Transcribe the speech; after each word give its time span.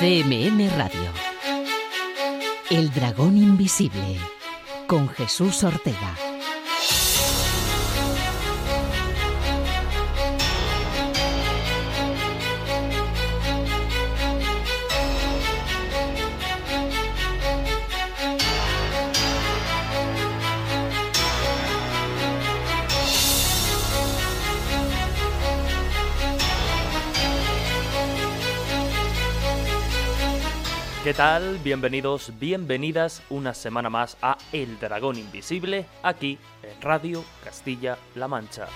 CMM 0.00 0.70
Radio. 0.78 1.12
El 2.70 2.90
dragón 2.90 3.36
invisible. 3.36 4.16
Con 4.86 5.10
Jesús 5.10 5.62
Ortega. 5.62 6.29
Tal? 31.20 31.58
Bienvenidos, 31.58 32.32
bienvenidas 32.40 33.22
una 33.28 33.52
semana 33.52 33.90
más 33.90 34.16
a 34.22 34.38
El 34.52 34.80
Dragón 34.80 35.18
Invisible, 35.18 35.84
aquí 36.02 36.38
en 36.62 36.80
Radio 36.80 37.22
Castilla-La 37.44 38.26
Mancha. 38.26 38.68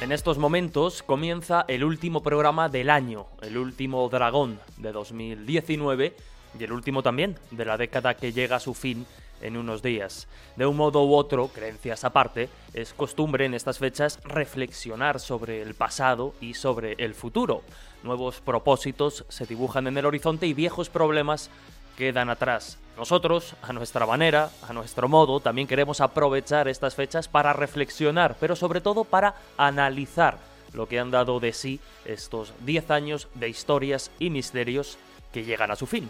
En 0.00 0.10
estos 0.10 0.38
momentos 0.38 1.02
comienza 1.02 1.66
el 1.68 1.84
último 1.84 2.22
programa 2.22 2.70
del 2.70 2.88
año, 2.88 3.26
el 3.42 3.58
último 3.58 4.08
Dragón 4.08 4.58
de 4.78 4.92
2019 4.92 6.16
y 6.58 6.64
el 6.64 6.72
último 6.72 7.02
también 7.02 7.38
de 7.50 7.66
la 7.66 7.76
década 7.76 8.14
que 8.14 8.32
llega 8.32 8.56
a 8.56 8.60
su 8.60 8.72
fin 8.72 9.04
en 9.40 9.56
unos 9.56 9.82
días. 9.82 10.28
De 10.56 10.66
un 10.66 10.76
modo 10.76 11.04
u 11.04 11.14
otro, 11.14 11.48
creencias 11.48 12.04
aparte, 12.04 12.48
es 12.72 12.94
costumbre 12.94 13.44
en 13.44 13.54
estas 13.54 13.78
fechas 13.78 14.20
reflexionar 14.24 15.20
sobre 15.20 15.62
el 15.62 15.74
pasado 15.74 16.34
y 16.40 16.54
sobre 16.54 16.94
el 16.98 17.14
futuro. 17.14 17.62
Nuevos 18.02 18.40
propósitos 18.40 19.24
se 19.28 19.46
dibujan 19.46 19.86
en 19.86 19.98
el 19.98 20.06
horizonte 20.06 20.46
y 20.46 20.54
viejos 20.54 20.88
problemas 20.88 21.50
quedan 21.96 22.30
atrás. 22.30 22.78
Nosotros, 22.96 23.54
a 23.62 23.72
nuestra 23.72 24.06
manera, 24.06 24.50
a 24.68 24.72
nuestro 24.72 25.08
modo, 25.08 25.40
también 25.40 25.66
queremos 25.66 26.00
aprovechar 26.00 26.68
estas 26.68 26.94
fechas 26.94 27.28
para 27.28 27.52
reflexionar, 27.52 28.36
pero 28.38 28.54
sobre 28.54 28.80
todo 28.80 29.04
para 29.04 29.34
analizar 29.56 30.38
lo 30.72 30.88
que 30.88 30.98
han 30.98 31.10
dado 31.10 31.40
de 31.40 31.52
sí 31.52 31.80
estos 32.04 32.52
10 32.60 32.90
años 32.90 33.28
de 33.34 33.48
historias 33.48 34.10
y 34.18 34.30
misterios 34.30 34.98
que 35.32 35.44
llegan 35.44 35.70
a 35.70 35.76
su 35.76 35.86
fin. 35.86 36.08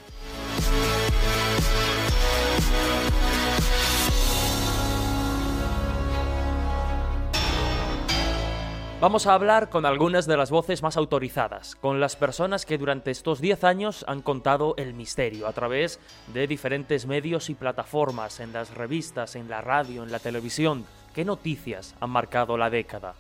Vamos 9.04 9.26
a 9.26 9.34
hablar 9.34 9.68
con 9.68 9.84
algunas 9.84 10.26
de 10.26 10.38
las 10.38 10.50
voces 10.50 10.82
más 10.82 10.96
autorizadas, 10.96 11.76
con 11.76 12.00
las 12.00 12.16
personas 12.16 12.64
que 12.64 12.78
durante 12.78 13.10
estos 13.10 13.38
10 13.38 13.62
años 13.64 14.02
han 14.08 14.22
contado 14.22 14.74
el 14.78 14.94
misterio 14.94 15.46
a 15.46 15.52
través 15.52 16.00
de 16.32 16.46
diferentes 16.46 17.04
medios 17.04 17.50
y 17.50 17.54
plataformas, 17.54 18.40
en 18.40 18.54
las 18.54 18.72
revistas, 18.72 19.36
en 19.36 19.50
la 19.50 19.60
radio, 19.60 20.04
en 20.04 20.10
la 20.10 20.20
televisión. 20.20 20.86
¿Qué 21.14 21.22
noticias 21.26 21.94
han 22.00 22.08
marcado 22.08 22.56
la 22.56 22.70
década? 22.70 23.14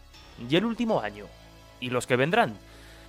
Y 0.48 0.56
el 0.56 0.64
último 0.64 1.02
año. 1.02 1.26
¿Y 1.80 1.90
los 1.90 2.06
que 2.06 2.16
vendrán? 2.16 2.54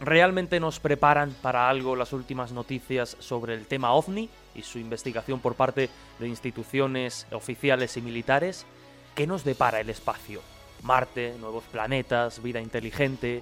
¿Realmente 0.02 0.60
nos 0.60 0.82
preparan 0.82 1.34
para 1.42 1.70
algo 1.70 1.96
las 1.96 2.12
últimas 2.12 2.52
noticias 2.52 3.16
sobre 3.20 3.54
el 3.54 3.68
tema 3.68 3.94
ovni 3.94 4.30
y 4.56 4.62
su 4.62 4.80
investigación 4.80 5.40
por 5.40 5.56
parte 5.56 5.90
de 6.20 6.28
instituciones 6.28 7.28
oficiales 7.32 7.98
y 7.98 8.02
militares? 8.02 8.66
¿Qué 9.16 9.28
nos 9.28 9.44
depara 9.44 9.80
el 9.80 9.90
espacio? 9.90 10.42
Marte, 10.84 11.36
nuevos 11.40 11.64
planetas, 11.66 12.42
vida 12.42 12.62
inteligente 12.62 13.42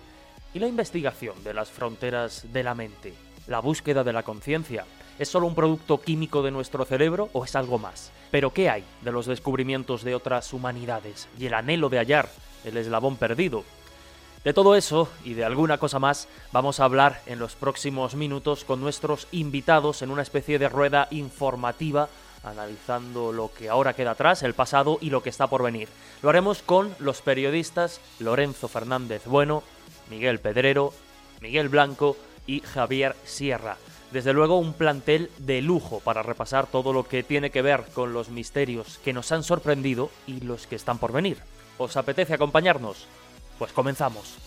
y 0.53 0.59
la 0.59 0.68
investigación 0.68 1.44
de 1.44 1.53
las 1.53 1.72
fronteras 1.72 2.46
de 2.53 2.63
la 2.63 2.75
mente, 2.75 3.13
la 3.47 3.59
búsqueda 3.59 4.03
de 4.03 4.13
la 4.13 4.23
conciencia. 4.23 4.85
¿Es 5.19 5.29
solo 5.29 5.47
un 5.47 5.56
producto 5.56 6.02
químico 6.02 6.41
de 6.41 6.52
nuestro 6.52 6.85
cerebro 6.85 7.29
o 7.34 7.46
es 7.46 7.56
algo 7.56 7.78
más? 7.78 8.12
Pero 8.31 8.52
¿qué 8.52 8.69
hay 8.69 8.84
de 9.02 9.12
los 9.12 9.25
descubrimientos 9.25 10.03
de 10.03 10.16
otras 10.16 10.53
humanidades 10.53 11.28
y 11.38 11.46
el 11.46 11.53
anhelo 11.53 11.90
de 11.90 12.00
hallar 12.00 12.29
el 12.66 12.78
eslabón 12.78 13.18
perdido? 13.18 13.63
De 14.43 14.53
todo 14.53 14.75
eso 14.75 15.09
y 15.23 15.35
de 15.35 15.45
alguna 15.45 15.77
cosa 15.77 15.99
más 15.99 16.27
vamos 16.51 16.79
a 16.79 16.83
hablar 16.83 17.21
en 17.27 17.39
los 17.39 17.55
próximos 17.55 18.15
minutos 18.15 18.65
con 18.65 18.81
nuestros 18.81 19.27
invitados 19.31 20.01
en 20.01 20.11
una 20.11 20.21
especie 20.21 20.59
de 20.59 20.67
rueda 20.67 21.07
informativa 21.11 22.09
analizando 22.43 23.31
lo 23.31 23.53
que 23.53 23.69
ahora 23.69 23.93
queda 23.93 24.11
atrás, 24.11 24.43
el 24.43 24.53
pasado 24.53 24.97
y 24.99 25.09
lo 25.09 25.23
que 25.23 25.29
está 25.29 25.47
por 25.47 25.63
venir. 25.63 25.87
Lo 26.21 26.29
haremos 26.29 26.61
con 26.61 26.93
los 26.99 27.21
periodistas 27.21 28.01
Lorenzo 28.19 28.67
Fernández 28.67 29.23
Bueno, 29.25 29.63
Miguel 30.09 30.39
Pedrero, 30.39 30.93
Miguel 31.39 31.69
Blanco 31.69 32.17
y 32.45 32.59
Javier 32.59 33.15
Sierra. 33.23 33.77
Desde 34.11 34.33
luego 34.33 34.59
un 34.59 34.73
plantel 34.73 35.31
de 35.37 35.61
lujo 35.61 36.01
para 36.01 36.21
repasar 36.21 36.67
todo 36.67 36.91
lo 36.91 37.07
que 37.07 37.23
tiene 37.23 37.49
que 37.49 37.61
ver 37.61 37.85
con 37.93 38.13
los 38.13 38.27
misterios 38.27 38.99
que 39.05 39.13
nos 39.13 39.31
han 39.31 39.43
sorprendido 39.43 40.11
y 40.27 40.41
los 40.41 40.67
que 40.67 40.75
están 40.75 40.99
por 40.99 41.13
venir. 41.13 41.37
¿Os 41.77 41.97
apetece 41.97 42.33
acompañarnos? 42.33 43.07
Pues 43.58 43.72
comenzamos. 43.72 44.44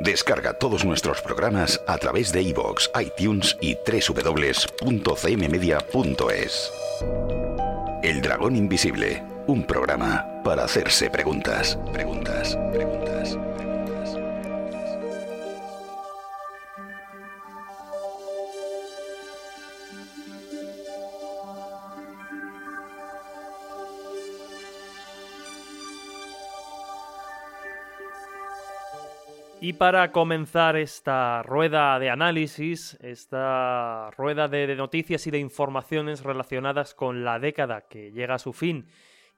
Descarga 0.00 0.54
todos 0.54 0.84
nuestros 0.86 1.20
programas 1.20 1.78
a 1.86 1.98
través 1.98 2.32
de 2.32 2.40
iVoox, 2.40 2.88
iTunes 2.98 3.54
y 3.60 3.76
www.cmmedia.es. 3.76 6.72
El 8.02 8.22
Dragón 8.22 8.56
Invisible, 8.56 9.22
un 9.50 9.64
programa 9.64 10.24
para 10.44 10.62
hacerse 10.62 11.10
preguntas, 11.10 11.76
preguntas, 11.92 12.56
preguntas. 12.72 13.36
Y 29.60 29.72
para 29.72 30.12
comenzar 30.12 30.76
esta 30.76 31.42
rueda 31.42 31.98
de 31.98 32.08
análisis, 32.08 32.96
esta 33.02 34.12
rueda 34.16 34.46
de, 34.46 34.76
noticias 34.76 35.26
y 35.26 35.32
de 35.32 35.38
informaciones 35.38 36.22
relacionadas 36.22 36.94
con 36.94 37.24
la 37.24 37.40
década 37.40 37.88
que 37.88 38.12
llega 38.12 38.36
a 38.36 38.38
su 38.38 38.52
fin 38.52 38.86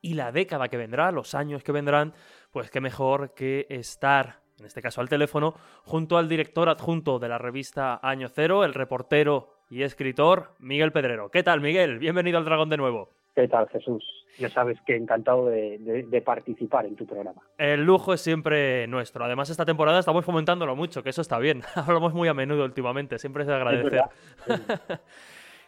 y 0.03 0.15
la 0.15 0.33
década 0.33 0.69
que 0.69 0.77
vendrá, 0.77 1.13
los 1.13 1.35
años 1.35 1.63
que 1.63 1.73
vendrán, 1.73 2.13
pues 2.51 2.71
qué 2.71 2.81
mejor 2.81 3.33
que 3.35 3.67
estar, 3.71 4.41
en 4.59 4.67
este 4.67 4.83
caso 4.83 5.01
al 5.01 5.09
teléfono, 5.09 5.55
junto 5.85 6.19
al 6.19 6.29
director 6.29 6.69
adjunto 6.69 7.19
de 7.19 7.29
la 7.29 7.39
revista 7.39 7.99
Año 8.03 8.29
Cero, 8.29 8.65
el 8.65 8.75
reportero 8.75 9.55
y 9.71 9.85
escritor 9.85 10.51
Miguel 10.59 10.93
Pedrero. 10.93 11.31
¿Qué 11.31 11.43
tal, 11.43 11.61
Miguel? 11.61 11.99
Bienvenido 11.99 12.37
al 12.37 12.45
Dragón 12.45 12.69
de 12.69 12.77
nuevo. 12.77 13.11
¿Qué 13.35 13.49
tal, 13.49 13.69
Jesús? 13.69 14.05
Ya 14.39 14.49
sabes 14.49 14.79
que 14.87 14.97
encantado 14.97 15.47
de, 15.47 16.23
participar 16.25 16.87
en 16.87 16.97
tu 16.97 17.07
programa. 17.07 17.41
El 17.59 17.85
lujo 17.85 18.13
es 18.13 18.21
siempre 18.21 18.87
nuestro. 18.89 19.25
Además, 19.25 19.51
esta 19.51 19.65
temporada 19.65 20.01
estamos 20.01 20.25
fomentándolo 20.25 20.75
mucho, 20.75 21.03
que 21.03 21.11
eso 21.11 21.23
está 21.23 21.39
bien. 21.39 21.63
Hablamos 21.75 22.13
muy 22.13 22.29
a 22.29 22.35
menudo 22.35 22.65
últimamente, 22.65 23.19
siempre 23.19 23.43
es 23.43 23.47
de 23.47 23.55
agradecer. 23.55 24.03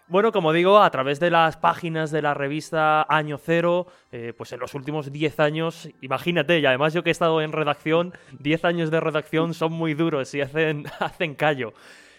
bueno, 0.06 0.32
como 0.32 0.52
digo, 0.52 0.82
a 0.82 0.90
través 0.90 1.18
de 1.20 1.30
las 1.30 1.56
páginas 1.56 2.10
de 2.10 2.22
la 2.22 2.34
revista 2.34 3.06
Año 3.08 3.38
Cero, 3.38 3.86
eh, 4.12 4.32
pues 4.36 4.52
en 4.52 4.60
los 4.60 4.74
últimos 4.74 5.10
10 5.10 5.40
años, 5.40 5.88
imagínate, 6.00 6.58
y 6.58 6.66
además 6.66 6.92
yo 6.92 7.02
que 7.02 7.10
he 7.10 7.12
estado 7.12 7.40
en 7.40 7.52
redacción, 7.52 8.12
10 8.38 8.64
años 8.64 8.90
de 8.90 9.00
redacción 9.00 9.54
son 9.54 9.72
muy 9.72 9.94
duros 9.94 10.34
y 10.34 10.42
hacen, 10.42 10.84
hacen 11.00 11.34
callo 11.34 11.72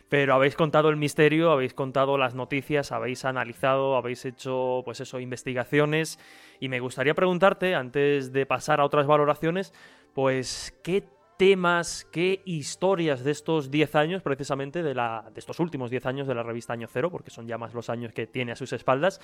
pero 0.10 0.36
habéis 0.36 0.56
contado 0.56 0.90
el 0.90 0.98
misterio, 0.98 1.52
habéis 1.52 1.74
contado 1.74 2.18
las 2.18 2.36
noticias, 2.36 2.92
habéis 2.92 3.26
analizado, 3.26 3.96
habéis 3.96 4.24
hecho, 4.26 4.82
pues 4.86 5.00
eso, 5.00 5.20
investigaciones. 5.20 6.20
Y 6.60 6.70
me 6.70 6.80
gustaría 6.80 7.16
preguntarte, 7.16 7.74
antes 7.74 8.32
de 8.32 8.46
pasar 8.46 8.80
a 8.80 8.86
otras 8.86 9.08
valoraciones, 9.08 9.74
pues, 10.14 10.78
¿qué 10.84 11.04
temas, 11.38 12.08
qué 12.12 12.42
historias 12.46 13.24
de 13.24 13.32
estos 13.32 13.72
10 13.72 13.96
años, 13.96 14.22
precisamente 14.22 14.84
de, 14.84 14.94
la, 14.94 15.30
de 15.34 15.40
estos 15.40 15.60
últimos 15.60 15.90
10 15.90 16.06
años 16.06 16.28
de 16.28 16.36
la 16.36 16.44
revista 16.44 16.74
Año 16.74 16.88
Cero, 16.88 17.10
porque 17.12 17.30
son 17.30 17.48
ya 17.48 17.58
más 17.58 17.74
los 17.74 17.90
años 17.90 18.14
que 18.14 18.28
tiene 18.28 18.52
a 18.52 18.56
sus 18.56 18.74
espaldas, 18.74 19.20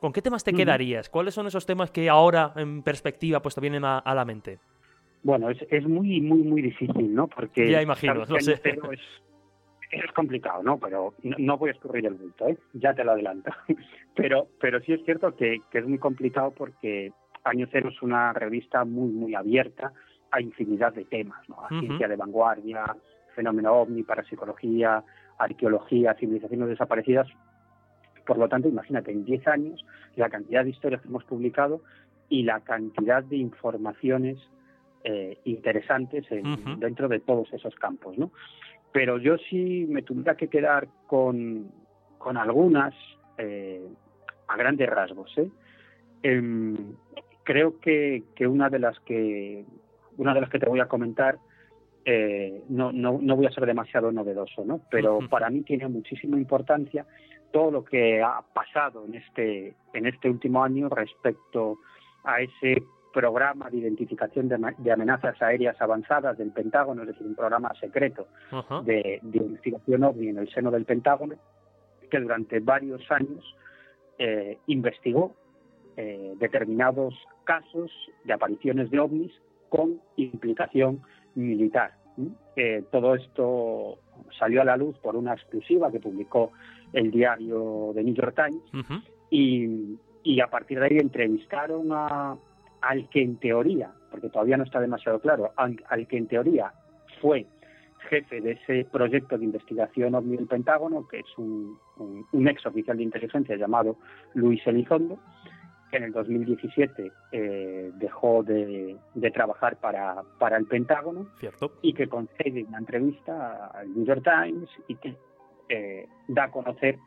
¿con 0.00 0.12
qué 0.12 0.22
temas 0.22 0.44
te 0.44 0.52
quedarías? 0.52 1.08
¿Cuáles 1.08 1.34
son 1.34 1.46
esos 1.46 1.66
temas 1.66 1.90
que 1.90 2.08
ahora, 2.08 2.52
en 2.56 2.82
perspectiva, 2.82 3.40
pues 3.40 3.54
te 3.54 3.60
vienen 3.60 3.84
a, 3.84 4.02
la 4.14 4.24
mente? 4.24 4.58
Bueno, 5.22 5.50
es, 5.50 5.58
es, 5.70 5.86
muy, 5.86 6.20
muy, 6.20 6.42
muy 6.42 6.62
difícil, 6.62 7.14
¿no? 7.14 7.26
Porque 7.28 7.70
ya 7.70 7.82
imagino, 7.82 8.14
no 8.14 8.40
sé 8.40 8.60
es 9.90 10.12
complicado, 10.12 10.62
¿no? 10.62 10.78
Pero 10.78 11.14
no, 11.22 11.58
voy 11.58 11.70
a 11.70 11.72
escurrir 11.72 12.06
el 12.06 12.14
bulto, 12.14 12.48
¿eh? 12.48 12.56
Ya 12.72 12.94
te 12.94 13.04
lo 13.04 13.12
adelanto. 13.12 13.50
pero, 14.14 14.48
pero 14.60 14.80
sí 14.80 14.92
es 14.92 15.04
cierto 15.04 15.34
que, 15.34 15.60
es 15.72 15.86
muy 15.86 15.98
complicado 15.98 16.52
porque 16.52 17.12
Año 17.44 17.66
Cero 17.70 17.90
es 17.92 18.00
una 18.02 18.32
revista 18.32 18.84
muy, 18.84 19.10
muy 19.10 19.34
abierta 19.34 19.92
a 20.30 20.40
infinidad 20.40 20.92
de 20.94 21.04
temas, 21.04 21.48
¿no? 21.48 21.64
a 21.64 21.68
ciencia 21.68 22.08
de 22.08 22.16
vanguardia, 22.16 22.96
fenómeno 23.34 23.72
ovni, 23.72 24.02
parapsicología, 24.02 25.02
arqueología, 25.38 26.14
civilizaciones 26.14 26.68
desaparecidas. 26.68 27.28
Por 28.26 28.38
lo 28.38 28.48
tanto, 28.48 28.68
imagínate, 28.68 29.10
en 29.10 29.24
10 29.24 29.46
años, 29.48 29.84
la 30.16 30.28
cantidad 30.28 30.64
de 30.64 30.70
historias 30.70 31.02
que 31.02 31.08
hemos 31.08 31.24
publicado 31.24 31.82
y 32.28 32.42
la 32.44 32.60
cantidad 32.60 33.24
de 33.24 33.36
informaciones 33.36 34.38
eh, 35.02 35.38
interesantes 35.44 36.26
dentro 36.78 37.08
de 37.08 37.20
todos 37.20 37.52
esos 37.52 37.74
campos, 37.76 38.18
¿no? 38.18 38.30
Pero 38.92 39.18
yo 39.18 39.36
sí 39.38 39.86
me 39.88 40.02
tuviera 40.02 40.36
que 40.36 40.48
quedar 40.48 40.88
con, 41.06 41.70
con 42.18 42.36
algunas 42.36 42.94
eh, 43.38 43.88
a 44.48 44.56
grandes 44.56 44.88
rasgos. 44.88 45.32
¿eh? 45.38 45.48
Em, 46.22 46.76
creo 47.44 47.78
que, 47.80 48.24
que, 48.34 48.46
una 48.46 48.68
de 48.68 48.78
las 48.80 48.98
que 49.00 49.64
una 50.16 50.34
de 50.34 50.40
las 50.40 50.50
que 50.50 50.58
te 50.58 50.68
voy 50.68 50.80
a 50.80 50.88
comentar 50.88 51.38
eh, 52.04 52.64
no, 52.68 52.92
no, 52.92 53.18
no, 53.20 53.36
voy 53.36 53.46
a 53.46 53.50
ser 53.50 53.66
demasiado 53.66 54.10
novedoso, 54.10 54.64
¿no? 54.64 54.80
Pero 54.90 55.18
para 55.28 55.50
mí 55.50 55.60
tiene 55.62 55.86
muchísima 55.86 56.38
importancia 56.38 57.06
todo 57.52 57.70
lo 57.70 57.84
que 57.84 58.22
ha 58.22 58.42
pasado 58.54 59.04
en 59.04 59.16
este 59.16 59.74
en 59.92 60.06
este 60.06 60.30
último 60.30 60.64
año 60.64 60.88
respecto 60.88 61.78
a 62.24 62.40
ese 62.40 62.82
programa 63.12 63.68
de 63.70 63.78
identificación 63.78 64.48
de, 64.48 64.92
amenazas 64.92 65.40
aéreas 65.42 65.80
avanzadas 65.80 66.38
del 66.38 66.52
Pentágono, 66.52 67.02
es 67.02 67.08
decir, 67.08 67.26
un 67.26 67.34
programa 67.34 67.72
secreto 67.80 68.28
de, 68.84 69.18
de, 69.22 69.38
investigación 69.38 70.04
OVNI 70.04 70.28
en 70.28 70.38
el 70.38 70.50
seno 70.52 70.70
del 70.70 70.84
Pentágono, 70.84 71.34
que 72.08 72.20
durante 72.20 72.60
varios 72.60 73.02
años 73.10 73.44
eh, 74.18 74.58
investigó 74.66 75.34
eh, 75.96 76.34
determinados 76.38 77.14
casos 77.44 77.90
de 78.24 78.32
apariciones 78.32 78.90
de 78.90 79.00
ovnis 79.00 79.32
con 79.70 80.00
implicación 80.16 81.00
militar. 81.34 81.94
Eh, 82.56 82.84
todo 82.90 83.14
esto 83.14 83.98
salió 84.38 84.60
a 84.60 84.64
la 84.64 84.76
luz 84.76 84.98
por 84.98 85.16
una 85.16 85.32
exclusiva 85.32 85.90
que 85.90 86.00
publicó 86.00 86.52
el 86.92 87.10
diario 87.10 87.92
The 87.94 88.02
New 88.02 88.14
York 88.14 88.34
Times. 88.36 89.02
Y, 89.30 89.96
y, 90.24 90.40
a 90.40 90.48
partir 90.48 90.80
de 90.80 90.86
ahí 90.86 90.98
entrevistaron 90.98 91.88
a, 91.92 92.36
al 92.82 93.08
que 93.08 93.22
en 93.22 93.36
teoría, 93.36 93.92
porque 94.10 94.28
todavía 94.28 94.56
no 94.56 94.64
está 94.64 94.80
demasiado 94.80 95.20
claro, 95.20 95.52
al, 95.56 96.06
que 96.08 96.16
en 96.16 96.26
teoría 96.26 96.72
fue 97.20 97.46
jefe 98.08 98.40
de 98.40 98.52
ese 98.52 98.86
proyecto 98.90 99.38
de 99.38 99.44
investigación 99.44 100.14
OVNI 100.14 100.36
del 100.36 100.46
Pentágono, 100.46 101.06
que 101.06 101.20
es 101.20 101.38
un, 101.38 101.78
un, 102.32 102.48
ex 102.48 102.66
oficial 102.66 102.96
de 102.96 103.04
inteligencia 103.04 103.56
llamado 103.56 103.96
Luis 104.34 104.66
Elizondo, 104.66 105.18
que 105.90 105.96
en 105.96 106.04
el 106.04 106.12
2017 106.12 107.12
eh, 107.32 107.90
dejó 107.94 108.42
de, 108.42 108.96
trabajar 109.32 109.76
para, 109.76 110.22
para, 110.38 110.56
el 110.56 110.66
Pentágono 110.66 111.26
y 111.82 111.92
que 111.92 112.08
concede 112.08 112.64
una 112.64 112.78
entrevista 112.78 113.66
al 113.66 113.92
New 113.94 114.04
York 114.04 114.22
Times 114.24 114.68
y 114.88 114.94
que 114.96 115.16
eh, 115.68 116.06
da 116.28 116.44
a 116.44 116.50
conocer 116.50 116.98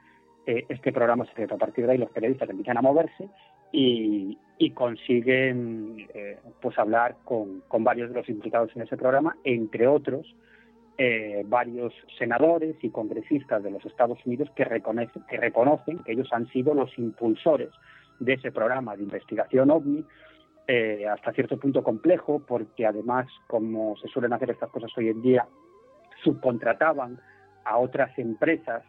eh, 0.46 0.66
este 0.70 0.92
programa 0.92 1.26
secreto. 1.26 1.56
A 1.56 1.58
partir 1.58 1.86
de 1.86 1.94
ahí 1.94 1.98
los 1.98 2.12
periodistas 2.12 2.50
empiezan 2.50 2.78
a 2.78 2.82
moverse 2.82 3.30
y, 3.72 4.38
y 4.58 4.72
consiguen 4.72 6.08
pues 6.62 6.78
hablar 6.78 7.18
con, 7.24 7.62
con, 7.68 7.84
varios 7.84 8.10
de 8.10 8.16
los 8.16 8.30
implicados 8.30 8.72
en 8.76 8.84
ese 8.84 8.98
programa, 8.98 9.38
entre 9.44 9.88
otros 9.88 10.36
varios 11.46 11.92
senadores 12.20 12.76
y 12.82 12.92
congresistas 12.92 13.64
de 13.64 13.72
los 13.72 13.84
Estados 13.84 14.24
Unidos 14.26 14.50
que 14.56 14.64
reconocen, 14.64 15.24
que 15.28 15.38
reconocen 15.38 15.98
que 16.04 16.12
ellos 16.12 16.30
han 16.32 16.48
sido 16.50 16.76
los 16.76 16.98
impulsores 17.00 17.70
de 18.20 18.34
ese 18.34 18.52
programa 18.52 18.96
de 18.96 19.04
investigación 19.04 19.72
OVNI, 19.72 20.06
eh, 20.68 21.08
hasta 21.08 21.34
cierto 21.34 21.58
punto 21.58 21.84
complejo, 21.84 22.42
porque 22.46 22.86
además, 22.86 23.28
como 23.48 23.96
se 23.98 24.08
suelen 24.08 24.34
hacer 24.34 24.52
estas 24.52 24.70
cosas 24.70 24.92
hoy 24.98 25.10
en 25.10 25.22
día, 25.22 25.48
subcontrataban 26.24 27.20
a 27.66 27.78
otras 27.78 28.18
empresas 28.18 28.84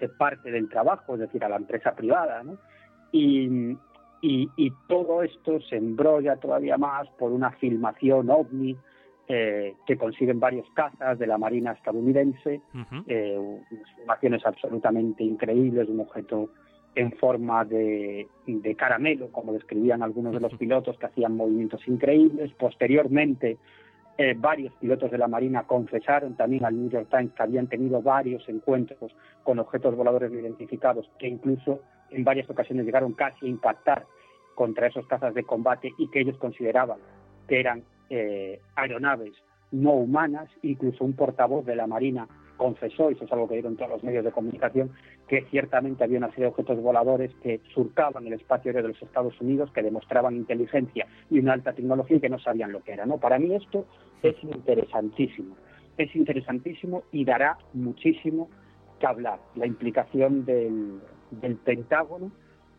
de 0.00 0.08
parte 0.08 0.50
del 0.50 0.68
trabajo, 0.68 1.14
es 1.14 1.20
decir, 1.20 1.44
a 1.44 1.48
la 1.48 1.56
empresa 1.56 1.94
privada, 1.94 2.42
¿no? 2.42 2.58
y, 3.12 3.76
y, 4.20 4.72
todo 4.88 5.22
esto 5.22 5.60
se 5.60 5.76
embrolla 5.76 6.36
todavía 6.36 6.76
más 6.76 7.08
por 7.18 7.32
una 7.32 7.52
filmación 7.52 8.30
ovni 8.30 8.76
eh, 9.28 9.74
que 9.86 9.96
consiguen 9.96 10.40
varios 10.40 10.66
cazas 10.74 11.18
de 11.18 11.26
la 11.26 11.38
Marina 11.38 11.72
estadounidense, 11.72 12.62
eh, 13.06 13.60
filmaciones 13.96 14.44
absolutamente 14.46 15.22
increíbles 15.22 15.86
de 15.86 15.92
un 15.92 16.00
objeto 16.00 16.48
en 16.98 17.12
forma 17.12 17.64
de, 17.64 18.26
caramelo, 18.76 19.30
como 19.30 19.52
describían 19.52 20.02
algunos 20.02 20.32
de 20.32 20.40
los 20.40 20.52
pilotos 20.54 20.98
que 20.98 21.06
hacían 21.06 21.36
movimientos 21.36 21.86
increíbles. 21.86 22.50
Posteriormente, 22.58 23.56
eh, 24.16 24.34
varios 24.36 24.74
pilotos 24.80 25.08
de 25.08 25.16
la 25.16 25.28
Marina 25.28 25.62
confesaron 25.62 26.34
también 26.34 26.64
al 26.64 26.76
New 26.76 26.90
York 26.90 27.06
Times 27.08 27.32
que 27.34 27.42
habían 27.44 27.68
tenido 27.68 28.02
varios 28.02 28.48
encuentros 28.48 29.14
con 29.44 29.60
objetos 29.60 29.94
voladores 29.94 30.32
no 30.32 30.40
identificados 30.40 31.08
que 31.20 31.28
incluso 31.28 31.78
en 32.10 32.24
varias 32.24 32.50
ocasiones 32.50 32.84
llegaron 32.84 33.12
casi 33.12 33.46
a 33.46 33.48
impactar 33.48 34.04
contra 34.56 34.88
esos 34.88 35.06
cazas 35.06 35.34
de 35.34 35.44
combate 35.44 35.92
y 35.98 36.10
que 36.10 36.22
ellos 36.22 36.36
consideraban 36.38 36.98
que 37.46 37.60
eran 37.60 37.84
eh, 38.10 38.60
aeronaves 38.74 39.34
no 39.70 39.92
humanas. 39.92 40.50
Incluso 40.62 41.04
un 41.04 41.12
portavoz 41.12 41.64
de 41.64 41.76
la 41.76 41.86
Marina 41.86 42.26
confesó, 42.58 43.10
y 43.10 43.14
eso 43.14 43.24
es 43.24 43.32
algo 43.32 43.48
que 43.48 43.54
dieron 43.54 43.76
todos 43.76 43.90
los 43.92 44.04
medios 44.04 44.24
de 44.24 44.32
comunicación, 44.32 44.90
que 45.26 45.46
ciertamente 45.50 46.04
había 46.04 46.18
una 46.18 46.28
serie 46.28 46.44
de 46.44 46.50
objetos 46.50 46.82
voladores 46.82 47.34
que 47.42 47.62
surcaban 47.72 48.26
el 48.26 48.34
espacio 48.34 48.68
aéreo 48.68 48.82
de 48.82 48.88
los 48.88 49.02
Estados 49.02 49.40
Unidos, 49.40 49.70
que 49.72 49.82
demostraban 49.82 50.36
inteligencia 50.36 51.06
y 51.30 51.38
una 51.38 51.54
alta 51.54 51.72
tecnología 51.72 52.18
y 52.18 52.20
que 52.20 52.28
no 52.28 52.38
sabían 52.38 52.72
lo 52.72 52.82
que 52.82 52.92
era. 52.92 53.06
¿no? 53.06 53.16
Para 53.16 53.38
mí 53.38 53.54
esto 53.54 53.86
es 54.22 54.36
interesantísimo, 54.42 55.56
es 55.96 56.14
interesantísimo 56.14 57.04
y 57.12 57.24
dará 57.24 57.56
muchísimo 57.72 58.50
que 58.98 59.06
hablar, 59.06 59.38
la 59.54 59.66
implicación 59.66 60.44
del, 60.44 61.00
Pentágono 61.64 62.32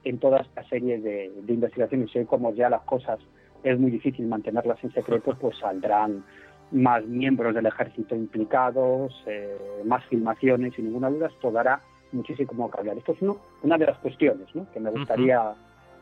en 0.04 0.18
toda 0.18 0.40
esta 0.40 0.64
serie 0.68 1.00
de, 1.00 1.32
investigaciones. 1.48 2.10
Y 2.16 2.26
como 2.26 2.54
ya 2.54 2.70
las 2.70 2.82
cosas 2.82 3.20
es 3.64 3.80
muy 3.80 3.92
difícil 3.92 4.26
mantenerlas 4.28 4.84
en 4.84 4.92
secreto, 4.92 5.38
pues 5.40 5.58
saldrán 5.60 6.24
más 6.72 7.06
miembros 7.06 7.56
del 7.56 7.66
ejército 7.66 8.16
implicados, 8.16 9.24
eh, 9.26 9.58
más 9.86 10.04
filmaciones, 10.06 10.74
sin 10.76 10.86
ninguna 10.86 11.10
duda, 11.10 11.28
esto 11.28 11.52
dará 11.52 11.82
muchísimo 12.12 12.70
que 12.70 12.80
hablar. 12.80 12.98
Esto 12.98 13.14
es 13.14 13.22
una 13.64 13.78
de 13.78 13.86
las 13.86 13.98
cuestiones 14.00 14.48
que 14.74 14.80
me 14.80 14.90
gustaría, 14.92 15.54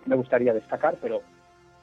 me 0.06 0.16
gustaría 0.16 0.54
destacar, 0.54 0.98
pero 1.02 1.22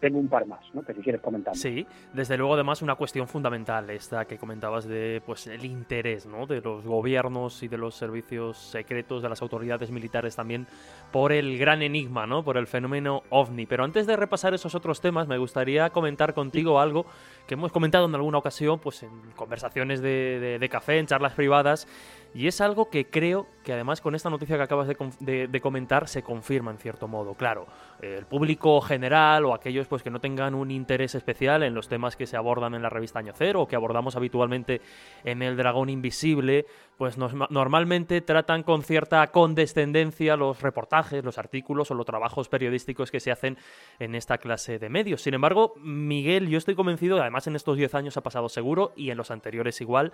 tengo 0.05 0.19
un 0.19 0.29
par 0.29 0.47
más, 0.47 0.61
¿no? 0.75 0.83
Que 0.83 0.93
si 0.93 1.01
quieres 1.01 1.23
comentar. 1.23 1.57
Sí, 1.57 1.87
desde 2.13 2.37
luego 2.37 2.53
además 2.53 2.83
una 2.83 2.95
cuestión 2.95 3.27
fundamental 3.27 3.89
esta 3.89 4.27
que 4.27 4.37
comentabas 4.37 4.87
de 4.87 5.23
pues 5.25 5.47
el 5.47 5.65
interés, 5.65 6.27
¿no? 6.27 6.47
De 6.47 6.61
los 6.61 6.85
gobiernos 6.85 7.63
y 7.63 7.69
de 7.69 7.79
los 7.79 7.95
servicios 7.95 8.59
secretos 8.59 9.23
de 9.23 9.31
las 9.31 9.41
autoridades 9.41 9.91
militares 9.91 10.37
también 10.37 10.67
por 11.11 11.33
el 11.33 11.57
gran 11.57 11.81
enigma, 11.81 12.27
¿no? 12.27 12.45
Por 12.45 12.59
el 12.59 12.67
fenómeno 12.67 13.23
ovni. 13.31 13.65
Pero 13.65 13.83
antes 13.83 14.07
de 14.07 14.15
repasar 14.15 14.53
esos 14.53 14.75
otros 14.75 15.01
temas, 15.01 15.27
me 15.27 15.39
gustaría 15.39 15.89
comentar 15.89 16.35
contigo 16.35 16.79
algo 16.79 17.07
que 17.47 17.55
hemos 17.55 17.73
comentado 17.73 18.05
en 18.05 18.15
alguna 18.15 18.37
ocasión, 18.37 18.81
pues 18.81 19.05
en 19.05 19.11
conversaciones 19.35 20.03
de 20.03 20.69
café, 20.71 20.99
en 20.99 21.07
charlas 21.07 21.33
privadas 21.33 21.89
y 22.35 22.49
es 22.49 22.61
algo 22.61 22.91
que 22.91 23.09
creo 23.09 23.47
que 23.63 23.73
además 23.73 24.01
con 24.01 24.17
esta 24.17 24.29
noticia 24.29 24.57
que 24.57 24.63
acabas 24.63 24.89
de, 24.89 25.61
comentar 25.63 26.09
se 26.09 26.23
confirma 26.23 26.73
en 26.73 26.79
cierto 26.79 27.07
modo. 27.07 27.35
Claro, 27.35 27.67
el 28.03 28.27
público 28.27 28.81
general 28.81 29.45
o 29.45 29.55
aquellos 29.55 29.87
pues 29.87 30.03
que 30.03 30.11
no 30.11 30.21
tengan 30.21 30.55
un 30.55 30.73
interés 30.73 31.15
especial 31.15 31.63
en 31.63 31.75
los 31.75 31.89
temas 31.89 32.17
que 32.17 32.27
se 32.27 32.37
abordan 32.37 32.75
en 32.75 32.83
la 32.83 32.91
revista 32.91 33.21
Año 33.21 33.33
Cero 33.35 33.63
o 33.63 33.69
que 33.69 33.77
abordamos 33.77 34.17
habitualmente 34.17 34.81
en 35.23 35.43
El 35.43 35.57
Dragón 35.57 35.89
Invisible, 35.89 36.67
pues 36.97 37.17
normalmente 37.19 38.21
tratan 38.21 38.63
con 38.63 38.83
cierta 38.83 39.27
condescendencia 39.29 40.37
los 40.37 40.63
reportajes, 40.63 41.25
los 41.25 41.39
artículos 41.39 41.91
o 41.91 41.95
los 41.95 42.07
trabajos 42.07 42.49
periodísticos 42.49 43.11
que 43.11 43.21
se 43.21 43.33
hacen 43.33 43.59
en 43.99 44.15
esta 44.15 44.39
clase 44.39 44.79
de 44.79 44.89
medios. 44.89 45.23
Sin 45.23 45.35
embargo, 45.35 45.75
Miguel, 45.77 46.49
yo 46.49 46.59
estoy 46.59 46.75
convencido, 46.75 47.21
además 47.21 47.47
en 47.47 47.57
estos 47.57 47.77
10 47.77 47.95
años 47.95 48.17
ha 48.17 48.23
pasado 48.23 48.49
seguro 48.49 48.93
y 48.97 49.11
en 49.11 49.17
los 49.17 49.31
anteriores 49.31 49.81
igual, 49.81 50.13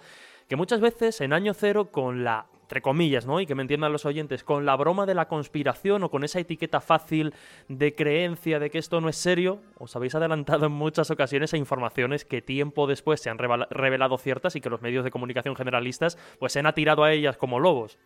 que 0.48 0.56
muchas 0.56 0.80
veces 0.80 1.20
en 1.20 1.32
Año 1.32 1.54
Cero 1.54 1.90
con 1.90 2.24
la 2.24 2.46
entre 2.70 2.82
comillas, 2.82 3.26
¿no? 3.26 3.40
Y 3.40 3.46
que 3.46 3.56
me 3.56 3.62
entiendan 3.62 3.90
los 3.90 4.06
oyentes, 4.06 4.44
con 4.44 4.64
la 4.64 4.76
broma 4.76 5.04
de 5.04 5.14
la 5.14 5.26
conspiración 5.26 6.04
o 6.04 6.08
con 6.08 6.22
esa 6.22 6.38
etiqueta 6.38 6.80
fácil 6.80 7.34
de 7.68 7.96
creencia 7.96 8.60
de 8.60 8.70
que 8.70 8.78
esto 8.78 9.00
no 9.00 9.08
es 9.08 9.16
serio, 9.16 9.58
os 9.76 9.96
habéis 9.96 10.14
adelantado 10.14 10.66
en 10.66 10.72
muchas 10.72 11.10
ocasiones 11.10 11.52
a 11.52 11.56
informaciones 11.56 12.24
que 12.24 12.42
tiempo 12.42 12.86
después 12.86 13.20
se 13.20 13.28
han 13.28 13.38
revelado 13.38 14.18
ciertas 14.18 14.54
y 14.54 14.60
que 14.60 14.70
los 14.70 14.82
medios 14.82 15.02
de 15.02 15.10
comunicación 15.10 15.56
generalistas 15.56 16.16
pues 16.38 16.52
se 16.52 16.60
han 16.60 16.66
atirado 16.66 17.02
a 17.02 17.12
ellas 17.12 17.36
como 17.36 17.58
lobos. 17.58 17.98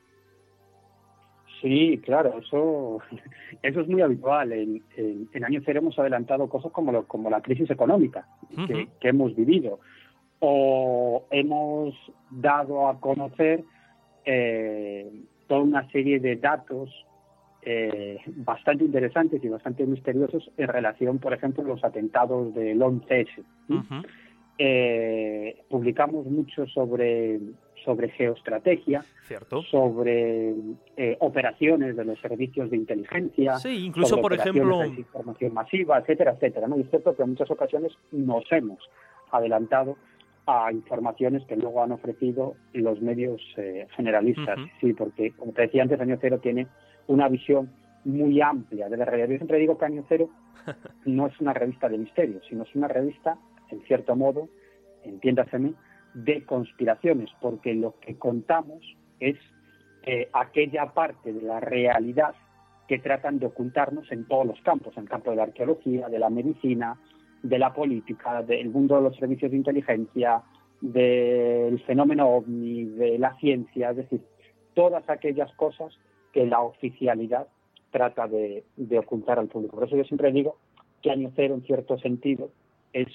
Sí, 1.61 2.01
claro, 2.03 2.39
eso, 2.39 3.01
eso 3.63 3.81
es 3.83 3.87
muy 3.87 4.01
habitual. 4.01 4.51
En, 4.51 4.83
en, 4.97 5.45
Año 5.45 5.61
Cero 5.63 5.81
hemos 5.81 5.99
adelantado 5.99 6.49
cosas 6.49 6.73
como, 6.73 7.05
como 7.05 7.29
la 7.29 7.43
crisis 7.43 7.71
económica 7.71 8.27
que, 8.67 8.89
que 8.99 9.09
hemos 9.09 9.37
vivido 9.37 9.81
o 10.39 11.27
hemos 11.31 11.95
dado 12.31 12.89
a 12.89 12.99
conocer 12.99 13.63
eh, 14.25 15.11
toda 15.47 15.61
una 15.61 15.91
serie 15.91 16.21
de 16.21 16.37
datos 16.37 16.91
eh, 17.63 18.19
bastante 18.27 18.85
interesantes 18.85 19.43
y 19.43 19.49
bastante 19.49 19.87
misteriosos 19.87 20.51
en 20.59 20.69
relación, 20.69 21.19
por 21.19 21.33
ejemplo, 21.33 21.65
los 21.65 21.83
atentados 21.83 22.55
del 22.55 22.79
11S. 22.79 23.45
Eh, 24.59 25.63
publicamos 25.69 26.27
mucho 26.27 26.67
sobre, 26.67 27.41
sobre 27.85 28.11
geoestrategia, 28.11 29.05
Cierto. 29.23 29.63
sobre 29.63 30.55
eh, 30.97 31.17
operaciones 31.21 31.97
de 31.97 32.05
los 32.05 32.21
servicios 32.21 32.71
de 32.71 32.77
inteligencia, 32.77 33.57
sí, 33.57 33.87
incluso 33.87 34.21
por 34.21 34.33
ejemplo 34.33 34.81
de 34.81 34.89
información 34.89 35.55
masiva, 35.55 35.99
etcétera, 35.99 36.33
etcétera. 36.33 36.69
¿no? 36.69 36.77
Y 36.79 36.83
es 36.83 36.91
cierto 36.91 37.17
que 37.17 37.23
en 37.23 37.31
muchas 37.31 37.51
ocasiones 37.51 37.93
nos 38.13 38.45
hemos 38.53 38.79
adelantado 39.33 39.97
a 40.47 40.71
informaciones 40.73 41.45
que 41.47 41.57
luego 41.57 41.83
han 41.83 41.93
ofrecido 41.93 42.55
los 42.73 43.01
medios 43.01 43.41
generalistas. 43.97 44.59
Sí, 44.81 44.93
porque 44.93 45.33
como 45.33 45.53
te 45.53 45.63
decía 45.63 45.83
antes, 45.83 46.01
Año 46.01 46.19
Cero 46.21 46.39
tiene 46.41 46.67
una 47.07 47.29
visión 47.29 47.71
muy 48.05 48.41
amplia 48.41 48.89
de 48.89 48.97
la 48.97 49.05
realidad. 49.05 49.29
Yo 49.29 49.37
siempre 49.39 49.59
digo 49.59 49.79
que 49.79 49.87
Año 49.87 50.05
Cero 50.09 50.29
no 51.05 51.27
es 51.27 51.41
una 51.41 51.53
revista 51.53 51.89
de 51.89 51.99
misterio, 51.99 52.41
sino 52.49 52.65
es 52.65 52.75
una 52.75 52.89
revista, 52.89 53.39
en 53.71 53.83
cierto 53.83 54.17
modo, 54.17 54.49
entiéndaseme, 55.03 55.75
de 56.15 56.45
conspiraciones, 56.45 57.31
porque 57.41 57.75
lo 57.75 57.99
que 58.01 58.17
contamos 58.17 58.81
es 59.21 59.37
eh, 60.05 60.29
aquella 60.33 60.93
parte 60.93 61.33
de 61.33 61.43
la 61.43 61.61
realidad 61.61 62.35
que 62.87 62.99
tratan 62.99 63.39
de 63.39 63.47
ocultarnos 63.47 64.11
en 64.13 64.27
todos 64.27 64.47
los 64.47 64.61
campos, 64.61 64.97
en 64.97 65.05
el 65.05 65.09
campo 65.09 65.31
de 65.31 65.37
la 65.37 65.45
arqueología, 65.45 66.09
de 66.09 66.19
la 66.19 66.31
medicina, 66.31 66.99
de 67.45 67.59
la 67.59 67.75
política, 67.75 68.43
del 68.43 68.71
mundo 68.71 68.97
de 68.97 69.03
los 69.03 69.17
servicios 69.17 69.51
de 69.51 69.59
inteligencia, 69.59 70.43
del 70.81 71.79
fenómeno 71.85 72.27
ovni, 72.29 72.85
de 72.85 73.19
la 73.19 73.37
ciencia, 73.37 73.91
es 73.91 73.97
decir, 73.99 74.23
todas 74.73 75.09
aquellas 75.11 75.53
cosas 75.53 75.93
que 76.33 76.47
la 76.47 76.61
oficialidad 76.61 77.47
trata 77.91 78.27
de, 78.27 78.65
ocultar 78.99 79.39
al 79.39 79.49
público. 79.49 79.77
Por 79.77 79.87
eso 79.87 79.97
yo 79.97 80.05
siempre 80.05 80.33
digo 80.33 80.57
que 81.03 81.11
Año 81.11 81.31
Cero, 81.37 81.55
en 81.55 81.63
cierto 81.63 81.99
sentido, 81.99 82.49
es 82.95 83.09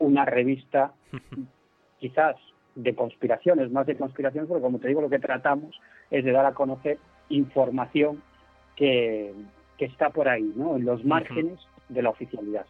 una 0.00 0.24
revista 0.24 0.92
quizás 2.00 2.34
de 2.74 2.96
conspiraciones, 2.96 3.70
más 3.70 3.86
de 3.86 3.96
conspiraciones, 3.96 4.48
porque 4.48 4.62
como 4.62 4.80
te 4.80 4.88
digo, 4.88 5.00
lo 5.00 5.08
que 5.08 5.20
tratamos 5.20 5.80
es 6.10 6.24
de 6.24 6.32
dar 6.32 6.46
a 6.46 6.54
conocer 6.54 6.98
información 7.28 8.22
que, 8.74 9.32
que 9.76 9.84
está 9.84 10.10
por 10.10 10.28
ahí, 10.28 10.52
¿no? 10.56 10.76
en 10.76 10.84
los 10.84 11.04
márgenes 11.04 11.60
de 11.88 12.02
la 12.02 12.10
oficialidad. 12.10 12.66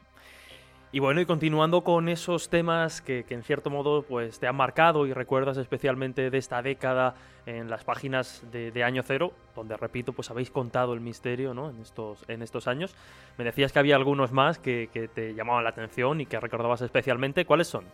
Y 0.90 1.00
bueno, 1.00 1.20
y 1.20 1.26
continuando 1.26 1.84
con 1.84 2.08
esos 2.08 2.48
temas 2.48 3.02
que, 3.02 3.22
en 3.28 3.42
cierto 3.42 3.68
modo 3.68 4.02
pues 4.02 4.40
te 4.40 4.46
han 4.46 4.56
marcado 4.56 5.06
y 5.06 5.12
recuerdas 5.12 5.58
especialmente 5.58 6.30
de 6.30 6.38
esta 6.38 6.62
década 6.62 7.14
en 7.44 7.68
las 7.68 7.84
páginas 7.84 8.42
de, 8.50 8.82
Año 8.82 9.02
Cero, 9.02 9.32
donde 9.54 9.76
repito, 9.76 10.14
pues 10.14 10.30
habéis 10.30 10.50
contado 10.50 10.94
el 10.94 11.00
misterio 11.00 11.52
¿no? 11.52 11.68
en, 11.68 11.80
estos, 11.82 12.24
en 12.28 12.40
estos 12.40 12.68
años. 12.68 12.96
Me 13.36 13.44
decías 13.44 13.70
que 13.70 13.78
había 13.78 13.96
algunos 13.96 14.32
más 14.32 14.58
que, 14.58 14.88
te 15.14 15.34
llamaban 15.34 15.64
la 15.64 15.70
atención 15.70 16.22
y 16.22 16.26
que 16.26 16.40
recordabas 16.40 16.80
especialmente. 16.80 17.44
¿Cuáles 17.44 17.66
son? 17.66 17.84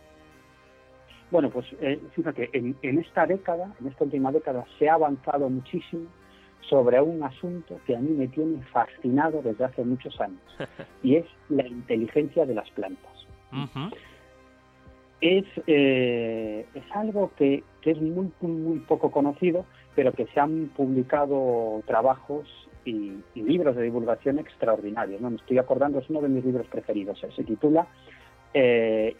Bueno, 1.31 1.49
pues 1.49 1.65
eh, 1.81 1.99
fíjate, 2.15 2.49
en, 2.53 2.77
en 2.81 2.99
esta 2.99 3.25
década, 3.25 3.73
en 3.81 3.87
esta 3.87 4.05
última 4.05 4.31
década, 4.31 4.63
se 4.79 4.87
ha 4.87 4.93
avanzado 4.93 5.49
muchísimo 5.49 6.07
sobre 6.69 7.01
un 7.01 7.23
asunto 7.23 7.79
que 7.85 7.95
a 7.95 7.99
mí 7.99 8.11
me 8.11 8.27
tiene 8.27 8.61
fascinado 8.71 9.41
desde 9.41 9.65
hace 9.65 9.83
muchos 9.83 10.19
años 10.19 10.41
y 11.03 11.15
es 11.15 11.25
la 11.49 11.67
inteligencia 11.67 12.45
de 12.45 12.55
las 12.55 12.69
plantas. 12.71 13.11
es, 15.21 15.45
eh, 15.67 16.65
es 16.73 16.83
algo 16.93 17.31
que, 17.37 17.63
es 17.83 18.01
muy, 18.01 18.31
muy 18.41 18.79
poco 18.79 19.11
conocido, 19.11 19.65
pero 19.95 20.11
que 20.11 20.25
se 20.27 20.39
han 20.39 20.71
publicado 20.75 21.81
trabajos 21.85 22.47
y, 22.83 23.13
libros 23.35 23.75
de 23.75 23.83
divulgación 23.83 24.39
extraordinarios. 24.39 25.21
¿no? 25.21 25.29
Me 25.29 25.37
estoy 25.37 25.57
acordando, 25.57 25.99
es 25.99 26.09
uno 26.09 26.21
de 26.21 26.29
mis 26.29 26.43
libros 26.43 26.67
preferidos. 26.67 27.19
Se 27.35 27.43
titula 27.43 27.87
eh, 28.53 29.15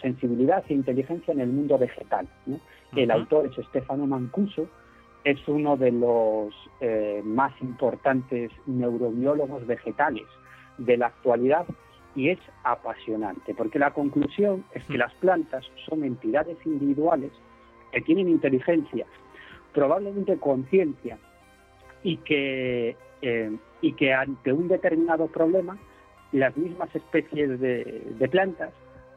Sensibilidad 0.00 0.64
e 0.68 0.74
Inteligencia 0.74 1.32
en 1.32 1.40
el 1.40 1.48
Mundo 1.48 1.78
Vegetal. 1.78 2.26
El 2.96 3.10
autor 3.10 3.46
es 3.46 3.66
Stefano 3.66 4.06
Mancuso 4.06 4.68
es 5.24 5.38
uno 5.46 5.76
de 5.76 5.92
los 5.92 6.54
eh, 6.80 7.22
más 7.24 7.52
importantes 7.60 8.50
neurobiólogos 8.66 9.66
vegetales 9.66 10.26
de 10.78 10.96
la 10.96 11.06
actualidad 11.06 11.66
y 12.14 12.28
es 12.28 12.38
apasionante, 12.64 13.54
porque 13.54 13.78
la 13.78 13.92
conclusión 13.92 14.64
es 14.72 14.84
que 14.84 14.98
las 14.98 15.14
plantas 15.14 15.64
son 15.88 16.04
entidades 16.04 16.58
individuales 16.66 17.30
que 17.90 18.00
tienen 18.02 18.28
inteligencia, 18.28 19.06
probablemente 19.72 20.36
conciencia, 20.38 21.18
y 22.02 22.16
que, 22.18 22.96
eh, 23.22 23.56
y 23.80 23.92
que 23.92 24.12
ante 24.12 24.52
un 24.52 24.68
determinado 24.68 25.28
problema 25.28 25.78
las 26.32 26.56
mismas 26.56 26.94
especies 26.94 27.60
de 27.60 28.28
plantas 28.30 28.72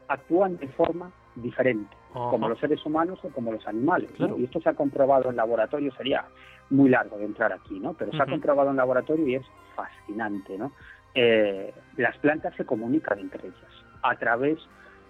actúan 0.08 0.56
de 0.58 0.68
forma 0.68 1.10
diferente 1.36 1.96
como 2.12 2.48
los 2.48 2.58
seres 2.58 2.84
humanos 2.86 3.18
o 3.22 3.28
como 3.28 3.52
los 3.52 3.66
animales. 3.66 4.10
Y 4.18 4.44
esto 4.44 4.60
se 4.60 4.70
ha 4.70 4.74
comprobado 4.74 5.30
en 5.30 5.36
laboratorio, 5.36 5.92
sería 5.94 6.24
muy 6.70 6.88
largo 6.88 7.18
de 7.18 7.26
entrar 7.26 7.52
aquí, 7.52 7.78
¿no? 7.78 7.92
Pero 7.94 8.12
se 8.12 8.22
ha 8.22 8.26
comprobado 8.26 8.70
en 8.70 8.76
laboratorio 8.76 9.26
y 9.26 9.34
es 9.36 9.46
fascinante, 9.74 10.56
¿no? 10.56 10.72
Eh, 11.14 11.72
las 11.96 12.16
plantas 12.18 12.54
se 12.56 12.64
comunican 12.64 13.18
entre 13.18 13.48
ellas 13.48 13.84
a 14.02 14.16
través 14.16 14.58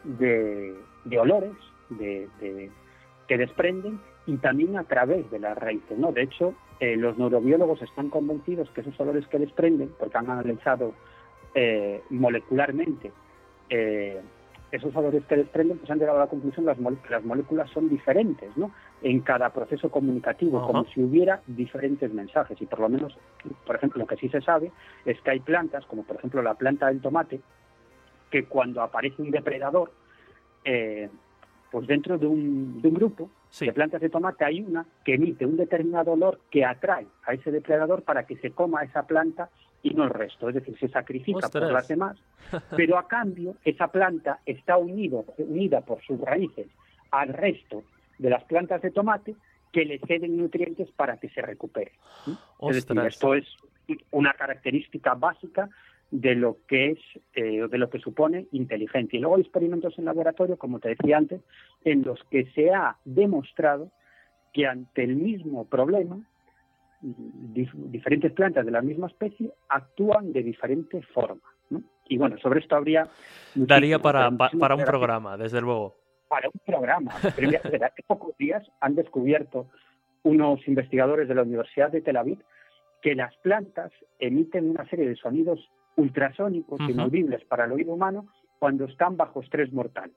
de, 0.04 0.75
olores 1.18 1.52
de, 1.90 2.71
que 3.26 3.38
desprenden 3.38 4.00
y 4.26 4.37
también 4.37 4.76
a 4.76 4.85
través 4.85 5.30
de 5.30 5.38
las 5.38 5.56
raíces, 5.56 5.99
¿no? 5.99 6.12
De 6.12 6.23
hecho, 6.23 6.54
eh, 6.80 6.97
los 6.97 7.16
neurobiólogos 7.18 7.83
están 7.83 8.11
convencidos 8.11 8.68
que 8.71 8.83
esos 8.83 8.99
olores 9.00 9.26
que 9.28 9.38
desprenden, 9.38 9.92
porque 9.99 10.18
han 10.18 10.30
analizado 10.30 10.92
eh, 11.54 12.02
molecularmente 12.11 13.12
esos 14.73 14.92
valores 14.92 15.25
que 15.26 15.37
desprenden 15.37 15.78
pues 15.78 15.90
han 15.90 15.99
llegado 15.99 16.18
a 16.18 16.23
la 16.23 16.30
conclusión 16.30 16.66
que 16.66 17.11
las 17.11 17.25
moléculas 17.25 17.70
son 17.70 17.88
diferentes 17.88 18.56
¿no? 18.56 18.73
en 19.02 19.20
cada 19.20 19.50
proceso 19.50 19.90
comunicativo, 19.90 20.66
como 20.66 20.85
si 20.87 21.02
hubiera 21.02 21.40
diferentes 21.46 22.12
mensajes. 22.12 22.61
Y 22.61 22.66
por 22.66 22.80
lo 22.80 22.88
menos, 22.88 23.16
por 23.64 23.76
ejemplo, 23.76 24.00
lo 24.00 24.06
que 24.06 24.16
sí 24.16 24.28
se 24.28 24.40
sabe 24.40 24.73
es 25.04 25.20
que 25.20 25.30
hay 25.30 25.40
plantas, 25.40 25.85
como 25.87 26.02
por 26.02 26.16
ejemplo 26.16 26.42
la 26.42 26.54
planta 26.54 26.88
del 26.88 27.00
tomate, 27.00 27.40
que 28.30 28.44
cuando 28.46 28.82
aparece 28.82 29.23
un 29.23 29.30
depredador, 29.30 29.92
eh, 30.64 31.08
pues 31.70 31.87
dentro 31.87 32.18
de 32.18 32.26
un, 32.26 32.82
de 32.82 32.88
un 32.88 32.94
grupo 32.94 33.30
de 33.61 33.73
plantas 33.73 34.00
de 34.00 34.11
tomate 34.11 34.44
hay 34.44 34.61
una 34.61 34.87
que 35.04 35.14
emite 35.14 35.46
un 35.46 35.56
determinado 35.56 36.12
olor 36.12 36.40
que 36.50 36.64
atrae 36.64 37.06
a 37.25 37.32
ese 37.32 37.50
depredador 37.50 38.02
para 38.02 38.26
que 38.26 38.37
se 38.37 38.50
coma 38.50 38.82
esa 38.82 39.06
planta 39.06 39.49
y 39.87 39.95
no 39.95 40.05
el 40.05 40.11
resto, 40.11 40.49
es 40.49 40.57
decir, 40.57 40.76
se 40.78 40.88
sacrifica 40.88 41.49
por 41.49 41.71
las 41.71 41.87
demás, 41.87 42.16
pero 42.76 42.99
a 42.99 43.07
cambio 43.07 43.57
esa 43.64 43.88
planta 43.88 44.40
está 44.45 44.76
unido, 44.76 45.25
unida 45.38 45.81
por 45.81 46.02
sus 46.02 46.21
raíces 46.21 46.66
al 47.12 47.28
resto 47.28 47.85
de 48.19 48.31
las 48.31 48.43
plantas 48.45 48.83
de 48.83 48.90
tomate 48.90 49.37
que 49.73 49.85
le 49.85 49.99
ceden 50.00 50.37
nutrientes 50.37 50.90
para 50.90 51.19
que 51.19 51.28
se 51.28 51.40
recupere. 51.40 51.93
Es 52.69 52.87
decir, 52.87 52.99
esto 53.07 53.35
es 53.35 53.45
una 54.11 54.33
característica 54.33 55.14
básica 55.14 55.69
de 56.11 56.35
lo 56.35 56.59
que 56.66 56.93
es 56.93 56.99
eh, 57.35 57.69
de 57.69 57.78
lo 57.78 57.90
que 57.90 57.99
supone 57.99 58.47
inteligencia. 58.52 59.16
Y 59.16 59.21
luego 59.21 59.37
hay 59.37 59.43
experimentos 59.43 59.99
en 59.99 60.05
laboratorio, 60.05 60.57
como 60.57 60.81
te 60.81 60.90
decía 60.90 61.19
antes, 61.19 61.43
en 61.85 62.02
los 62.02 62.23
que 62.25 62.47
se 62.52 62.73
ha 62.73 62.97
demostrado 63.05 63.90
que 64.52 64.66
ante 64.66 65.05
el 65.05 65.16
mismo 65.16 65.66
problema 65.66 66.19
diferentes 67.12 68.32
plantas 68.32 68.64
de 68.64 68.72
la 68.72 68.82
misma 68.82 69.06
especie 69.06 69.52
actúan 69.68 70.32
de 70.32 70.42
diferente 70.42 71.02
forma. 71.14 71.42
Y 72.08 72.18
bueno, 72.18 72.38
sobre 72.38 72.60
esto 72.60 72.76
habría... 72.76 73.08
Daría 73.54 73.98
para, 73.98 74.30
para 74.30 74.75
un 74.75 74.84
programa, 74.84 75.36
desde 75.36 75.60
luego. 75.60 75.96
Para 76.28 76.48
un 76.48 76.60
programa. 76.64 77.12
Pero 77.34 77.48
hace 77.48 78.02
pocos 78.06 78.36
días 78.36 78.64
han 78.80 78.94
descubierto 78.94 79.68
unos 80.22 80.66
investigadores 80.66 81.28
de 81.28 81.34
la 81.34 81.42
Universidad 81.42 81.90
de 81.90 82.00
Tel 82.00 82.16
Aviv 82.16 82.38
que 83.02 83.14
las 83.14 83.36
plantas 83.36 83.92
emiten 84.18 84.70
una 84.70 84.88
serie 84.88 85.08
de 85.08 85.16
sonidos 85.16 85.60
ultrasónicos 85.96 86.80
inaudibles 86.88 87.44
para 87.44 87.64
el 87.64 87.72
oído 87.72 87.92
humano 87.92 88.26
cuando 88.58 88.84
están 88.86 89.16
bajo 89.16 89.40
estrés 89.40 89.72
mortal. 89.72 90.10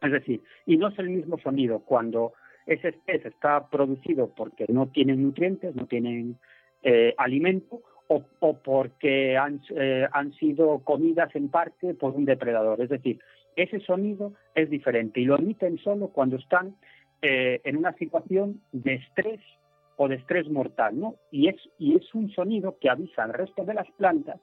Es 0.00 0.12
decir, 0.12 0.42
y 0.66 0.76
no 0.76 0.88
es 0.88 0.98
el 0.98 1.10
mismo 1.10 1.38
sonido 1.38 1.80
cuando 1.80 2.32
ese 2.70 2.88
estrés 2.88 3.26
está 3.26 3.68
producido 3.68 4.30
porque 4.34 4.66
no 4.68 4.86
tienen 4.88 5.22
nutrientes, 5.22 5.74
no 5.74 5.86
tienen 5.86 6.38
eh, 6.82 7.14
alimento 7.18 7.82
o, 8.06 8.54
porque 8.54 9.36
han, 9.36 9.60
eh, 9.70 10.06
han 10.12 10.32
sido 10.34 10.78
comidas 10.80 11.34
en 11.34 11.48
parte 11.48 11.94
por 11.94 12.14
un 12.14 12.24
depredador. 12.24 12.80
Es 12.80 12.88
decir, 12.88 13.20
ese 13.56 13.80
sonido 13.80 14.32
es 14.54 14.70
diferente 14.70 15.20
y 15.20 15.24
lo 15.24 15.36
emiten 15.36 15.78
solo 15.78 16.08
cuando 16.08 16.36
están 16.36 16.76
eh, 17.22 17.60
en 17.64 17.76
una 17.76 17.92
situación 17.94 18.60
de 18.72 18.94
estrés 18.94 19.40
o 19.96 20.08
de 20.08 20.16
estrés 20.16 20.48
mortal, 20.48 20.98
¿no? 20.98 21.16
Y 21.30 21.48
es, 21.48 21.56
y 21.78 21.96
es 21.96 22.14
un 22.14 22.30
sonido 22.30 22.78
que 22.80 22.88
avisa 22.88 23.24
al 23.24 23.32
resto 23.32 23.64
de 23.64 23.74
las 23.74 23.90
plantas 23.92 24.40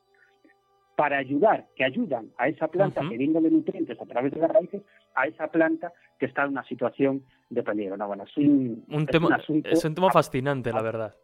para 0.97 1.19
ayudar, 1.19 1.67
que 1.75 1.83
ayudan 1.83 2.31
a 2.39 2.47
esa 2.47 2.67
planta 2.69 3.01
uh 3.01 3.03
-huh. 3.03 3.41
de 3.41 3.51
nutrientes 3.51 4.01
a 4.01 4.05
través 4.07 4.33
de 4.33 4.41
las 4.41 4.49
raíces, 4.49 4.81
a 5.13 5.27
esa 5.27 5.47
planta 5.47 5.93
que 6.17 6.25
está 6.25 6.43
en 6.43 6.49
una 6.49 6.63
situación 6.63 7.23
de 7.51 7.61
peligro. 7.61 7.95
No, 7.97 8.07
bueno, 8.07 8.23
es 8.23 8.35
un, 8.35 8.83
tema, 9.05 9.39
es 9.63 9.85
un 9.85 9.93
tema 9.93 10.09
fascinante, 10.09 10.73
la 10.73 10.81
verdad. 10.81 11.15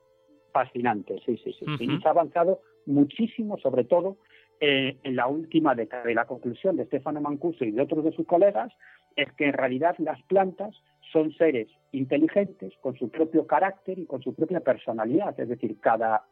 Fascinante, 0.51 1.19
sí, 1.25 1.41
sí, 1.43 1.53
sí. 1.53 1.65
Y 1.79 1.99
se 1.99 2.07
ha 2.07 2.11
avanzado 2.11 2.61
muchísimo, 2.85 3.57
sobre 3.57 3.83
todo 3.85 4.17
eh, 4.59 4.99
en 5.01 5.15
la 5.15 5.25
última 5.25 5.73
década. 5.73 6.11
Y 6.11 6.13
la 6.13 6.25
conclusión 6.25 6.75
de 6.75 6.85
Stefano 6.85 7.19
Mancuso 7.19 7.65
y 7.65 7.71
de 7.71 7.81
otros 7.81 8.03
de 8.03 8.11
sus 8.11 8.27
colegas 8.27 8.71
es 9.15 9.31
que 9.33 9.45
en 9.45 9.53
realidad 9.53 9.95
las 9.97 10.21
plantas 10.23 10.75
son 11.11 11.33
seres 11.33 11.67
inteligentes 11.91 12.73
con 12.79 12.95
su 12.95 13.09
propio 13.09 13.47
carácter 13.47 13.97
y 13.97 14.05
con 14.05 14.21
su 14.21 14.35
propia 14.35 14.59
personalidad. 14.59 15.33
Es 15.39 15.49
decir, 15.49 15.79
cada, 15.79 16.25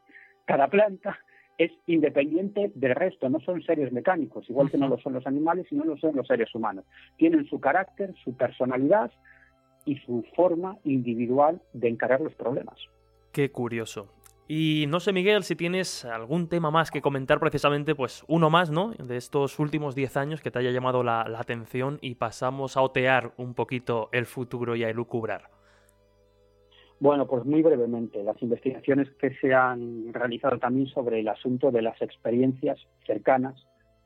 cada 0.45 0.67
planta 0.67 1.17
es 1.63 1.71
independiente 1.85 2.71
del 2.73 2.95
resto, 2.95 3.29
no 3.29 3.39
son 3.39 3.61
seres 3.61 3.91
mecánicos, 3.91 4.49
igual 4.49 4.71
que 4.71 4.77
no 4.77 4.87
lo 4.87 4.97
son 4.99 5.13
los 5.13 5.27
animales 5.27 5.67
y 5.69 5.75
no 5.75 5.85
lo 5.85 5.95
son 5.97 6.15
los 6.15 6.25
seres 6.25 6.53
humanos. 6.55 6.85
Tienen 7.17 7.45
su 7.45 7.59
carácter, 7.59 8.15
su 8.23 8.35
personalidad 8.35 9.11
y 9.85 9.97
su 9.97 10.25
forma 10.35 10.77
individual 10.83 11.61
de 11.73 11.89
encarar 11.89 12.19
los 12.21 12.33
problemas. 12.33 12.77
Qué 13.31 13.51
curioso. 13.51 14.09
Y 14.47 14.85
no 14.89 14.99
sé, 14.99 15.13
Miguel, 15.13 15.43
si 15.43 15.55
tienes 15.55 16.03
algún 16.03 16.49
tema 16.49 16.71
más 16.71 16.89
que 16.89 17.01
comentar, 17.01 17.39
precisamente, 17.39 17.93
pues 17.95 18.25
uno 18.27 18.49
más, 18.49 18.71
¿no? 18.71 18.91
De 18.91 19.15
estos 19.15 19.59
últimos 19.59 19.95
10 19.95 20.17
años 20.17 20.41
que 20.41 20.51
te 20.51 20.59
haya 20.59 20.71
llamado 20.71 21.03
la, 21.03 21.21
atención 21.21 21.99
y 22.01 22.15
pasamos 22.15 22.75
a 22.75 22.81
otear 22.81 23.33
un 23.37 23.53
poquito 23.53 24.09
el 24.11 24.25
futuro 24.25 24.75
y 24.75 24.83
a 24.83 24.89
elucubrar. 24.89 25.60
Bueno, 27.01 27.25
pues 27.25 27.45
muy 27.45 27.63
brevemente, 27.63 28.23
las 28.23 28.39
investigaciones 28.43 29.09
que 29.19 29.33
se 29.37 29.55
han 29.55 30.13
realizado 30.13 30.59
también 30.59 30.85
sobre 30.85 31.21
el 31.21 31.27
asunto 31.29 31.71
de 31.71 31.81
las 31.81 31.99
experiencias 31.99 32.77
cercanas 33.07 33.55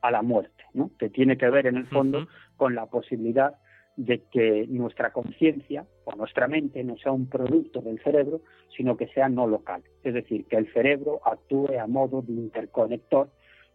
a 0.00 0.10
la 0.10 0.22
muerte, 0.22 0.64
¿no? 0.72 0.90
que 0.98 1.10
tiene 1.10 1.36
que 1.36 1.50
ver 1.50 1.66
en 1.66 1.76
el 1.76 1.86
fondo 1.88 2.26
con 2.56 2.74
la 2.74 2.86
posibilidad 2.86 3.56
de 3.96 4.22
que 4.32 4.66
nuestra 4.70 5.12
conciencia 5.12 5.84
o 6.06 6.16
nuestra 6.16 6.48
mente 6.48 6.82
no 6.84 6.96
sea 6.96 7.12
un 7.12 7.28
producto 7.28 7.82
del 7.82 8.02
cerebro, 8.02 8.40
sino 8.74 8.96
que 8.96 9.08
sea 9.08 9.28
no 9.28 9.46
local. 9.46 9.82
Es 10.02 10.14
decir, 10.14 10.46
que 10.46 10.56
el 10.56 10.72
cerebro 10.72 11.20
actúe 11.22 11.78
a 11.78 11.86
modo 11.86 12.22
de 12.22 12.32
interconector 12.32 13.28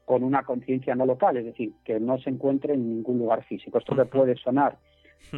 con 0.03 0.23
una 0.23 0.41
conciencia 0.41 0.95
no 0.95 1.05
local, 1.05 1.37
es 1.37 1.45
decir, 1.45 1.73
que 1.85 1.99
no 1.99 2.17
se 2.17 2.31
encuentre 2.31 2.73
en 2.73 2.89
ningún 2.89 3.19
lugar 3.19 3.43
físico. 3.43 3.77
Esto 3.77 3.93
le 3.93 4.05
puede 4.05 4.35
sonar 4.37 4.79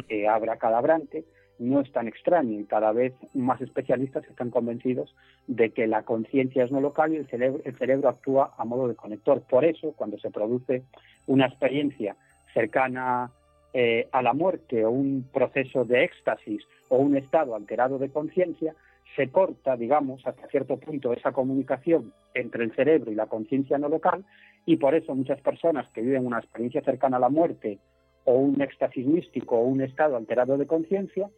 eh, 0.08 0.26
abracadabrante, 0.28 1.26
no 1.58 1.80
es 1.80 1.92
tan 1.92 2.08
extraño 2.08 2.60
y 2.60 2.64
cada 2.64 2.92
vez 2.92 3.14
más 3.32 3.60
especialistas 3.60 4.24
están 4.24 4.50
convencidos 4.50 5.14
de 5.46 5.70
que 5.70 5.86
la 5.86 6.02
conciencia 6.02 6.64
es 6.64 6.72
no 6.72 6.80
local 6.80 7.12
y 7.12 7.16
el 7.16 7.26
cerebro, 7.26 7.60
el 7.64 7.76
cerebro 7.76 8.08
actúa 8.08 8.54
a 8.56 8.64
modo 8.64 8.88
de 8.88 8.96
conector. 8.96 9.42
Por 9.42 9.64
eso, 9.64 9.92
cuando 9.92 10.18
se 10.18 10.30
produce 10.30 10.82
una 11.26 11.46
experiencia 11.46 12.16
cercana 12.52 13.30
eh, 13.72 14.08
a 14.12 14.22
la 14.22 14.32
muerte 14.32 14.84
o 14.84 14.90
un 14.90 15.28
proceso 15.32 15.84
de 15.84 16.04
éxtasis 16.04 16.62
o 16.88 16.98
un 16.98 17.16
estado 17.16 17.54
alterado 17.54 17.98
de 17.98 18.10
conciencia, 18.10 18.74
se 19.16 19.28
corta, 19.28 19.76
digamos, 19.76 20.26
hasta 20.26 20.48
cierto 20.48 20.76
punto 20.78 21.12
esa 21.12 21.32
comunicación 21.32 22.12
entre 22.34 22.64
el 22.64 22.74
cerebro 22.74 23.12
y 23.12 23.14
la 23.14 23.26
conciencia 23.26 23.78
no 23.78 23.88
local 23.88 24.24
y 24.66 24.76
por 24.76 24.94
eso 24.94 25.14
muchas 25.14 25.40
personas 25.40 25.88
que 25.90 26.02
viven 26.02 26.26
una 26.26 26.38
experiencia 26.38 26.82
cercana 26.82 27.18
a 27.18 27.20
la 27.20 27.28
muerte 27.28 27.78
o 28.24 28.34
un 28.34 28.60
éxtasis 28.60 29.06
místico 29.06 29.56
o 29.56 29.64
un 29.64 29.80
estado 29.80 30.16
alterado 30.16 30.56
de 30.56 30.66
conciencia 30.66 31.28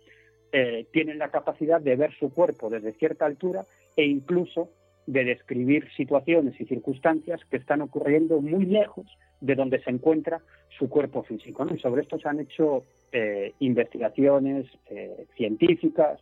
eh, 0.53 0.87
tienen 0.93 1.19
la 1.19 1.31
capacidad 1.31 1.81
de 1.81 1.97
ver 1.97 2.13
su 2.19 2.33
cuerpo 2.33 2.71
desde 2.71 2.93
cierta 2.93 3.27
altura 3.27 3.67
e 3.97 4.05
incluso 4.05 4.71
de 5.07 5.25
describir 5.25 5.89
situaciones 5.97 6.61
y 6.61 6.65
circunstancias 6.65 7.41
que 7.51 7.57
están 7.57 7.81
ocurriendo 7.81 8.41
muy 8.41 8.67
lejos 8.67 9.07
de 9.41 9.55
donde 9.55 9.81
se 9.83 9.91
encuentra 9.91 10.41
su 10.79 10.89
cuerpo 10.89 11.23
físico. 11.23 11.67
Y 11.73 11.79
sobre 11.79 12.03
esto 12.03 12.19
se 12.19 12.29
han 12.29 12.41
hecho 12.41 12.85
eh, 13.13 13.55
investigaciones 13.61 14.67
eh, 14.87 15.27
científicas 15.37 16.21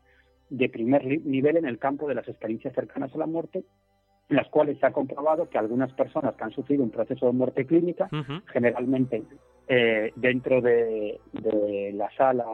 de 0.50 0.68
primer 0.68 1.04
nivel 1.24 1.56
en 1.56 1.66
el 1.66 1.78
campo 1.78 2.08
de 2.08 2.14
las 2.14 2.28
experiencias 2.28 2.74
cercanas 2.74 3.14
a 3.14 3.18
la 3.18 3.26
muerte, 3.26 3.64
en 4.28 4.36
las 4.36 4.48
cuales 4.48 4.78
se 4.78 4.86
ha 4.86 4.92
comprobado 4.92 5.48
que 5.48 5.58
algunas 5.58 5.92
personas 5.92 6.34
que 6.34 6.44
han 6.44 6.52
sufrido 6.52 6.82
un 6.82 6.90
proceso 6.90 7.26
de 7.26 7.32
muerte 7.32 7.66
clínica, 7.66 8.08
generalmente 8.46 9.22
eh, 9.68 10.12
dentro 10.16 10.60
de, 10.60 11.20
la 11.94 12.10
sala, 12.16 12.46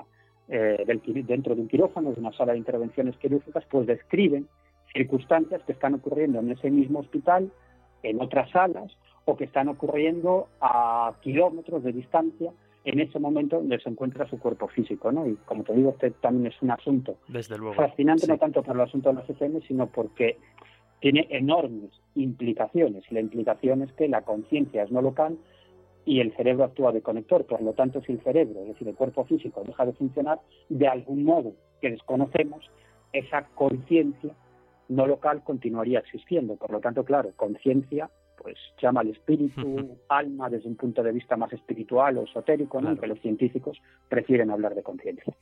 del, 0.49 1.01
dentro 1.27 1.55
de 1.55 1.61
un 1.61 1.69
quirófano, 1.69 2.13
de 2.13 2.21
una 2.21 2.33
sala 2.33 2.53
de 2.53 2.59
intervenciones 2.59 3.17
quirúrgicas, 3.17 3.65
pues 3.71 3.87
describen 3.87 4.49
circunstancias 4.93 5.63
que 5.65 5.73
están 5.73 5.95
ocurriendo 5.95 6.41
en 6.41 6.51
ese 6.51 6.71
mismo 6.71 7.01
hospital, 7.01 7.51
en 8.03 8.21
otras 8.21 8.51
salas, 8.51 8.93
o 9.25 9.37
que 9.37 9.45
están 9.45 9.69
ocurriendo 9.69 10.49
a 10.61 11.15
kilómetros 11.21 11.85
de 11.85 11.93
distancia 11.93 12.53
en 12.85 13.01
ese 13.01 13.19
momento 13.19 13.57
donde 13.57 13.79
se 13.79 13.89
encuentra 13.89 14.29
su 14.29 14.39
cuerpo 14.39 14.69
físico, 14.69 15.13
¿no? 15.13 15.27
Y 15.27 15.37
como 15.45 15.65
te 15.65 15.75
digo, 15.75 15.91
este 15.91 16.11
también 16.13 16.47
es 16.47 16.63
un 16.63 16.71
asunto 16.71 17.17
fascinante, 17.77 18.27
no 18.27 18.39
tanto 18.39 18.63
por 18.63 18.75
el 18.75 18.83
asunto 18.83 19.11
de 19.11 19.17
los 19.17 19.29
FM, 19.29 19.61
sino 19.67 19.87
porque 19.87 20.39
tiene 21.01 21.27
enormes 21.31 21.91
implicaciones. 22.15 23.05
Y 23.11 23.15
la 23.15 23.21
implicación 23.21 23.83
es 23.83 23.93
que 23.93 24.09
la 24.09 24.23
conciencia 24.23 24.83
es 24.83 24.91
no 24.91 25.03
local 25.03 25.37
y 26.11 26.19
el 26.19 26.35
cerebro 26.35 26.65
actúa 26.65 26.91
de 26.91 27.03
conector. 27.03 27.47
Por 27.47 27.63
lo 27.63 27.73
tanto, 27.73 28.03
si 28.03 28.11
el 28.11 28.21
cerebro, 28.25 28.63
es 28.63 28.67
decir, 28.71 28.89
el 28.89 28.97
cuerpo 28.97 29.25
físico, 29.27 29.63
deja 29.65 29.87
de 29.87 29.93
funcionar, 29.93 30.41
de 30.69 30.89
algún 30.89 31.23
modo 31.23 31.53
que 31.81 31.89
desconocemos, 31.89 32.69
esa 33.13 33.47
conciencia 33.55 34.35
no 34.89 35.07
local 35.07 35.45
continuaría 35.45 36.01
existiendo. 36.01 36.57
Por 36.57 36.73
lo 36.73 36.81
tanto, 36.81 37.05
claro, 37.05 37.31
conciencia 37.37 38.11
pues 38.43 38.57
llama 38.81 39.03
al 39.03 39.09
espíritu, 39.09 39.99
alma 40.09 40.49
desde 40.49 40.69
un 40.69 40.77
punto 40.77 41.03
de 41.03 41.13
vista 41.13 41.37
más 41.37 41.53
espiritual 41.53 42.19
o 42.19 42.25
esotérico, 42.25 42.81
¿no? 42.81 42.99
que 42.99 43.07
los 43.07 43.21
científicos 43.21 43.79
prefieren 44.09 44.51
hablar 44.51 44.75
de 44.75 44.83
conciencia. 44.83 45.35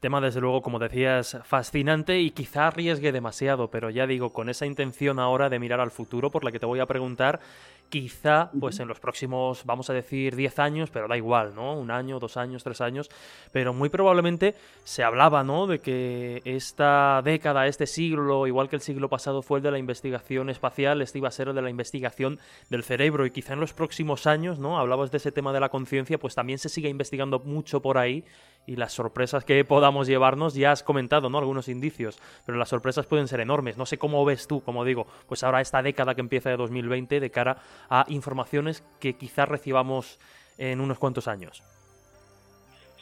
Tema, 0.00 0.20
desde 0.20 0.40
luego, 0.40 0.62
como 0.62 0.78
decías, 0.78 1.40
fascinante 1.44 2.20
y 2.20 2.30
quizá 2.30 2.68
arriesgue 2.68 3.10
demasiado, 3.10 3.68
pero 3.70 3.90
ya 3.90 4.06
digo, 4.06 4.32
con 4.32 4.48
esa 4.48 4.64
intención 4.64 5.18
ahora 5.18 5.48
de 5.50 5.58
mirar 5.58 5.80
al 5.80 5.90
futuro, 5.90 6.30
por 6.30 6.44
la 6.44 6.52
que 6.52 6.60
te 6.60 6.66
voy 6.66 6.78
a 6.78 6.86
preguntar, 6.86 7.40
quizá, 7.88 8.50
pues 8.58 8.78
en 8.80 8.88
los 8.88 9.00
próximos, 9.00 9.64
vamos 9.64 9.90
a 9.90 9.92
decir, 9.92 10.36
10 10.36 10.58
años, 10.58 10.90
pero 10.90 11.08
da 11.08 11.16
igual, 11.16 11.54
¿no? 11.54 11.74
Un 11.78 11.90
año, 11.90 12.18
dos 12.18 12.36
años, 12.36 12.64
tres 12.64 12.80
años, 12.80 13.08
pero 13.52 13.72
muy 13.72 13.88
probablemente 13.88 14.54
se 14.84 15.02
hablaba, 15.02 15.42
¿no? 15.44 15.66
De 15.66 15.80
que 15.80 16.42
esta 16.44 17.22
década, 17.22 17.66
este 17.66 17.86
siglo, 17.86 18.46
igual 18.46 18.68
que 18.68 18.76
el 18.76 18.82
siglo 18.82 19.08
pasado 19.08 19.42
fue 19.42 19.58
el 19.58 19.62
de 19.62 19.70
la 19.70 19.78
investigación 19.78 20.50
espacial, 20.50 21.02
este 21.02 21.18
iba 21.18 21.28
a 21.28 21.32
ser 21.32 21.48
el 21.48 21.54
de 21.54 21.62
la 21.62 21.70
investigación 21.70 22.38
del 22.70 22.82
cerebro 22.82 23.26
y 23.26 23.30
quizá 23.30 23.54
en 23.54 23.60
los 23.60 23.72
próximos 23.72 24.26
años, 24.26 24.58
¿no? 24.58 24.78
Hablabas 24.78 25.10
de 25.10 25.16
ese 25.18 25.32
tema 25.32 25.52
de 25.52 25.60
la 25.60 25.68
conciencia, 25.68 26.18
pues 26.18 26.34
también 26.34 26.58
se 26.58 26.68
sigue 26.68 26.88
investigando 26.88 27.38
mucho 27.40 27.80
por 27.80 27.98
ahí 27.98 28.24
y 28.68 28.76
las 28.76 28.92
sorpresas 28.92 29.46
que 29.46 29.64
podamos 29.64 30.06
llevarnos, 30.06 30.54
ya 30.54 30.72
has 30.72 30.82
comentado, 30.82 31.30
¿no? 31.30 31.38
Algunos 31.38 31.70
indicios, 31.70 32.20
pero 32.44 32.58
las 32.58 32.68
sorpresas 32.68 33.06
pueden 33.06 33.26
ser 33.26 33.40
enormes. 33.40 33.78
No 33.78 33.86
sé 33.86 33.96
cómo 33.96 34.22
ves 34.26 34.46
tú, 34.46 34.60
como 34.60 34.84
digo, 34.84 35.06
pues 35.26 35.42
ahora 35.42 35.62
esta 35.62 35.82
década 35.82 36.14
que 36.14 36.20
empieza 36.20 36.50
de 36.50 36.58
2020 36.58 37.18
de 37.18 37.30
cara 37.30 37.56
a 37.88 38.04
informaciones 38.08 38.82
que 39.00 39.14
quizás 39.14 39.48
recibamos 39.48 40.20
en 40.58 40.82
unos 40.82 40.98
cuantos 40.98 41.28
años. 41.28 41.62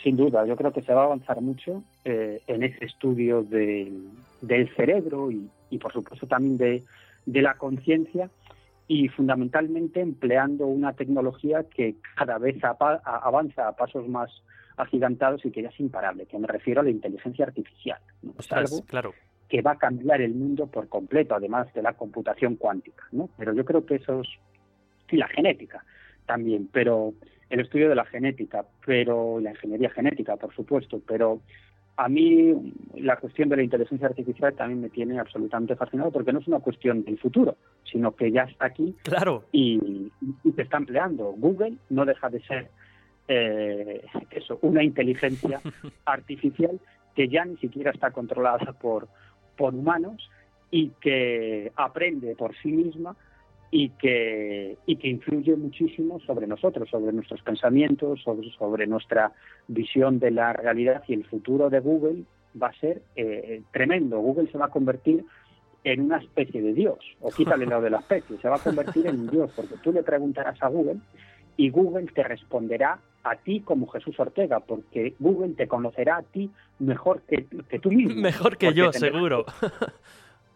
Sin 0.05 0.17
duda, 0.17 0.47
yo 0.47 0.55
creo 0.55 0.73
que 0.73 0.83
se 0.83 0.95
va 0.95 1.03
a 1.03 1.07
avanzar 1.07 1.41
mucho 1.41 1.83
eh, 2.05 2.41
en 2.47 2.63
ese 2.63 2.85
estudio 2.85 3.43
del, 3.43 4.13
cerebro 4.77 5.33
y, 5.33 5.79
por 5.79 5.93
supuesto 5.93 6.29
también 6.29 6.59
de, 6.59 6.85
de 7.25 7.43
la 7.43 7.55
conciencia 7.55 8.31
y 8.87 9.09
fundamentalmente 9.09 10.01
empleando 10.01 10.67
una 10.69 10.93
tecnología 10.93 11.65
que 11.65 11.97
cada 12.15 12.39
vez 12.39 12.63
avanza 12.63 13.67
a 13.67 13.73
pasos 13.75 14.07
más 14.07 14.31
agigantados 14.77 15.45
y 15.45 15.51
que 15.51 15.63
ya 15.63 15.69
es 15.69 15.81
imparable, 15.81 16.27
que 16.27 16.39
me 16.39 16.47
refiero 16.47 16.81
a 16.81 16.85
la 16.85 16.91
inteligencia 16.91 17.47
artificial. 17.47 17.99
Es 18.39 18.53
algo 18.53 18.83
claro. 18.83 19.15
que 19.49 19.63
va 19.63 19.73
a 19.73 19.79
cambiar 19.79 20.21
el 20.21 20.35
mundo 20.35 20.67
por 20.67 20.89
completo, 20.89 21.35
además 21.35 21.73
de 21.75 21.83
la 21.83 21.95
computación 21.95 22.57
cuántica. 22.57 23.05
¿no? 23.13 23.29
Pero 23.39 23.53
yo 23.55 23.65
creo 23.65 23.85
que 23.87 23.97
eso 23.97 24.21
es... 24.21 24.29
Y 25.11 25.17
la 25.17 25.29
genética 25.29 25.85
también, 26.27 26.69
pero 26.73 27.15
el 27.49 27.61
estudio 27.61 27.89
de 27.89 27.95
la 27.95 28.05
genética, 28.05 28.65
pero 28.85 29.39
la 29.41 29.51
ingeniería 29.51 29.91
genética, 29.91 30.37
por 30.37 30.53
supuesto, 30.55 31.01
pero 31.07 31.41
a 31.97 32.09
mí 32.09 32.75
la 32.97 33.17
cuestión 33.17 33.49
de 33.49 33.57
la 33.57 33.63
inteligencia 33.63 34.09
artificial 34.09 34.55
también 34.55 34.83
me 34.83 34.91
tiene 34.91 35.19
absolutamente 35.19 35.77
fascinado 35.77 36.11
porque 36.11 36.33
no 36.33 36.41
es 36.41 36.49
una 36.49 36.59
cuestión 36.59 37.05
del 37.05 37.19
futuro, 37.19 37.57
sino 37.91 38.15
que 38.15 38.31
ya 38.31 38.43
está 38.43 38.67
aquí 38.67 38.95
claro. 39.05 39.45
y, 39.53 40.11
y 40.45 40.53
se 40.53 40.63
está 40.63 40.77
empleando. 40.77 41.33
Google 41.39 41.77
no 41.89 42.05
deja 42.05 42.29
de 42.29 42.43
ser 42.43 42.69
eh, 43.29 44.05
eso, 44.31 44.59
una 44.63 44.83
inteligencia 44.83 45.61
artificial 46.05 46.81
que 47.15 47.29
ya 47.29 47.45
ni 47.45 47.57
siquiera 47.57 47.91
está 47.91 48.11
controlada 48.11 48.73
por, 48.73 49.09
por 49.57 49.75
humanos 49.75 50.31
y 50.71 50.91
que 51.01 51.73
aprende 51.77 52.37
por 52.37 52.55
sí 52.57 52.69
misma 52.69 53.17
y 53.71 53.91
que, 53.91 54.77
y 54.87 54.97
que 54.97 55.09
influye 55.09 55.57
muchísimo 55.57 56.21
sobre 56.21 56.47
nosotros, 56.47 56.89
sobre 56.89 57.13
nuestros 57.13 57.43
pensamientos, 57.43 58.23
sobre, 58.23 58.51
sobre 58.53 58.87
nuestra 58.87 59.33
visión 59.67 60.19
de 60.19 60.31
la 60.31 60.53
realidad 60.53 61.03
y 61.09 61.15
el 61.15 61.25
futuro 61.25 61.69
de 61.69 61.81
Google 61.81 62.25
va 62.61 62.69
a 62.69 62.81
ser 62.81 63.03
eh, 63.17 63.63
tremendo. 63.73 64.21
Google 64.21 64.51
se 64.51 64.59
va 64.59 64.67
a 64.67 64.71
convertir 64.71 65.25
en 65.85 66.01
una 66.01 66.19
especie 66.19 66.63
de 66.63 66.73
Dios, 66.73 66.99
o 67.21 67.31
quítale 67.31 67.65
lo 67.65 67.81
de 67.81 67.91
la 67.91 67.99
especie, 67.99 68.39
se 68.39 68.49
va 68.49 68.57
a 68.57 68.63
convertir 68.63 69.07
en 69.07 69.21
un 69.21 69.31
Dios, 69.31 69.53
porque 69.55 69.77
tú 69.83 69.93
le 69.93 70.03
preguntarás 70.03 70.61
a 70.61 70.69
Google 70.69 70.99
y 71.57 71.71
Google 71.71 72.07
te 72.07 72.25
responderá 72.25 72.99
a 73.31 73.37
ti 73.37 73.61
como 73.61 73.87
Jesús 73.89 74.19
Ortega, 74.19 74.61
porque 74.61 75.15
Google 75.19 75.55
te 75.55 75.67
conocerá 75.67 76.19
a 76.19 76.23
ti 76.23 76.51
mejor 76.79 77.23
que, 77.23 77.43
tú 77.79 77.91
mismo. 77.91 78.21
Mejor 78.21 78.57
que 78.57 78.73
yo, 78.73 78.93
seguro. 78.93 79.45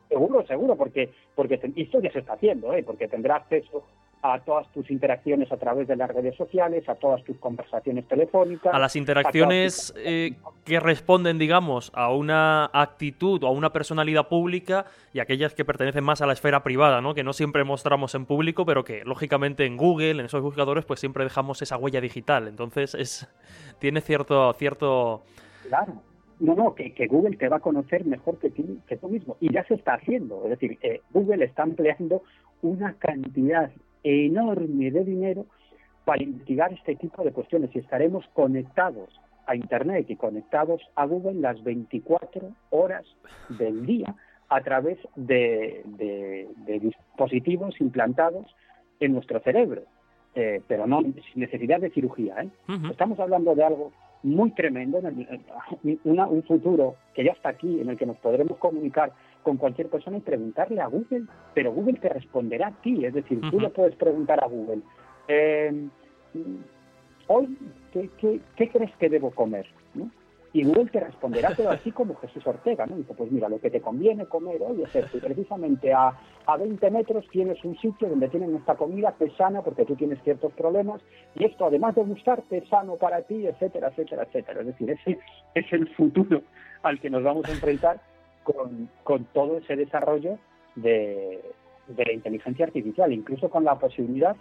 Seguro, 0.08 0.44
seguro, 0.44 0.74
porque, 0.74 1.10
porque 1.36 1.60
esto 1.76 2.00
ya 2.00 2.10
se 2.10 2.18
está 2.18 2.32
haciendo, 2.32 2.74
¿eh? 2.74 2.82
porque 2.82 3.06
tendrá 3.06 3.36
acceso 3.36 3.84
a 4.22 4.38
todas 4.40 4.70
tus 4.72 4.90
interacciones 4.90 5.50
a 5.50 5.56
través 5.56 5.88
de 5.88 5.96
las 5.96 6.10
redes 6.10 6.36
sociales, 6.36 6.86
a 6.88 6.94
todas 6.94 7.24
tus 7.24 7.38
conversaciones 7.38 8.06
telefónicas. 8.06 8.74
A 8.74 8.78
las 8.78 8.94
interacciones 8.94 9.94
eh, 9.96 10.34
que 10.64 10.78
responden, 10.78 11.38
digamos, 11.38 11.90
a 11.94 12.12
una 12.12 12.66
actitud 12.72 13.42
o 13.42 13.46
a 13.46 13.50
una 13.50 13.72
personalidad 13.72 14.28
pública 14.28 14.84
y 15.14 15.20
aquellas 15.20 15.54
que 15.54 15.64
pertenecen 15.64 16.04
más 16.04 16.20
a 16.20 16.26
la 16.26 16.34
esfera 16.34 16.62
privada, 16.62 17.00
¿no? 17.00 17.14
Que 17.14 17.24
no 17.24 17.32
siempre 17.32 17.64
mostramos 17.64 18.14
en 18.14 18.26
público, 18.26 18.66
pero 18.66 18.84
que 18.84 19.04
lógicamente 19.04 19.64
en 19.64 19.78
Google, 19.78 20.10
en 20.10 20.20
esos 20.20 20.42
buscadores, 20.42 20.84
pues 20.84 21.00
siempre 21.00 21.24
dejamos 21.24 21.62
esa 21.62 21.78
huella 21.78 22.02
digital. 22.02 22.46
Entonces 22.46 22.94
es 22.94 23.26
tiene 23.78 24.02
cierto 24.02 24.52
cierto 24.52 25.22
Claro. 25.66 26.02
No, 26.40 26.54
no, 26.54 26.74
que, 26.74 27.06
Google 27.06 27.36
te 27.36 27.48
va 27.48 27.58
a 27.58 27.60
conocer 27.60 28.06
mejor 28.06 28.38
que, 28.38 28.50
que 28.50 28.96
tú 28.96 29.08
mismo. 29.08 29.36
Y 29.40 29.52
ya 29.52 29.62
se 29.64 29.74
está 29.74 29.94
haciendo. 29.94 30.42
Es 30.44 30.50
decir, 30.50 30.78
eh, 30.80 31.02
Google 31.10 31.44
está 31.44 31.64
empleando 31.64 32.22
una 32.62 32.94
cantidad 32.94 33.70
enorme 34.02 34.90
de 34.90 35.04
dinero 35.04 35.46
para 36.04 36.22
investigar 36.22 36.72
este 36.72 36.96
tipo 36.96 37.22
de 37.22 37.32
cuestiones 37.32 37.70
y 37.74 37.78
estaremos 37.78 38.26
conectados 38.34 39.08
a 39.46 39.56
Internet 39.56 40.06
y 40.08 40.16
conectados 40.16 40.80
a 40.94 41.06
Google 41.06 41.40
las 41.40 41.62
24 41.62 42.50
horas 42.70 43.04
del 43.48 43.84
día 43.86 44.14
a 44.48 44.60
través 44.62 44.98
de, 45.14 45.84
dispositivos 46.66 47.80
implantados 47.80 48.46
en 48.98 49.12
nuestro 49.12 49.40
cerebro, 49.40 49.82
eh, 50.34 50.60
pero 50.66 50.86
no 50.86 51.02
sin 51.02 51.14
necesidad 51.36 51.80
de 51.80 51.90
cirugía. 51.90 52.42
¿eh? 52.42 52.48
Estamos 52.90 53.18
hablando 53.20 53.54
de 53.54 53.64
algo 53.64 53.92
muy 54.22 54.50
tremendo, 54.50 55.00
un 55.94 56.42
futuro 56.42 56.96
que 57.14 57.24
ya 57.24 57.32
está 57.32 57.50
aquí, 57.50 57.80
en 57.80 57.88
el 57.88 57.96
que 57.96 58.06
nos 58.06 58.18
podremos 58.18 58.58
comunicar 58.58 59.12
con 59.42 59.56
cualquier 59.56 59.88
persona 59.88 60.18
y 60.18 60.20
preguntarle 60.20 60.80
a 60.80 60.86
Google, 60.86 61.24
pero 61.54 61.72
Google 61.72 61.98
te 61.98 62.08
responderá 62.08 62.68
a 62.68 62.82
ti, 62.82 63.04
es 63.04 63.14
decir, 63.14 63.40
tú 63.50 63.60
le 63.60 63.70
puedes 63.70 63.96
preguntar 63.96 64.42
a 64.42 64.48
Google, 64.48 64.82
eh, 65.28 65.88
hoy, 67.26 67.56
¿qué, 67.92 68.10
qué, 68.56 68.68
crees 68.68 68.94
que 68.96 69.08
debo 69.08 69.30
comer? 69.30 69.66
Y 70.52 70.64
Google 70.64 70.86
te 70.86 70.98
responderá, 70.98 71.52
pero 71.56 71.70
así 71.70 71.92
como 71.92 72.16
Jesús 72.16 72.44
Ortega, 72.44 72.84
¿no? 72.86 72.96
Dice, 72.96 73.14
pues 73.14 73.30
mira, 73.30 73.48
lo 73.48 73.60
que 73.60 73.70
te 73.70 73.80
conviene 73.80 74.26
comer 74.26 74.60
hoy 74.60 74.82
es 74.82 74.94
esto. 74.96 75.18
Y 75.18 75.20
precisamente 75.20 75.92
a, 75.92 76.12
a 76.46 76.56
20 76.56 76.90
metros 76.90 77.24
tienes 77.30 77.64
un 77.64 77.78
sitio 77.78 78.08
donde 78.08 78.28
tienen 78.28 78.56
esta 78.56 78.74
comida 78.74 79.14
que 79.16 79.26
es 79.26 79.32
sana 79.34 79.62
porque 79.62 79.84
tú 79.84 79.94
tienes 79.94 80.20
ciertos 80.24 80.52
problemas 80.54 81.00
y 81.36 81.44
esto, 81.44 81.66
además 81.66 81.94
de 81.94 82.02
gustarte, 82.02 82.58
es 82.58 82.68
sano 82.68 82.96
para 82.96 83.22
ti, 83.22 83.46
etcétera, 83.46 83.88
etcétera, 83.88 84.24
etcétera. 84.24 84.60
Es 84.62 84.66
decir, 84.66 84.90
ese 84.90 85.18
es 85.54 85.72
el 85.72 85.88
futuro 85.94 86.42
al 86.82 86.98
que 86.98 87.10
nos 87.10 87.22
vamos 87.22 87.48
a 87.48 87.52
enfrentar 87.52 88.00
con, 88.42 88.88
con 89.04 89.24
todo 89.26 89.58
ese 89.58 89.76
desarrollo 89.76 90.38
de, 90.74 91.40
de 91.88 92.04
la 92.04 92.12
inteligencia 92.12 92.66
artificial, 92.66 93.12
incluso 93.12 93.50
con 93.50 93.64
la 93.64 93.78
posibilidad 93.78 94.36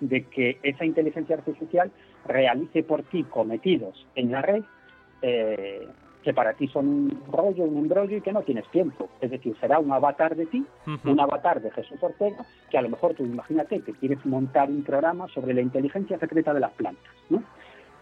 de 0.00 0.24
que 0.24 0.58
esa 0.62 0.84
inteligencia 0.84 1.36
artificial 1.36 1.90
realice 2.26 2.82
por 2.82 3.02
ti 3.04 3.24
cometidos 3.24 4.06
en 4.14 4.32
la 4.32 4.42
red 4.42 4.62
eh, 5.22 5.88
que 6.26 6.34
para 6.34 6.54
ti 6.54 6.66
son 6.66 6.88
un 6.88 7.22
rollo, 7.30 7.62
un 7.62 7.76
embrollo 7.76 8.16
y 8.16 8.20
que 8.20 8.32
no 8.32 8.42
tienes 8.42 8.68
tiempo. 8.72 9.08
Es 9.20 9.30
decir, 9.30 9.56
será 9.60 9.78
un 9.78 9.92
avatar 9.92 10.34
de 10.34 10.46
ti, 10.46 10.66
un 11.04 11.20
avatar 11.20 11.62
de 11.62 11.70
Jesús 11.70 12.02
Ortega, 12.02 12.44
que 12.68 12.76
a 12.76 12.82
lo 12.82 12.88
mejor 12.88 13.14
tú 13.14 13.24
imagínate 13.24 13.80
que 13.82 13.92
quieres 13.92 14.26
montar 14.26 14.68
un 14.68 14.82
programa 14.82 15.28
sobre 15.28 15.54
la 15.54 15.60
inteligencia 15.60 16.18
secreta 16.18 16.52
de 16.52 16.58
las 16.58 16.72
plantas, 16.72 17.12
¿no? 17.30 17.44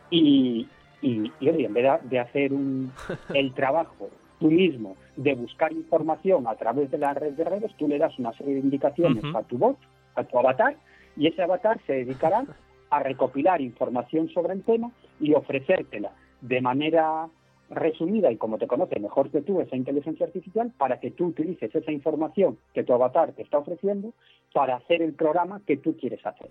Y, 0.08 0.66
y, 1.02 1.30
en 1.42 1.74
vez 1.74 2.00
de, 2.04 2.18
hacer 2.18 2.50
el 3.34 3.52
trabajo 3.52 4.08
tú 4.44 4.50
mismo 4.50 4.94
de 5.16 5.34
buscar 5.34 5.72
información 5.72 6.46
a 6.46 6.54
través 6.56 6.90
de 6.90 6.98
la 6.98 7.14
red 7.14 7.32
de 7.32 7.44
redes, 7.44 7.74
tú 7.78 7.88
le 7.88 7.96
das 7.96 8.18
una 8.18 8.30
serie 8.34 8.56
de 8.56 8.60
indicaciones 8.60 9.24
a 9.34 9.42
tu 9.42 9.56
bot, 9.56 9.78
a 10.16 10.24
tu 10.24 10.38
avatar, 10.38 10.76
y 11.16 11.28
ese 11.28 11.40
avatar 11.40 11.80
se 11.86 11.94
dedicará 11.94 12.44
a 12.90 12.98
recopilar 13.02 13.62
información 13.62 14.28
sobre 14.28 14.52
el 14.52 14.62
tema 14.62 14.90
y 15.18 15.32
ofrecértela 15.32 16.12
de 16.42 16.60
manera 16.60 17.26
resumida 17.70 18.30
y 18.30 18.36
como 18.36 18.58
te 18.58 18.66
conoce 18.66 19.00
mejor 19.00 19.30
que 19.30 19.40
tú 19.40 19.62
esa 19.62 19.76
inteligencia 19.76 20.26
artificial 20.26 20.70
para 20.76 21.00
que 21.00 21.10
tú 21.10 21.28
utilices 21.28 21.74
esa 21.74 21.90
información 21.90 22.58
que 22.74 22.84
tu 22.84 22.92
avatar 22.92 23.32
te 23.32 23.40
está 23.40 23.56
ofreciendo 23.56 24.12
para 24.52 24.76
hacer 24.76 25.00
el 25.00 25.14
programa 25.14 25.62
que 25.66 25.78
tú 25.78 25.96
quieres 25.96 26.20
hacer. 26.26 26.50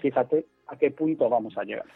Fíjate 0.00 0.46
a 0.68 0.76
qué 0.76 0.92
punto 0.92 1.28
vamos 1.28 1.58
a 1.58 1.64
llegar. 1.64 1.86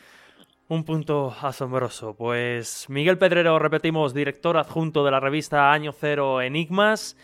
Un 0.68 0.82
punto 0.82 1.32
asombroso. 1.42 2.16
Pues 2.16 2.86
Miguel 2.88 3.18
Pedrero, 3.18 3.56
repetimos, 3.60 4.12
director 4.12 4.56
adjunto 4.56 5.04
de 5.04 5.12
la 5.12 5.20
revista 5.20 5.70
Año 5.70 5.92
Cero 5.92 6.42
Enigmas. 6.42 7.16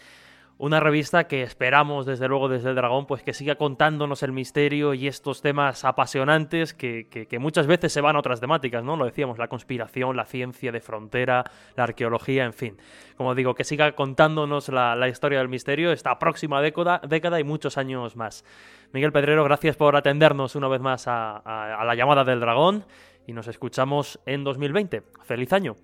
Una 0.58 0.78
revista 0.78 1.24
que 1.24 1.42
esperamos, 1.42 2.06
desde 2.06 2.28
luego, 2.28 2.48
desde 2.48 2.68
el 2.68 2.76
Dragón, 2.76 3.04
pues 3.06 3.24
que 3.24 3.32
siga 3.32 3.56
contándonos 3.56 4.22
el 4.22 4.30
misterio 4.30 4.94
y 4.94 5.08
estos 5.08 5.42
temas 5.42 5.84
apasionantes 5.84 6.72
que, 6.72 7.26
muchas 7.40 7.66
veces 7.66 7.92
se 7.92 8.00
van 8.00 8.14
a 8.14 8.20
otras 8.20 8.38
temáticas, 8.38 8.84
¿no? 8.84 8.96
Lo 8.96 9.06
decíamos, 9.06 9.38
la 9.38 9.48
conspiración, 9.48 10.16
la 10.16 10.24
ciencia 10.24 10.70
de 10.70 10.80
frontera, 10.80 11.42
la 11.74 11.82
arqueología, 11.82 12.44
en 12.44 12.52
fin. 12.52 12.76
Como 13.16 13.34
digo, 13.34 13.56
que 13.56 13.64
siga 13.64 13.90
contándonos 13.96 14.68
la, 14.68 15.08
historia 15.08 15.40
del 15.40 15.48
misterio 15.48 15.90
esta 15.90 16.16
próxima 16.20 16.62
década, 16.62 17.00
década 17.08 17.40
y 17.40 17.44
muchos 17.44 17.76
años 17.76 18.14
más. 18.14 18.44
Miguel 18.92 19.10
Pedrero, 19.10 19.42
gracias 19.42 19.74
por 19.74 19.96
atendernos 19.96 20.54
una 20.54 20.68
vez 20.68 20.80
más 20.80 21.08
a, 21.08 21.82
la 21.84 21.94
llamada 21.96 22.22
del 22.22 22.38
Dragón 22.38 22.84
y 23.26 23.32
nos 23.32 23.48
escuchamos 23.48 24.20
en 24.26 24.44
2020. 24.44 25.02
¡Feliz 25.22 25.52
año! 25.52 25.76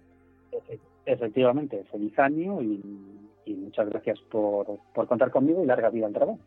Efectivamente, 1.06 1.84
feliz 1.90 2.18
año 2.18 2.60
y 2.60 2.82
y 3.48 3.54
muchas 3.54 3.88
gracias 3.88 4.20
por, 4.30 4.66
contar 4.92 5.30
conmigo 5.30 5.62
y 5.62 5.66
larga 5.66 5.88
vida 5.90 6.06
al 6.06 6.12
dragón. 6.12 6.38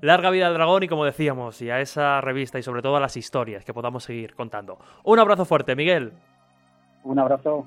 Larga 0.00 0.30
vida 0.30 0.46
al 0.46 0.54
dragón 0.54 0.84
y 0.84 0.88
como 0.88 1.04
decíamos, 1.04 1.60
y 1.60 1.70
a 1.70 1.80
esa 1.80 2.20
revista 2.20 2.58
y 2.58 2.62
sobre 2.62 2.82
todo 2.82 2.96
a 2.96 3.00
las 3.00 3.16
historias 3.16 3.64
que 3.64 3.74
podamos 3.74 4.04
seguir 4.04 4.34
contando. 4.34 4.78
Un 5.04 5.18
abrazo 5.18 5.44
fuerte, 5.44 5.74
Miguel. 5.74 6.12
Un 7.02 7.18
abrazo. 7.18 7.66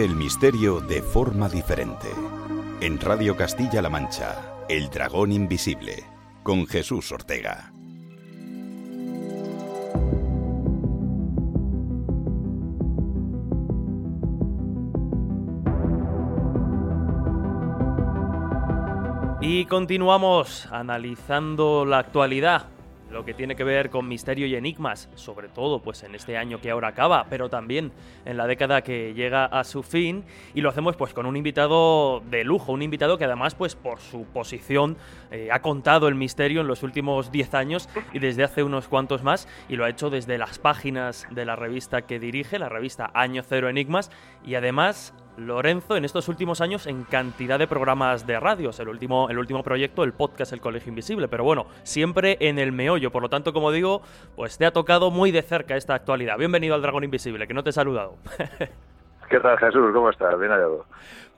El 0.00 0.16
misterio 0.16 0.80
de 0.80 1.02
forma 1.02 1.50
diferente. 1.50 2.08
En 2.80 2.98
Radio 2.98 3.36
Castilla-La 3.36 3.90
Mancha, 3.90 4.64
El 4.66 4.88
Dragón 4.88 5.30
Invisible, 5.30 6.04
con 6.42 6.66
Jesús 6.66 7.12
Ortega. 7.12 7.70
Y 19.42 19.66
continuamos 19.66 20.66
analizando 20.72 21.84
la 21.84 21.98
actualidad 21.98 22.68
lo 23.10 23.24
que 23.24 23.34
tiene 23.34 23.56
que 23.56 23.64
ver 23.64 23.90
con 23.90 24.08
misterio 24.08 24.46
y 24.46 24.54
enigmas, 24.54 25.08
sobre 25.14 25.48
todo 25.48 25.80
pues 25.80 26.02
en 26.02 26.14
este 26.14 26.36
año 26.36 26.60
que 26.60 26.70
ahora 26.70 26.88
acaba, 26.88 27.26
pero 27.28 27.48
también 27.48 27.92
en 28.24 28.36
la 28.36 28.46
década 28.46 28.82
que 28.82 29.14
llega 29.14 29.44
a 29.44 29.64
su 29.64 29.82
fin 29.82 30.24
y 30.54 30.60
lo 30.60 30.68
hacemos 30.68 30.96
pues 30.96 31.12
con 31.12 31.26
un 31.26 31.36
invitado 31.36 32.20
de 32.30 32.44
lujo, 32.44 32.72
un 32.72 32.82
invitado 32.82 33.18
que 33.18 33.24
además 33.24 33.54
pues 33.54 33.74
por 33.74 34.00
su 34.00 34.24
posición 34.24 34.96
eh, 35.30 35.48
ha 35.50 35.60
contado 35.60 36.08
el 36.08 36.14
misterio 36.14 36.60
en 36.60 36.66
los 36.66 36.82
últimos 36.82 37.32
10 37.32 37.54
años 37.54 37.88
y 38.12 38.18
desde 38.18 38.44
hace 38.44 38.62
unos 38.62 38.88
cuantos 38.88 39.22
más 39.22 39.48
y 39.68 39.76
lo 39.76 39.84
ha 39.84 39.90
hecho 39.90 40.10
desde 40.10 40.38
las 40.38 40.58
páginas 40.58 41.26
de 41.30 41.44
la 41.44 41.56
revista 41.56 42.02
que 42.02 42.18
dirige, 42.18 42.58
la 42.58 42.68
revista 42.68 43.10
Año 43.14 43.42
Cero 43.42 43.68
Enigmas 43.68 44.10
y 44.44 44.54
además 44.54 45.14
Lorenzo 45.46 45.96
en 45.96 46.04
estos 46.04 46.28
últimos 46.28 46.60
años 46.60 46.86
en 46.86 47.04
cantidad 47.04 47.58
de 47.58 47.66
programas 47.66 48.26
de 48.26 48.38
radios. 48.38 48.78
El 48.80 48.88
último, 48.88 49.28
el 49.30 49.38
último 49.38 49.62
proyecto, 49.62 50.04
el 50.04 50.12
podcast 50.12 50.52
El 50.52 50.60
Colegio 50.60 50.90
Invisible. 50.90 51.28
Pero 51.28 51.44
bueno, 51.44 51.66
siempre 51.82 52.36
en 52.40 52.58
el 52.58 52.72
meollo. 52.72 53.10
Por 53.10 53.22
lo 53.22 53.28
tanto, 53.28 53.52
como 53.52 53.72
digo, 53.72 54.02
pues 54.36 54.58
te 54.58 54.66
ha 54.66 54.72
tocado 54.72 55.10
muy 55.10 55.30
de 55.30 55.42
cerca 55.42 55.76
esta 55.76 55.94
actualidad. 55.94 56.36
Bienvenido 56.38 56.74
al 56.74 56.82
Dragón 56.82 57.04
Invisible, 57.04 57.46
que 57.46 57.54
no 57.54 57.64
te 57.64 57.70
he 57.70 57.72
saludado. 57.72 58.16
¿Qué 59.30 59.38
tal, 59.38 59.56
Jesús? 59.58 59.90
¿Cómo 59.92 60.10
estás? 60.10 60.38
Bien 60.38 60.50
hallado. 60.50 60.84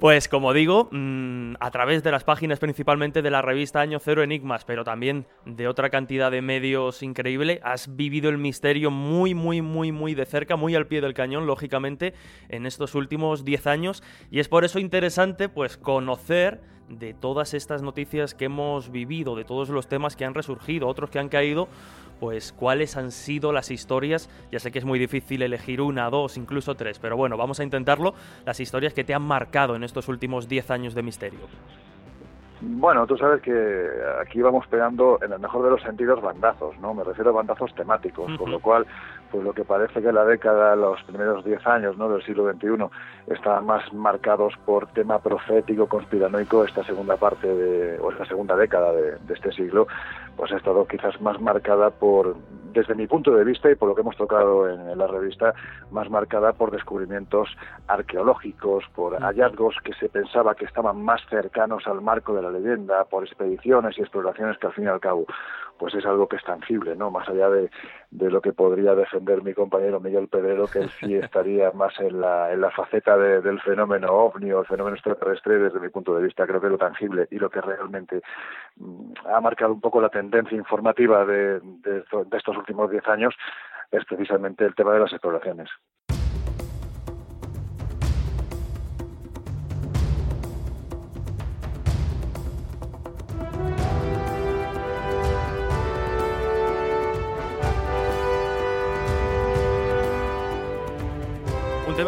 Pues 0.02 0.26
como 0.26 0.52
digo, 0.52 0.88
mm, 0.90 1.54
a 1.60 1.70
través 1.70 2.02
de 2.02 2.10
las 2.10 2.24
páginas 2.24 2.58
principalmente 2.58 3.22
de 3.22 3.30
la 3.30 3.40
revista 3.40 3.80
Año 3.80 4.00
Cero 4.00 4.24
Enigmas, 4.24 4.64
pero 4.64 4.82
también 4.82 5.28
de 5.46 5.68
otra 5.68 5.90
cantidad 5.90 6.28
de 6.28 6.42
medios 6.42 7.04
increíble, 7.04 7.60
has 7.62 7.94
vivido 7.94 8.28
el 8.28 8.36
misterio 8.36 8.90
muy, 8.90 9.32
muy, 9.32 9.62
muy, 9.62 9.92
muy 9.92 10.16
de 10.16 10.26
cerca, 10.26 10.56
muy 10.56 10.74
al 10.74 10.88
pie 10.88 11.02
del 11.02 11.14
cañón, 11.14 11.46
lógicamente, 11.46 12.14
en 12.48 12.66
estos 12.66 12.96
últimos 12.96 13.44
10 13.44 13.68
años. 13.68 14.02
Y 14.28 14.40
es 14.40 14.48
por 14.48 14.64
eso 14.64 14.80
interesante, 14.80 15.48
pues, 15.48 15.76
conocer 15.76 16.62
de 16.98 17.14
todas 17.14 17.54
estas 17.54 17.82
noticias 17.82 18.34
que 18.34 18.46
hemos 18.46 18.90
vivido, 18.90 19.36
de 19.36 19.44
todos 19.44 19.68
los 19.68 19.86
temas 19.86 20.16
que 20.16 20.24
han 20.24 20.34
resurgido, 20.34 20.88
otros 20.88 21.10
que 21.10 21.18
han 21.18 21.28
caído, 21.28 21.68
pues 22.20 22.52
cuáles 22.52 22.96
han 22.96 23.10
sido 23.10 23.52
las 23.52 23.70
historias, 23.70 24.30
ya 24.50 24.58
sé 24.60 24.70
que 24.70 24.78
es 24.78 24.84
muy 24.84 24.98
difícil 24.98 25.42
elegir 25.42 25.80
una, 25.80 26.08
dos, 26.10 26.36
incluso 26.36 26.74
tres, 26.74 26.98
pero 26.98 27.16
bueno, 27.16 27.36
vamos 27.36 27.58
a 27.60 27.64
intentarlo, 27.64 28.14
las 28.44 28.60
historias 28.60 28.94
que 28.94 29.04
te 29.04 29.14
han 29.14 29.22
marcado 29.22 29.74
en 29.74 29.82
estos 29.82 30.08
últimos 30.08 30.48
diez 30.48 30.70
años 30.70 30.94
de 30.94 31.02
misterio. 31.02 31.40
Bueno, 32.64 33.08
tú 33.08 33.16
sabes 33.16 33.42
que 33.42 33.88
aquí 34.20 34.40
vamos 34.40 34.64
pegando, 34.68 35.18
en 35.20 35.32
el 35.32 35.40
mejor 35.40 35.64
de 35.64 35.70
los 35.70 35.82
sentidos, 35.82 36.22
bandazos, 36.22 36.78
¿no? 36.78 36.94
Me 36.94 37.02
refiero 37.02 37.30
a 37.30 37.32
bandazos 37.32 37.74
temáticos, 37.74 38.30
por 38.38 38.48
lo 38.48 38.60
cual, 38.60 38.86
pues 39.32 39.42
lo 39.42 39.54
que 39.54 39.64
parece 39.64 40.02
que 40.02 40.12
la 40.12 40.24
década, 40.26 40.76
los 40.76 41.02
primeros 41.04 41.42
10 41.44 41.66
años, 41.66 41.96
¿no? 41.96 42.10
Del 42.10 42.22
siglo 42.22 42.52
XXI, 42.52 42.84
están 43.32 43.64
más 43.64 43.90
marcados 43.94 44.52
por 44.66 44.86
tema 44.88 45.18
profético, 45.20 45.88
conspiranoico, 45.88 46.64
esta 46.64 46.84
segunda 46.84 47.16
parte 47.16 47.48
de, 47.48 47.98
o 47.98 48.12
esta 48.12 48.26
segunda 48.26 48.54
década 48.54 48.92
de, 48.92 49.16
de 49.16 49.34
este 49.34 49.50
siglo, 49.52 49.88
pues 50.36 50.52
ha 50.52 50.58
estado 50.58 50.86
quizás 50.86 51.18
más 51.22 51.40
marcada 51.40 51.90
por 51.90 52.36
desde 52.72 52.94
mi 52.94 53.06
punto 53.06 53.32
de 53.32 53.44
vista 53.44 53.70
y 53.70 53.74
por 53.74 53.88
lo 53.88 53.94
que 53.94 54.00
hemos 54.00 54.16
tocado 54.16 54.68
en, 54.68 54.98
la 54.98 55.06
revista, 55.06 55.54
más 55.90 56.08
marcada 56.10 56.52
por 56.52 56.70
descubrimientos 56.70 57.48
arqueológicos, 57.86 58.84
por 58.94 59.20
hallazgos 59.20 59.76
que 59.84 59.92
se 59.94 60.08
pensaba 60.08 60.54
que 60.54 60.64
estaban 60.64 61.02
más 61.02 61.20
cercanos 61.28 61.86
al 61.86 62.00
marco 62.00 62.34
de 62.34 62.42
la 62.42 62.50
leyenda, 62.50 63.04
por 63.04 63.24
expediciones 63.24 63.96
y 63.98 64.00
exploraciones 64.00 64.58
que 64.58 64.66
al 64.66 64.72
fin 64.72 64.84
y 64.84 64.88
al 64.88 65.00
cabo 65.00 65.26
pues 65.82 65.96
es 65.96 66.06
algo 66.06 66.28
que 66.28 66.36
es 66.36 66.44
tangible, 66.44 66.94
¿no? 66.94 67.10
Más 67.10 67.28
allá 67.28 67.50
de, 67.50 67.68
de 68.12 68.30
lo 68.30 68.40
que 68.40 68.52
podría 68.52 68.94
defender 68.94 69.42
mi 69.42 69.52
compañero 69.52 69.98
Miguel 69.98 70.28
Pedrero, 70.28 70.68
que 70.68 70.78
él 70.78 70.90
sí 71.00 71.12
estaría 71.16 71.72
más 71.72 71.98
en 71.98 72.20
la, 72.20 72.52
en 72.52 72.60
la 72.60 72.70
faceta 72.70 73.18
del 73.18 73.60
fenómeno 73.62 74.12
ovni 74.12 74.52
o 74.52 74.60
el 74.60 74.66
fenómeno 74.66 74.94
extraterrestre, 74.94 75.58
desde 75.58 75.80
mi 75.80 75.88
punto 75.88 76.14
de 76.14 76.22
vista 76.22 76.46
creo 76.46 76.60
que 76.60 76.68
lo 76.68 76.78
tangible 76.78 77.26
y 77.32 77.38
lo 77.40 77.50
que 77.50 77.60
realmente 77.60 78.22
mm, 78.76 79.12
ha 79.34 79.40
marcado 79.40 79.72
un 79.72 79.80
poco 79.80 80.00
la 80.00 80.08
tendencia 80.08 80.56
informativa 80.56 81.24
de, 81.24 81.58
de, 81.58 82.04
de 82.26 82.36
estos 82.38 82.56
últimos 82.56 82.88
diez 82.88 83.08
años 83.08 83.34
es 83.90 84.04
precisamente 84.04 84.64
el 84.64 84.76
tema 84.76 84.94
de 84.94 85.00
las 85.00 85.12
exploraciones. 85.12 85.68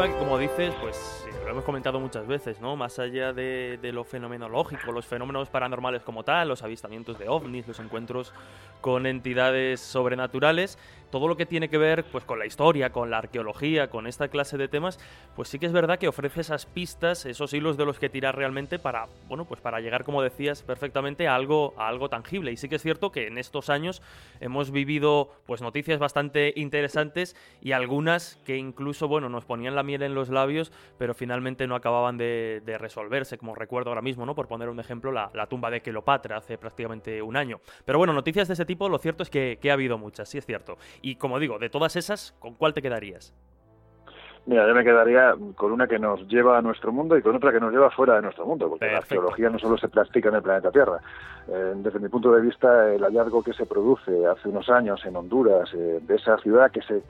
Que, 0.02 0.12
como 0.18 0.38
dices, 0.38 0.74
pues 0.80 1.24
lo 1.44 1.50
hemos 1.50 1.62
comentado 1.62 2.00
muchas 2.00 2.26
veces, 2.26 2.60
¿no? 2.60 2.74
Más 2.74 2.98
allá 2.98 3.32
de, 3.32 3.78
lo 3.92 4.02
fenomenológico, 4.02 4.90
los 4.90 5.06
fenómenos 5.06 5.48
paranormales 5.48 6.02
como 6.02 6.24
tal, 6.24 6.48
los 6.48 6.62
avistamientos 6.64 7.16
de 7.18 7.28
ovnis, 7.28 7.68
los 7.68 7.78
encuentros 7.78 8.32
con 8.80 9.06
entidades 9.06 9.80
sobrenaturales, 9.80 10.78
todo 11.10 11.28
lo 11.28 11.36
que 11.36 11.46
tiene 11.46 11.68
que 11.68 11.78
ver 11.78 12.04
pues 12.04 12.24
con 12.24 12.38
la 12.38 12.46
historia, 12.46 12.90
con 12.90 13.10
la 13.10 13.18
arqueología, 13.18 13.88
con 13.88 14.06
esta 14.06 14.28
clase 14.28 14.56
de 14.56 14.68
temas, 14.68 14.98
pues 15.36 15.48
sí 15.48 15.58
que 15.58 15.66
es 15.66 15.72
verdad 15.72 15.98
que 15.98 16.08
ofrece 16.08 16.40
esas 16.40 16.66
pistas, 16.66 17.26
esos 17.26 17.52
hilos 17.52 17.76
de 17.76 17.84
los 17.84 17.98
que 17.98 18.08
tirar 18.08 18.36
realmente 18.36 18.78
para, 18.78 19.06
bueno, 19.28 19.44
pues 19.44 19.60
para 19.60 19.80
llegar, 19.80 20.04
como 20.04 20.22
decías 20.22 20.62
perfectamente, 20.62 21.28
a 21.28 21.34
algo, 21.34 21.74
a 21.76 21.88
algo 21.88 22.08
tangible. 22.08 22.52
Y 22.52 22.56
sí 22.56 22.68
que 22.68 22.76
es 22.76 22.82
cierto 22.82 23.12
que 23.12 23.26
en 23.26 23.38
estos 23.38 23.70
años 23.70 24.02
hemos 24.40 24.70
vivido 24.70 25.30
pues 25.46 25.62
noticias 25.62 25.98
bastante 25.98 26.52
interesantes 26.56 27.36
y 27.60 27.72
algunas 27.72 28.38
que 28.44 28.56
incluso, 28.56 29.08
bueno, 29.08 29.28
nos 29.28 29.44
ponían 29.44 29.74
la 29.74 29.82
miel 29.82 30.02
en 30.02 30.14
los 30.14 30.28
labios, 30.28 30.72
pero 30.98 31.14
finalmente 31.14 31.66
no 31.66 31.74
acababan 31.74 32.16
de, 32.16 32.62
resolverse, 32.78 33.38
como 33.38 33.54
recuerdo 33.54 33.90
ahora 33.90 34.02
mismo, 34.02 34.26
¿no? 34.26 34.34
Por 34.34 34.48
poner 34.48 34.68
un 34.68 34.80
ejemplo, 34.80 35.12
la, 35.12 35.46
tumba 35.48 35.70
de 35.70 35.80
Cleopatra 35.80 36.38
hace 36.38 36.58
prácticamente 36.58 37.22
un 37.22 37.36
año. 37.36 37.60
Pero 37.84 37.98
bueno, 37.98 38.12
noticias 38.12 38.48
de 38.48 38.54
ese 38.54 38.64
tipo, 38.64 38.88
lo 38.88 38.98
cierto 38.98 39.22
es 39.22 39.30
que, 39.30 39.58
ha 39.64 39.72
habido 39.72 39.98
muchas, 39.98 40.28
sí 40.28 40.38
es 40.38 40.46
cierto. 40.46 40.78
Y 41.04 41.16
como 41.16 41.38
digo, 41.38 41.58
de 41.58 41.68
todas 41.68 41.96
esas, 41.96 42.34
¿con 42.38 42.54
cuál 42.54 42.72
te 42.72 42.80
quedarías? 42.80 43.34
Mira, 44.46 44.66
yo 44.66 44.74
me 44.74 44.82
quedaría 44.82 45.34
con 45.54 45.70
una 45.70 45.86
que 45.86 45.98
nos 45.98 46.26
lleva 46.28 46.56
a 46.56 46.62
nuestro 46.62 46.92
mundo 46.92 47.18
y 47.18 47.20
con 47.20 47.36
otra 47.36 47.52
que 47.52 47.60
nos 47.60 47.72
lleva 47.72 47.90
fuera 47.90 48.14
de 48.16 48.22
nuestro 48.22 48.46
mundo, 48.46 48.70
porque 48.70 48.90
la 48.90 48.98
arqueología 48.98 49.50
no 49.50 49.58
solo 49.58 49.76
se 49.76 49.88
practica 49.88 50.30
en 50.30 50.36
el 50.36 50.42
planeta 50.42 50.70
Tierra. 50.70 51.00
Eh, 51.46 51.72
desde 51.76 51.98
mi 51.98 52.08
punto 52.08 52.32
de 52.32 52.40
vista, 52.40 52.90
el 52.90 53.02
hallazgo 53.02 53.42
que 53.42 53.52
se 53.52 53.66
produce 53.66 54.26
hace 54.26 54.48
unos 54.48 54.70
años 54.70 55.04
en 55.04 55.14
Honduras, 55.14 55.68
eh, 55.74 56.00
de 56.00 56.14
esa 56.14 56.38
ciudad 56.38 56.70
que 56.70 56.80
se 56.80 57.02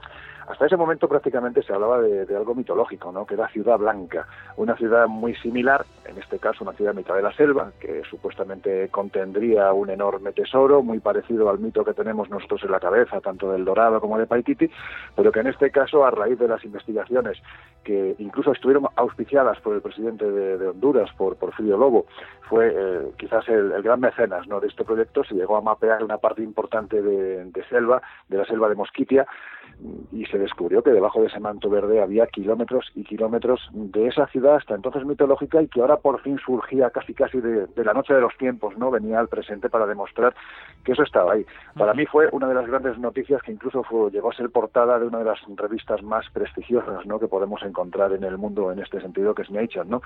hasta 0.47 0.67
ese 0.67 0.77
momento 0.77 1.09
prácticamente 1.09 1.63
se 1.63 1.73
hablaba 1.73 2.01
de, 2.01 2.37
algo 2.37 2.55
mitológico, 2.55 3.13
¿no? 3.13 3.27
que 3.27 3.35
era 3.35 3.49
Ciudad 3.49 3.79
Blanca, 3.79 4.27
una 4.57 4.77
ciudad 4.77 5.07
muy 5.07 5.35
similar, 5.37 5.85
en 6.05 6.19
este 6.19 6.39
caso 6.39 6.65
una 6.65 6.75
ciudad 6.75 6.95
mitad 6.95 7.15
de 7.15 7.23
la 7.23 7.33
selva, 7.33 7.73
que 7.81 8.03
supuestamente 8.09 8.89
contendría 8.89 9.73
un 9.73 9.91
enorme 9.91 10.33
tesoro, 10.33 10.83
muy 10.83 11.01
parecido 11.01 11.49
al 11.49 11.59
mito 11.59 11.85
que 11.85 11.95
tenemos 11.95 12.29
nosotros 12.29 12.63
en 12.65 12.73
la 12.73 12.81
cabeza, 12.81 13.21
tanto 13.21 13.53
del 13.53 13.65
Dorado 13.65 14.01
como 14.01 14.19
de 14.19 14.27
Paititi, 14.27 14.71
pero 15.17 15.33
que 15.33 15.41
en 15.41 15.47
este 15.47 15.71
caso, 15.71 16.05
a 16.05 16.11
raíz 16.11 16.39
de 16.39 16.49
las 16.49 16.65
investigaciones 16.65 17.39
que 17.83 18.15
incluso 18.19 18.53
estuvieron 18.53 18.87
auspiciadas 18.97 19.61
por 19.61 19.75
el 19.75 19.83
presidente 19.83 20.31
de, 20.31 20.69
Honduras, 20.69 21.11
por 21.17 21.37
Porfirio 21.37 21.77
Lobo, 21.77 22.07
fue 22.49 22.73
eh, 22.75 23.13
quizás 23.19 23.47
el, 23.49 23.71
gran 23.83 24.01
mecenas 24.01 24.47
¿no? 24.47 24.61
de 24.61 24.69
este 24.69 24.85
proyecto, 24.85 25.25
se 25.25 25.35
llegó 25.35 25.57
a 25.57 25.61
mapear 25.61 26.03
una 26.03 26.19
parte 26.19 26.43
importante 26.43 27.01
de, 27.03 27.45
de 27.45 27.65
selva, 27.69 28.03
de 28.29 28.39
la 28.39 28.45
selva 28.45 28.69
de 28.69 28.75
Mosquitia, 28.75 29.27
y 30.13 30.25
se 30.27 30.34
descubrió 30.39 30.83
que 30.83 30.91
debajo 30.91 31.21
de 31.21 31.29
ese 31.29 31.41
manto 31.41 31.69
verde 31.69 32.03
había 32.03 32.27
kilómetros 32.27 32.91
y 32.95 33.05
kilómetros 33.05 33.69
de 33.73 34.09
esa 34.09 34.27
ciudad 34.29 34.57
hasta 34.57 34.75
entonces 34.75 35.05
mitológica 35.05 35.63
y 35.63 35.69
que 35.69 35.81
ahora 35.81 35.97
por 35.97 36.21
fin 36.21 36.39
surgía 36.45 36.91
casi 36.91 37.15
casi 37.15 37.41
de, 37.41 37.69
la 37.77 37.93
noche 37.93 38.15
de 38.15 38.21
los 38.21 38.37
tiempos, 38.37 38.77
¿no? 38.79 38.91
Venía 38.91 39.21
al 39.21 39.29
presente 39.29 39.69
para 39.69 39.87
demostrar 39.87 40.35
que 40.85 40.93
eso 40.93 41.03
estaba 41.03 41.33
ahí. 41.33 41.47
Para 41.77 41.95
mí 41.95 42.07
fue 42.07 42.29
una 42.33 42.49
de 42.49 42.55
las 42.55 42.67
grandes 42.67 42.99
noticias 42.99 43.43
que 43.43 43.53
incluso 43.53 43.83
fue, 43.83 44.11
llegó 44.11 44.31
a 44.31 44.37
ser 44.37 44.51
portada 44.51 44.99
de 44.99 45.07
una 45.07 45.19
de 45.19 45.25
las 45.25 45.39
revistas 45.57 46.03
más 46.03 46.29
prestigiosas, 46.31 47.07
¿no? 47.07 47.19
Que 47.19 47.29
podemos 47.29 47.63
encontrar 47.63 48.13
en 48.13 48.25
el 48.25 48.39
mundo 48.39 48.73
en 48.73 48.79
este 48.79 49.01
sentido, 49.01 49.35
que 49.35 49.43
es 49.43 49.51
Nature, 49.51 49.87
¿no? 49.87 50.03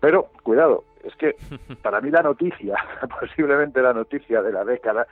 Pero, 0.00 0.28
cuidado, 0.42 0.84
es 1.04 1.14
que 1.16 1.36
para 1.82 2.00
mí 2.00 2.10
la 2.10 2.22
noticia, 2.22 2.76
posiblemente 3.20 3.82
la 3.82 3.92
noticia 3.92 4.42
de 4.42 4.52
la 4.52 4.64
década, 4.64 5.06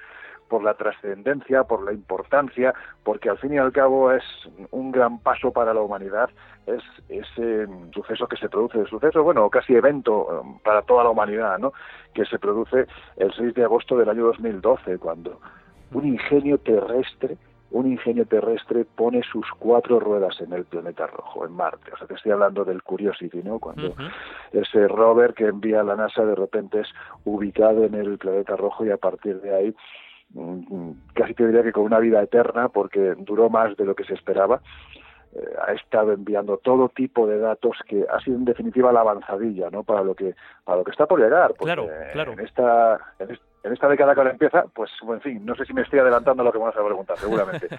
por 0.49 0.63
la 0.63 0.75
trascendencia, 0.75 1.65
por 1.65 1.85
la 1.85 1.93
importancia, 1.93 2.75
porque 3.03 3.29
al 3.29 3.39
fin 3.39 3.55
y 3.55 3.59
al 3.59 3.73
cabo 3.73 4.13
es 4.13 4.25
un 4.71 4.93
gran 4.93 5.19
paso 5.21 5.53
para 5.53 5.75
la 5.75 5.81
humanidad, 5.81 6.31
es 6.67 6.83
ese 7.09 7.67
suceso 7.93 8.27
que 8.27 8.37
se 8.37 8.49
produce, 8.49 8.81
el 8.81 8.87
suceso, 8.89 9.23
bueno, 9.23 9.49
casi 9.51 9.75
evento 9.75 10.41
um, 10.41 10.59
para 10.61 10.83
toda 10.83 11.05
la 11.05 11.11
humanidad, 11.11 11.59
¿no? 11.59 11.73
Que 12.15 12.25
se 12.25 12.39
produce 12.39 12.87
el 13.17 13.33
6 13.33 13.55
de 13.55 13.65
agosto 13.65 13.97
del 13.97 14.09
año 14.09 14.25
2012, 14.27 14.99
cuando 14.99 15.41
un 15.93 16.07
ingenio 16.07 16.59
terrestre 16.59 17.37
un 17.71 17.91
ingenio 17.91 18.27
terrestre 18.27 18.85
pone 18.85 19.23
sus 19.23 19.47
cuatro 19.59 19.99
ruedas 19.99 20.41
en 20.41 20.53
el 20.53 20.65
planeta 20.65 21.07
rojo, 21.07 21.45
en 21.45 21.53
Marte. 21.53 21.93
O 21.93 21.99
sea, 21.99 22.07
te 22.07 22.15
estoy 22.15 22.33
hablando 22.33 22.65
del 22.65 22.83
Curiosity, 22.83 23.43
¿no? 23.43 23.59
Cuando 23.59 23.95
ese 24.53 24.87
rover 24.89 25.35
que 25.35 25.47
envía 25.47 25.83
la 25.83 25.97
NASA 25.97 26.25
de 26.25 26.35
repente 26.35 26.81
es 26.81 26.89
ubicado 27.25 27.85
en 27.85 27.95
el 27.95 28.19
planeta 28.19 28.57
rojo 28.57 28.87
y 28.87 28.91
a 28.91 28.97
partir 28.97 29.41
de 29.41 29.55
ahí 29.55 29.77
casi 31.15 31.35
te 31.35 31.47
diría 31.47 31.63
que 31.63 31.73
con 31.73 31.85
una 31.85 31.99
vida 31.99 32.23
eterna, 32.23 32.69
porque 32.69 33.15
duró 33.19 33.49
más 33.49 33.77
de 33.77 33.85
lo 33.85 33.95
que 33.95 34.05
se 34.05 34.15
esperaba. 34.15 34.61
Eh, 35.35 35.55
ha 35.67 35.73
estado 35.73 36.13
enviando 36.13 36.57
todo 36.59 36.89
tipo 36.89 37.27
de 37.27 37.39
datos 37.39 37.77
que 37.87 38.07
ha 38.09 38.21
sido 38.21 38.37
en 38.37 38.45
definitiva 38.45 38.93
la 38.93 39.01
avanzadilla, 39.01 39.69
¿no? 39.71 39.83
Para 39.83 40.03
lo 40.03 40.15
que 40.15 40.35
para 40.65 40.79
lo 40.79 40.85
que 40.85 40.93
está 40.93 41.07
por 41.07 41.21
llegar. 41.21 41.53
claro, 41.55 41.89
claro. 42.13 42.33
En 42.33 42.41
esta 42.41 42.99
en, 43.19 43.73
esta 43.73 43.89
década 43.89 44.15
que 44.15 44.21
ahora 44.21 44.31
empieza, 44.31 44.65
pues 44.75 44.91
en 45.03 45.21
fin, 45.21 45.45
no 45.45 45.55
sé 45.57 45.65
si 45.67 45.75
me 45.75 45.83
estoy 45.83 45.99
adelantando 45.99 46.43
a 46.43 46.47
lo 46.47 46.53
que 46.53 46.59
vamos 46.59 46.77
a 46.77 46.85
preguntar, 46.85 47.19
seguramente. 47.19 47.69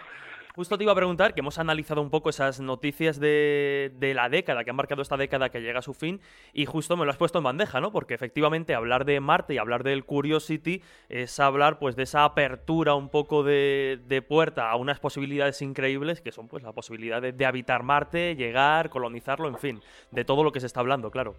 Justo 0.57 0.75
te 0.75 0.85
iba 0.85 0.91
a 0.91 0.95
preguntar, 0.95 1.35
que 1.35 1.41
hemos 1.41 1.59
analizado 1.59 2.01
un 2.01 2.09
poco 2.09 2.31
esas 2.31 2.59
noticias 2.59 3.19
de, 3.19 3.91
la 4.15 4.27
década, 4.27 4.63
que 4.63 4.71
han 4.71 4.75
marcado 4.75 5.03
esta 5.03 5.15
década 5.15 5.49
que 5.49 5.61
llega 5.61 5.77
a 5.77 5.83
su 5.83 5.93
fin, 5.93 6.19
y 6.51 6.65
justo 6.65 6.97
me 6.97 7.05
lo 7.05 7.11
has 7.11 7.17
puesto 7.17 7.37
en 7.37 7.43
bandeja, 7.43 7.79
¿no? 7.79 7.91
Porque 7.91 8.15
efectivamente 8.15 8.73
hablar 8.73 9.05
de 9.05 9.19
Marte 9.19 9.53
y 9.53 9.59
hablar 9.59 9.83
del 9.83 10.03
Curiosity 10.03 10.81
es 11.09 11.39
hablar 11.39 11.77
pues 11.77 11.95
de 11.95 12.01
esa 12.01 12.23
apertura 12.23 12.95
un 12.95 13.09
poco 13.09 13.43
de, 13.43 14.25
puerta 14.27 14.71
a 14.71 14.77
unas 14.77 14.99
posibilidades 14.99 15.61
increíbles, 15.61 16.21
que 16.21 16.31
son 16.31 16.47
pues 16.47 16.63
la 16.63 16.71
posibilidad 16.71 17.21
de, 17.21 17.45
habitar 17.45 17.83
Marte, 17.83 18.35
llegar, 18.35 18.89
colonizarlo, 18.89 19.49
en 19.49 19.59
fin, 19.59 19.81
de 20.09 20.25
todo 20.25 20.43
lo 20.43 20.51
que 20.51 20.59
se 20.59 20.65
está 20.65 20.79
hablando, 20.79 21.11
claro. 21.11 21.35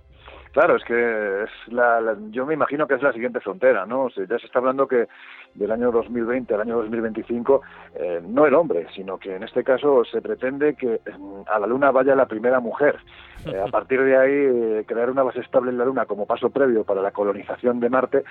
Claro, 0.53 0.77
es 0.77 0.85
que 0.85 1.45
es 1.45 1.73
la, 1.73 2.17
yo 2.31 2.47
me 2.47 2.55
imagino 2.55 2.87
que 2.87 2.95
es 2.95 3.03
la 3.03 3.13
siguiente 3.13 3.41
frontera, 3.41 3.87
¿no? 3.87 4.09
ya 4.09 4.39
se 4.39 4.47
está 4.47 4.59
hablando 4.59 4.89
que 4.89 5.07
del 5.55 5.71
año 5.71 5.91
2020 5.91 6.55
al 6.55 6.61
año 6.63 6.77
2025 6.77 7.63
eh, 7.95 8.21
no 8.27 8.47
el 8.47 8.55
hombre, 8.55 8.87
sino 8.95 9.19
que 9.19 9.37
en 9.37 9.43
este 9.43 9.65
caso 9.65 10.05
se 10.05 10.21
pretende 10.21 10.75
que 10.75 11.01
mm, 11.19 11.43
a 11.47 11.59
la 11.59 11.67
Luna 11.67 11.91
vaya 11.91 12.15
la 12.15 12.27
primera 12.27 12.61
mujer. 12.61 12.99
Eh, 13.47 13.61
a 13.61 13.67
partir 13.71 14.03
de 14.03 14.17
ahí, 14.17 14.33
eh, 14.33 14.85
crear 14.87 15.11
una 15.11 15.23
base 15.23 15.41
estable 15.41 15.71
en 15.71 15.79
la 15.79 15.85
Luna 15.85 16.07
como 16.07 16.27
paso 16.27 16.51
previo 16.51 16.85
para 16.85 17.03
la 17.03 17.11
colonización 17.11 17.81
de 17.81 17.91
Marte 17.91 18.25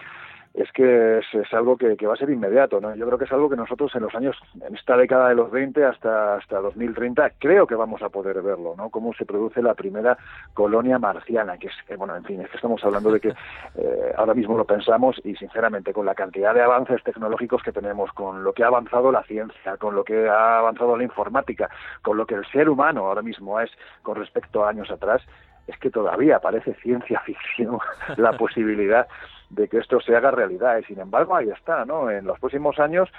es 0.54 0.72
que 0.72 1.20
es, 1.20 1.54
algo 1.54 1.78
que, 1.78 1.96
va 2.06 2.14
a 2.14 2.18
ser 2.18 2.30
inmediato, 2.30 2.82
¿no? 2.82 2.96
Yo 2.96 3.06
creo 3.06 3.18
que 3.18 3.26
es 3.26 3.32
algo 3.32 3.50
que 3.50 3.56
nosotros 3.56 3.94
en 3.96 4.02
los 4.02 4.16
años, 4.16 4.36
en 4.62 4.76
esta 4.76 4.98
década 4.98 5.30
de 5.30 5.36
los 5.36 5.52
20 5.52 5.86
hasta, 5.86 6.36
hasta 6.36 6.60
2030, 6.60 7.32
creo 7.38 7.68
que 7.68 7.76
vamos 7.76 8.02
a 8.02 8.10
poder 8.10 8.42
verlo, 8.42 8.76
¿no? 8.76 8.90
Cómo 8.90 9.14
se 9.14 9.26
produce 9.26 9.62
la 9.62 9.76
primera 9.76 10.18
colonia 10.54 11.00
marciana, 11.00 11.58
que 11.58 11.68
es, 11.68 11.98
bueno, 11.98 12.16
en 12.16 12.24
fin, 12.24 12.42
es 12.42 12.50
que 12.50 12.58
estamos 12.58 12.84
hablando 12.84 13.12
de 13.12 13.20
que 13.20 13.30
eh, 13.76 14.14
ahora 14.18 14.34
mismo 14.34 14.58
lo 14.58 14.66
pensamos 14.66 15.22
y 15.24 15.36
sinceramente 15.36 15.94
con 15.94 16.06
la 16.06 16.16
cantidad 16.16 16.54
de 16.54 16.62
avances 16.62 17.04
tecnológicos 17.04 17.62
que 17.64 17.72
tenemos, 17.72 18.12
con 18.14 18.44
lo 18.44 18.54
que 18.54 18.64
ha 18.64 18.68
avanzado 18.68 19.12
la 19.12 19.24
ciencia, 19.24 19.78
con 19.78 19.96
lo 19.96 20.04
que 20.04 20.28
ha 20.28 20.60
avanzado 20.60 20.98
la 20.98 21.04
informática, 21.04 21.70
con 22.02 22.18
lo 22.18 22.26
que 22.26 22.36
el 22.36 22.46
ser 22.48 22.70
humano 22.70 23.06
ahora 23.06 23.22
mismo 23.22 23.60
es 23.60 23.70
con 24.02 24.16
respecto 24.16 24.66
a 24.66 24.70
años 24.70 24.90
atrás, 24.92 25.22
es 25.68 25.78
que 25.78 25.90
todavía 25.90 26.40
parece 26.40 26.74
ciencia 26.76 27.20
ficción 27.26 27.78
la 28.16 28.34
posibilidad 28.38 29.08
de 29.50 29.68
que 29.68 29.78
esto 29.78 30.00
se 30.02 30.16
haga 30.16 30.32
realidad. 30.32 30.78
Y 30.78 30.84
sin 30.84 31.00
embargo, 31.00 31.36
ahí 31.36 31.50
está, 31.50 31.86
¿no? 31.86 32.10
En 32.10 32.26
los 32.26 32.40
próximos 32.40 32.80
años 32.80 33.10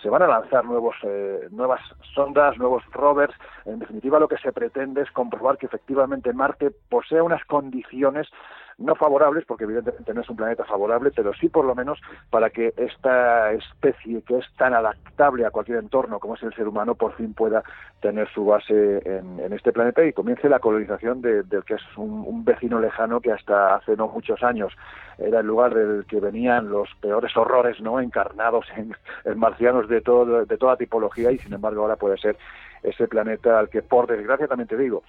se 0.00 0.08
van 0.08 0.22
a 0.22 0.26
lanzar 0.26 0.64
nuevos, 0.64 0.96
eh, 1.02 1.48
nuevas 1.50 1.80
sondas, 2.14 2.58
nuevos 2.58 2.84
rovers. 2.92 3.34
En 3.64 3.78
definitiva, 3.78 4.18
lo 4.18 4.28
que 4.28 4.38
se 4.38 4.52
pretende 4.52 5.02
es 5.02 5.10
comprobar 5.12 5.58
que 5.58 5.66
efectivamente 5.66 6.32
Marte 6.32 6.70
posee 6.88 7.22
unas 7.22 7.44
condiciones 7.44 8.28
no 8.78 8.94
favorables, 8.94 9.44
porque 9.44 9.64
evidentemente 9.64 10.14
no 10.14 10.20
es 10.20 10.30
un 10.30 10.36
planeta 10.36 10.64
favorable, 10.64 11.10
pero 11.14 11.34
sí 11.34 11.48
por 11.48 11.64
lo 11.64 11.74
menos 11.74 12.00
para 12.30 12.50
que 12.50 12.72
esta 12.76 13.52
especie 13.52 14.22
que 14.22 14.38
es 14.38 14.46
tan 14.56 14.72
adaptable 14.72 15.44
a 15.44 15.50
cualquier 15.50 15.78
entorno 15.78 16.20
como 16.20 16.36
es 16.36 16.42
el 16.44 16.54
ser 16.54 16.68
humano 16.68 16.94
por 16.94 17.14
fin 17.14 17.34
pueda 17.34 17.62
tener 18.00 18.28
su 18.32 18.44
base 18.44 19.02
en, 19.04 19.52
este 19.52 19.72
planeta 19.72 20.04
y 20.04 20.12
comience 20.12 20.48
la 20.48 20.60
colonización 20.60 21.20
del 21.20 21.64
que 21.66 21.74
es 21.74 21.82
un, 21.96 22.44
vecino 22.44 22.80
lejano 22.80 23.20
que 23.20 23.32
hasta 23.32 23.74
hace 23.74 23.96
no 23.96 24.08
muchos 24.08 24.42
años 24.42 24.72
era 25.18 25.40
el 25.40 25.46
lugar 25.46 25.74
del 25.74 26.06
que 26.06 26.20
venían 26.20 26.70
los 26.70 26.88
peores 27.00 27.36
horrores 27.36 27.80
no 27.80 28.00
encarnados 28.00 28.66
en, 28.76 28.94
en 29.24 29.38
marcianos 29.38 29.88
de 29.88 30.00
todo 30.00 30.46
de 30.46 30.56
toda 30.56 30.76
tipología 30.76 31.32
y 31.32 31.38
sin 31.38 31.52
embargo 31.52 31.82
ahora 31.82 31.96
puede 31.96 32.16
ser 32.16 32.36
ese 32.82 33.08
planeta 33.08 33.58
al 33.58 33.68
que, 33.68 33.82
por 33.82 34.06
desgracia, 34.06 34.46
también 34.46 34.68
te 34.68 34.76
digo, 34.76 35.02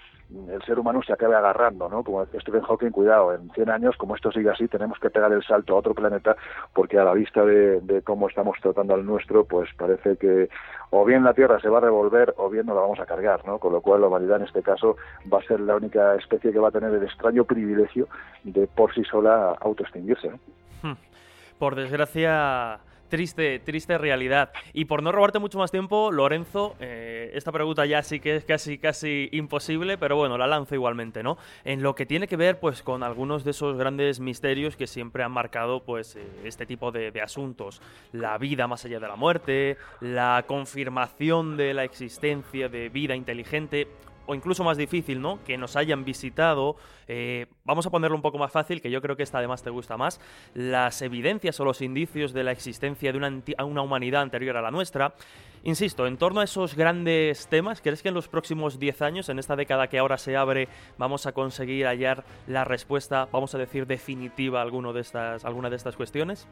el 0.49 0.61
ser 0.63 0.79
humano 0.79 1.01
se 1.03 1.13
acabe 1.13 1.35
agarrando, 1.35 1.89
¿no? 1.89 2.03
Como 2.03 2.25
Stephen 2.25 2.61
Hawking, 2.61 2.91
cuidado, 2.91 3.33
en 3.33 3.49
100 3.51 3.69
años, 3.69 3.95
como 3.97 4.15
esto 4.15 4.31
sigue 4.31 4.49
así, 4.49 4.67
tenemos 4.67 4.99
que 4.99 5.09
pegar 5.09 5.31
el 5.31 5.43
salto 5.43 5.75
a 5.75 5.79
otro 5.79 5.93
planeta, 5.93 6.35
porque 6.73 6.99
a 6.99 7.03
la 7.03 7.13
vista 7.13 7.43
de, 7.43 8.01
cómo 8.03 8.29
estamos 8.29 8.57
tratando 8.61 8.93
al 8.93 9.05
nuestro, 9.05 9.45
pues 9.45 9.69
parece 9.77 10.17
que 10.17 10.49
o 10.91 11.05
bien 11.05 11.23
la 11.23 11.33
Tierra 11.33 11.59
se 11.59 11.69
va 11.69 11.77
a 11.77 11.81
revolver 11.81 12.33
o 12.37 12.49
bien 12.49 12.65
no 12.65 12.73
la 12.73 12.81
vamos 12.81 12.99
a 12.99 13.05
cargar, 13.05 13.45
¿no? 13.45 13.59
Con 13.59 13.73
lo 13.73 13.81
cual 13.81 14.01
la 14.01 14.07
humanidad 14.07 14.37
en 14.37 14.47
este 14.47 14.63
caso 14.63 14.97
va 15.31 15.39
a 15.39 15.43
ser 15.43 15.59
la 15.59 15.75
única 15.75 16.15
especie 16.15 16.51
que 16.51 16.59
va 16.59 16.69
a 16.69 16.71
tener 16.71 16.91
el 16.93 17.03
extraño 17.03 17.43
privilegio 17.43 18.07
de 18.43 18.65
por 18.67 18.93
sí 18.93 19.03
sola 19.03 19.55
autoextinguirse, 19.61 20.29
¿no? 20.29 20.39
Hmm. 20.81 20.97
Por 21.59 21.75
desgracia, 21.75 22.79
triste, 23.09 23.59
triste 23.59 23.97
realidad. 23.97 24.51
Y 24.73 24.85
por 24.85 25.03
no 25.03 25.11
robarte 25.11 25.39
mucho 25.39 25.57
más 25.57 25.71
tiempo, 25.71 26.11
Lorenzo, 26.11 26.75
eh, 26.79 27.31
esta 27.33 27.51
pregunta 27.51 27.85
ya 27.85 28.01
sí 28.03 28.19
que 28.19 28.37
es 28.37 28.45
casi, 28.45 28.77
casi 28.77 29.29
imposible, 29.31 29.97
pero 29.97 30.15
bueno, 30.15 30.37
la 30.37 30.47
lanzo 30.47 30.75
igualmente, 30.75 31.23
¿no? 31.23 31.37
En 31.65 31.83
lo 31.83 31.95
que 31.95 32.05
tiene 32.05 32.27
que 32.27 32.37
ver, 32.37 32.59
pues, 32.59 32.81
con 32.81 33.03
algunos 33.03 33.43
de 33.43 33.51
esos 33.51 33.77
grandes 33.77 34.19
misterios 34.19 34.75
que 34.75 34.87
siempre 34.87 35.23
han 35.23 35.31
marcado, 35.31 35.83
pues, 35.83 36.15
eh, 36.15 36.25
este 36.45 36.65
tipo 36.65 36.91
de, 36.91 37.11
de, 37.11 37.21
asuntos. 37.21 37.81
La 38.13 38.37
vida 38.37 38.67
más 38.67 38.85
allá 38.85 38.99
de 38.99 39.07
la 39.07 39.15
muerte, 39.15 39.77
la 39.99 40.45
confirmación 40.47 41.57
de 41.57 41.73
la 41.73 41.83
existencia 41.83 42.69
de 42.69 42.89
vida 42.89 43.15
inteligente 43.15 43.87
o 44.29 44.35
incluso 44.35 44.63
más 44.63 44.77
difícil, 44.77 45.21
¿no? 45.21 45.39
Que 45.43 45.57
nos 45.57 45.75
hayan 45.75 46.05
visitado. 46.05 46.75
Eh, 47.07 47.47
vamos 47.65 47.87
a 47.87 47.89
ponerlo 47.89 48.15
un 48.15 48.21
poco 48.21 48.37
más 48.37 48.51
fácil, 48.51 48.79
que 48.79 48.91
yo 48.91 49.01
creo 49.01 49.15
que 49.15 49.23
esta 49.23 49.39
además 49.39 49.63
te 49.63 49.71
gusta 49.71 49.97
más. 49.97 50.21
Las 50.53 51.01
evidencias 51.01 51.59
o 51.59 51.65
los 51.65 51.81
indicios 51.81 52.31
de 52.31 52.43
la 52.43 52.51
existencia 52.51 53.11
de 53.11 53.17
una, 53.17 53.41
una 53.65 53.81
humanidad 53.81 54.21
anterior 54.21 54.55
a 54.55 54.61
la 54.61 54.69
nuestra. 54.69 55.15
Insisto, 55.63 56.05
en 56.05 56.17
torno 56.17 56.41
a 56.41 56.43
esos 56.43 56.75
grandes 56.75 57.47
temas, 57.47 57.81
¿crees 57.81 58.03
que 58.03 58.09
en 58.09 58.13
los 58.13 58.27
próximos 58.27 58.77
10 58.77 59.01
años, 59.01 59.29
en 59.29 59.39
esta 59.39 59.55
década 59.55 59.87
que 59.87 59.97
ahora 59.97 60.19
se 60.19 60.37
abre, 60.37 60.67
vamos 60.99 61.25
a 61.25 61.31
conseguir 61.31 61.87
hallar 61.87 62.23
la 62.45 62.63
respuesta, 62.65 63.27
vamos 63.31 63.55
a 63.55 63.57
decir, 63.57 63.87
definitiva 63.87 64.59
a 64.59 64.61
alguno 64.61 64.93
de 64.93 65.01
estas, 65.01 65.43
alguna 65.43 65.71
de 65.71 65.75
estas 65.75 65.95
cuestiones? 65.95 66.47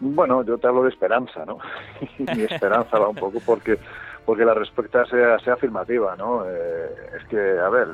Bueno, 0.00 0.44
yo 0.44 0.58
te 0.58 0.66
hablo 0.66 0.82
de 0.82 0.90
esperanza, 0.90 1.44
¿no? 1.46 1.58
Mi 2.18 2.42
esperanza 2.42 2.98
va 2.98 3.08
un 3.08 3.16
poco 3.16 3.38
porque 3.44 3.78
porque 4.24 4.44
la 4.44 4.54
respuesta 4.54 5.04
sea, 5.06 5.38
sea 5.40 5.54
afirmativa, 5.54 6.16
¿no? 6.16 6.44
Eh, 6.48 6.90
es 7.18 7.24
que, 7.28 7.58
a 7.58 7.68
ver, 7.68 7.88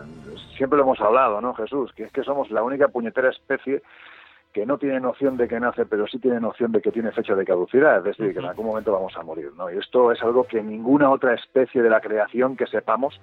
siempre 0.57 0.77
lo 0.77 0.85
hemos 0.85 1.01
hablado, 1.01 1.41
¿no, 1.41 1.55
Jesús? 1.55 1.93
Que 1.93 2.05
es 2.05 2.13
que 2.13 2.23
somos 2.23 2.51
la 2.51 2.63
única 2.63 2.89
puñetera 2.89 3.31
especie 3.31 3.83
que 4.53 4.67
no 4.67 4.79
tiene 4.79 4.99
noción 5.01 5.37
de 5.37 5.47
que 5.47 5.61
nace, 5.61 5.87
pero 5.87 6.07
sí 6.07 6.19
tiene 6.19 6.41
noción 6.41 6.73
de 6.73 6.81
que 6.81 6.91
tiene 6.91 7.13
fecha 7.13 7.35
de 7.35 7.45
caducidad, 7.45 7.99
es 7.99 8.05
decir, 8.05 8.33
que 8.33 8.41
en 8.41 8.47
algún 8.47 8.67
momento 8.67 8.93
vamos 8.93 9.17
a 9.17 9.23
morir, 9.23 9.53
¿no? 9.57 9.71
Y 9.71 9.79
esto 9.79 10.11
es 10.11 10.21
algo 10.23 10.45
que 10.45 10.61
ninguna 10.61 11.11
otra 11.11 11.35
especie 11.35 11.83
de 11.83 11.91
la 11.91 12.01
creación 12.01 12.57
que 12.57 12.67
sepamos 12.67 13.21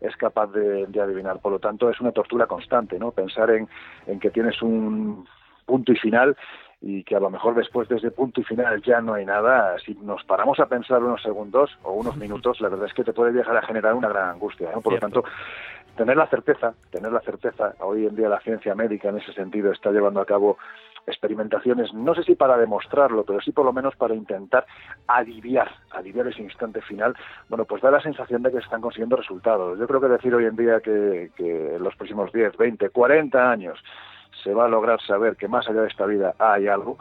es 0.00 0.16
capaz 0.16 0.48
de, 0.52 0.86
de 0.86 1.00
adivinar. 1.00 1.40
Por 1.40 1.52
lo 1.52 1.58
tanto, 1.58 1.90
es 1.90 2.00
una 2.00 2.12
tortura 2.12 2.46
constante, 2.46 2.98
¿no? 2.98 3.10
Pensar 3.10 3.50
en, 3.50 3.68
en 4.06 4.20
que 4.20 4.30
tienes 4.30 4.62
un 4.62 5.26
punto 5.66 5.92
y 5.92 5.96
final 5.96 6.36
y 6.82 7.04
que 7.04 7.14
a 7.14 7.20
lo 7.20 7.30
mejor 7.30 7.54
después 7.54 7.88
de 7.88 7.96
ese 7.96 8.10
punto 8.10 8.40
y 8.40 8.44
final 8.44 8.82
ya 8.82 9.00
no 9.00 9.14
hay 9.14 9.24
nada, 9.24 9.78
si 9.78 9.94
nos 9.94 10.24
paramos 10.24 10.58
a 10.58 10.66
pensar 10.66 11.02
unos 11.02 11.22
segundos 11.22 11.70
o 11.84 11.92
unos 11.92 12.16
minutos, 12.16 12.60
la 12.60 12.68
verdad 12.68 12.86
es 12.86 12.94
que 12.94 13.04
te 13.04 13.12
puede 13.12 13.32
llegar 13.32 13.56
a 13.56 13.62
generar 13.62 13.94
una 13.94 14.08
gran 14.08 14.30
angustia. 14.30 14.70
Por 14.82 14.94
lo 14.94 14.98
tanto, 14.98 15.22
tener 15.96 16.16
la 16.16 16.26
certeza, 16.26 16.74
tener 16.90 17.12
la 17.12 17.20
certeza, 17.20 17.74
hoy 17.80 18.06
en 18.06 18.16
día 18.16 18.28
la 18.28 18.40
ciencia 18.40 18.74
médica 18.74 19.10
en 19.10 19.18
ese 19.18 19.32
sentido 19.32 19.70
está 19.70 19.92
llevando 19.92 20.20
a 20.20 20.26
cabo 20.26 20.58
experimentaciones, 21.06 21.94
no 21.94 22.14
sé 22.14 22.24
si 22.24 22.34
para 22.34 22.56
demostrarlo, 22.56 23.24
pero 23.24 23.40
sí 23.40 23.52
por 23.52 23.64
lo 23.64 23.72
menos 23.72 23.94
para 23.96 24.14
intentar 24.14 24.66
aliviar, 25.06 25.70
aliviar 25.92 26.26
ese 26.28 26.42
instante 26.42 26.80
final, 26.82 27.14
bueno, 27.48 27.64
pues 27.64 27.82
da 27.82 27.92
la 27.92 28.00
sensación 28.00 28.42
de 28.42 28.50
que 28.50 28.58
se 28.58 28.64
están 28.64 28.80
consiguiendo 28.80 29.16
resultados. 29.16 29.78
Yo 29.78 29.86
creo 29.86 30.00
que 30.00 30.08
decir 30.08 30.34
hoy 30.34 30.46
en 30.46 30.56
día 30.56 30.80
que, 30.80 31.30
que 31.36 31.76
en 31.76 31.82
los 31.82 31.94
próximos 31.96 32.32
10, 32.32 32.56
20, 32.56 32.90
40 32.90 33.50
años 33.50 33.78
se 34.42 34.54
va 34.54 34.66
a 34.66 34.68
lograr 34.68 35.00
saber 35.02 35.36
que 35.36 35.48
más 35.48 35.68
allá 35.68 35.82
de 35.82 35.88
esta 35.88 36.06
vida 36.06 36.34
hay 36.38 36.68
algo, 36.68 36.98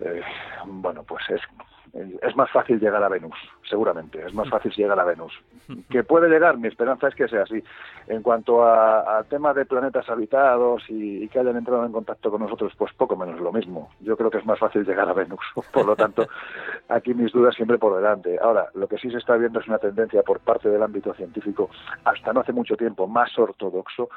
eh, 0.00 0.22
bueno, 0.66 1.02
pues 1.04 1.22
es, 1.30 1.40
es 1.92 2.36
más 2.36 2.50
fácil 2.50 2.78
llegar 2.78 3.02
a 3.02 3.08
Venus, 3.08 3.36
seguramente, 3.68 4.24
es 4.24 4.32
más 4.32 4.48
fácil 4.48 4.72
llegar 4.72 4.98
a 4.98 5.04
Venus. 5.04 5.32
¿Que 5.90 6.04
puede 6.04 6.28
llegar? 6.28 6.56
Mi 6.56 6.68
esperanza 6.68 7.08
es 7.08 7.14
que 7.14 7.28
sea 7.28 7.42
así. 7.42 7.62
En 8.06 8.22
cuanto 8.22 8.64
a, 8.64 9.24
tema 9.28 9.52
de 9.54 9.64
planetas 9.64 10.08
habitados 10.08 10.82
y, 10.88 11.28
que 11.28 11.38
hayan 11.38 11.56
entrado 11.56 11.84
en 11.84 11.92
contacto 11.92 12.30
con 12.30 12.42
nosotros, 12.42 12.72
pues 12.76 12.92
poco 12.94 13.16
menos 13.16 13.40
lo 13.40 13.52
mismo. 13.52 13.90
Yo 14.00 14.16
creo 14.16 14.30
que 14.30 14.38
es 14.38 14.46
más 14.46 14.58
fácil 14.58 14.84
llegar 14.84 15.08
a 15.08 15.12
Venus. 15.12 15.40
Por 15.72 15.86
lo 15.86 15.96
tanto, 15.96 16.26
aquí 16.88 17.14
mis 17.14 17.32
dudas 17.32 17.54
siempre 17.54 17.78
por 17.78 17.96
delante. 17.96 18.38
Ahora, 18.40 18.68
lo 18.74 18.88
que 18.88 18.98
sí 18.98 19.10
se 19.10 19.18
está 19.18 19.36
viendo 19.36 19.60
es 19.60 19.68
una 19.68 19.78
tendencia 19.78 20.22
por 20.22 20.40
parte 20.40 20.68
del 20.68 20.82
ámbito 20.82 21.14
científico, 21.14 21.70
hasta 22.04 22.32
no 22.32 22.40
hace 22.40 22.52
mucho 22.52 22.76
tiempo, 22.76 23.06
más 23.06 23.36
ortodoxo, 23.38 24.08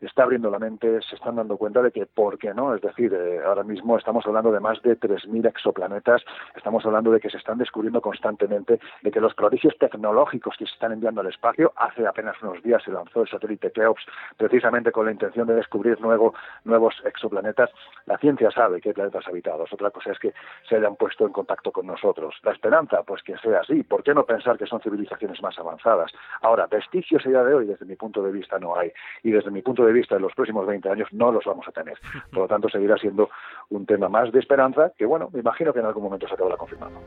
está 0.00 0.24
abriendo 0.24 0.50
la 0.50 0.58
mente, 0.58 1.00
se 1.02 1.16
están 1.16 1.36
dando 1.36 1.56
cuenta 1.56 1.82
de 1.82 1.90
que, 1.90 2.06
¿por 2.06 2.38
qué 2.38 2.52
no? 2.54 2.74
Es 2.74 2.82
decir, 2.82 3.12
eh, 3.14 3.40
ahora 3.44 3.62
mismo 3.62 3.96
estamos 3.96 4.26
hablando 4.26 4.52
de 4.52 4.60
más 4.60 4.80
de 4.82 4.98
3.000 4.98 5.48
exoplanetas, 5.48 6.22
estamos 6.54 6.84
hablando 6.84 7.10
de 7.10 7.20
que 7.20 7.30
se 7.30 7.38
están 7.38 7.58
descubriendo 7.58 8.00
constantemente, 8.00 8.80
de 9.02 9.10
que 9.10 9.20
los 9.20 9.34
prodigios 9.34 9.76
tecnológicos 9.78 10.56
que 10.58 10.66
se 10.66 10.72
están 10.72 10.92
enviando 10.92 11.20
al 11.20 11.28
espacio, 11.28 11.72
hace 11.76 12.06
apenas 12.06 12.40
unos 12.42 12.62
días 12.62 12.82
se 12.82 12.90
lanzó 12.90 13.22
el 13.22 13.28
satélite 13.28 13.70
Keops, 13.72 14.04
precisamente 14.36 14.92
con 14.92 15.06
la 15.06 15.12
intención 15.12 15.46
de 15.46 15.54
descubrir 15.54 16.00
nuevo, 16.00 16.34
nuevos 16.64 16.94
exoplanetas, 17.04 17.70
la 18.06 18.18
ciencia 18.18 18.50
sabe 18.50 18.80
que 18.80 18.90
hay 18.90 18.94
planetas 18.94 19.26
habitados, 19.26 19.72
otra 19.72 19.90
cosa 19.90 20.12
es 20.12 20.18
que 20.18 20.32
se 20.68 20.76
hayan 20.76 20.96
puesto 20.96 21.26
en 21.26 21.32
contacto 21.32 21.72
con 21.72 21.86
nosotros. 21.86 22.34
La 22.42 22.52
esperanza, 22.52 23.02
pues 23.02 23.22
que 23.22 23.36
sea 23.38 23.60
así, 23.60 23.82
¿por 23.82 24.02
qué 24.02 24.14
no 24.14 24.24
pensar 24.24 24.58
que 24.58 24.66
son 24.66 24.80
civilizaciones 24.80 25.42
más 25.42 25.58
avanzadas? 25.58 26.12
Ahora, 26.42 26.66
vestigios 26.66 27.24
a 27.26 27.28
día 27.28 27.42
de 27.42 27.54
hoy, 27.54 27.66
desde 27.66 27.86
mi 27.86 27.96
punto 27.96 28.22
de 28.22 28.32
vista, 28.32 28.58
no 28.58 28.76
hay, 28.76 28.92
y 29.22 29.30
desde 29.30 29.50
mi 29.50 29.62
punto 29.62 29.84
de 29.84 29.85
vista 29.92 30.16
en 30.16 30.22
los 30.22 30.34
próximos 30.34 30.66
20 30.66 30.88
años 30.88 31.08
no 31.12 31.32
los 31.32 31.44
vamos 31.44 31.66
a 31.68 31.72
tener. 31.72 31.98
Por 32.30 32.40
lo 32.42 32.48
tanto, 32.48 32.68
seguirá 32.68 32.96
siendo 32.96 33.30
un 33.70 33.86
tema 33.86 34.08
más 34.08 34.32
de 34.32 34.38
esperanza 34.38 34.92
que, 34.96 35.06
bueno, 35.06 35.28
me 35.32 35.40
imagino 35.40 35.72
que 35.72 35.80
en 35.80 35.86
algún 35.86 36.04
momento 36.04 36.28
se 36.28 36.34
acabará 36.34 36.56
confirmando. 36.56 37.00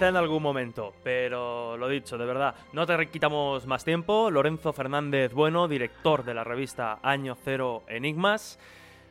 En 0.00 0.14
algún 0.14 0.44
momento, 0.44 0.94
pero 1.02 1.76
lo 1.76 1.88
dicho, 1.88 2.16
de 2.16 2.24
verdad, 2.24 2.54
no 2.72 2.86
te 2.86 3.10
quitamos 3.10 3.66
más 3.66 3.84
tiempo. 3.84 4.30
Lorenzo 4.30 4.72
Fernández 4.72 5.32
Bueno, 5.32 5.66
director 5.66 6.24
de 6.24 6.34
la 6.34 6.44
revista 6.44 7.00
Año 7.02 7.34
Cero 7.34 7.82
Enigmas. 7.88 8.60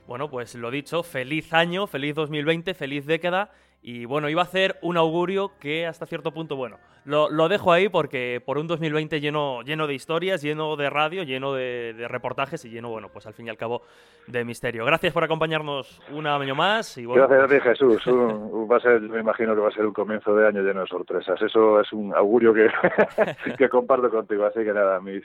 Bueno, 0.08 0.30
pues 0.30 0.56
lo 0.56 0.72
dicho, 0.72 1.04
feliz 1.04 1.54
año, 1.54 1.88
feliz 1.88 2.16
2020, 2.16 2.74
feliz 2.74 3.06
década 3.06 3.52
y 3.82 4.06
bueno, 4.06 4.30
iba 4.30 4.42
a 4.42 4.46
hacer 4.46 4.78
un 4.82 4.98
augurio 4.98 5.52
que 5.60 5.86
hasta 5.86 6.06
cierto 6.06 6.32
punto, 6.32 6.56
bueno, 6.56 6.78
lo, 7.08 7.48
dejo 7.48 7.72
ahí 7.72 7.88
porque 7.88 8.42
por 8.46 8.58
un 8.58 8.68
2020 8.68 9.22
lleno, 9.22 9.62
lleno 9.62 9.88
de 9.88 9.94
historias, 9.94 10.42
lleno 10.42 10.76
de 10.76 10.90
radio, 10.90 11.24
lleno 11.24 11.54
de, 11.54 12.06
reportajes 12.10 12.66
y 12.66 12.70
lleno, 12.70 12.90
bueno, 12.90 13.08
pues 13.08 13.26
al 13.28 13.34
fin 13.34 13.48
y 13.48 13.50
al 13.50 13.56
cabo 13.56 13.84
de 14.28 14.44
misterio. 14.44 14.84
Gracias 14.84 15.14
por 15.14 15.24
acompañarnos 15.24 16.02
un 16.12 16.28
año 16.28 16.54
más. 16.54 16.98
Y 16.98 17.06
bueno, 17.06 17.26
Gracias 17.28 17.50
a 17.50 17.56
ti, 17.56 17.62
Jesús. 17.62 18.04
va 18.70 18.76
a 18.76 18.80
ser, 18.82 19.00
me 19.00 19.22
imagino 19.22 19.56
que 19.56 19.62
va 19.62 19.70
a 19.70 19.72
ser 19.72 19.86
un 19.86 19.94
comienzo 19.94 20.36
de 20.36 20.48
año 20.48 20.62
lleno 20.62 20.82
de 20.82 20.88
sorpresas. 20.88 21.42
Eso 21.42 21.80
es 21.80 21.94
un 21.94 22.14
augurio 22.14 22.54
que, 22.54 22.68
que 23.58 23.70
comparto 23.70 24.10
contigo. 24.10 24.46
Así 24.46 24.60
que 24.66 24.74
nada, 24.74 25.00
mis 25.00 25.24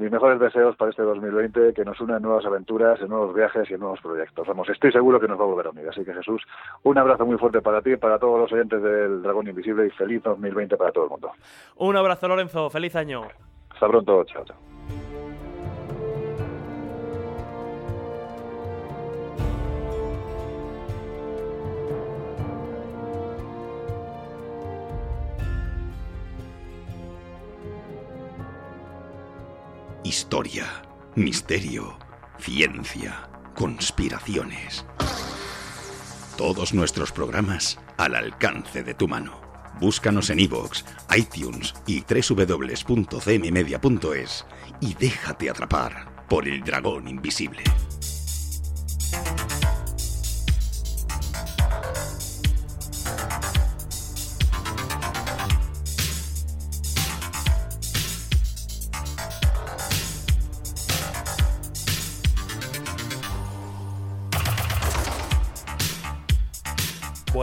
mis 0.00 0.10
mejores 0.10 0.40
deseos 0.40 0.76
para 0.76 0.90
este 0.90 1.02
2020, 1.02 1.74
que 1.74 1.84
nos 1.84 2.00
unan 2.00 2.22
nuevas 2.22 2.46
aventuras, 2.46 2.98
en 3.02 3.08
nuevos 3.08 3.34
viajes 3.34 3.70
y 3.70 3.74
en 3.74 3.80
nuevos 3.80 4.00
proyectos. 4.00 4.48
Vamos, 4.48 4.66
estoy 4.70 4.90
seguro 4.92 5.20
que 5.20 5.28
nos 5.28 5.38
va 5.38 5.44
a 5.44 5.46
volver 5.46 5.66
a 5.66 5.70
unir. 5.70 5.86
Así 5.90 6.02
que 6.06 6.14
Jesús, 6.14 6.42
un 6.84 6.96
abrazo 6.96 7.26
muy 7.26 7.36
fuerte 7.36 7.60
para 7.60 7.82
ti, 7.82 7.96
para 7.96 8.18
todos 8.18 8.40
los 8.40 8.50
oyentes 8.50 8.82
del 8.82 9.22
Dragón 9.22 9.48
Invisible 9.48 9.86
y 9.86 9.90
feliz 9.90 10.22
2020 10.22 10.78
para 10.78 10.90
todo 10.90 11.04
el 11.04 11.10
mundo. 11.10 11.32
Un 11.76 11.96
abrazo, 11.96 12.28
Lorenzo. 12.28 12.70
Feliz 12.70 12.96
año. 12.96 13.24
Hasta 13.68 13.88
pronto. 13.88 14.24
Chao, 14.24 14.44
chao. 14.46 14.69
Historia, 30.02 30.64
misterio, 31.14 31.98
ciencia, 32.38 33.28
conspiraciones. 33.54 34.86
Todos 36.38 36.72
nuestros 36.72 37.12
programas 37.12 37.78
al 37.98 38.14
alcance 38.14 38.82
de 38.82 38.94
tu 38.94 39.08
mano. 39.08 39.42
Búscanos 39.78 40.30
en 40.30 40.40
iVoox, 40.40 40.84
iTunes 41.14 41.74
y 41.86 42.00
www.cmmedia.es 42.00 42.86
y 44.80 44.94
déjate 44.94 45.50
atrapar 45.50 46.26
por 46.30 46.48
el 46.48 46.62
dragón 46.62 47.06
invisible. 47.06 47.62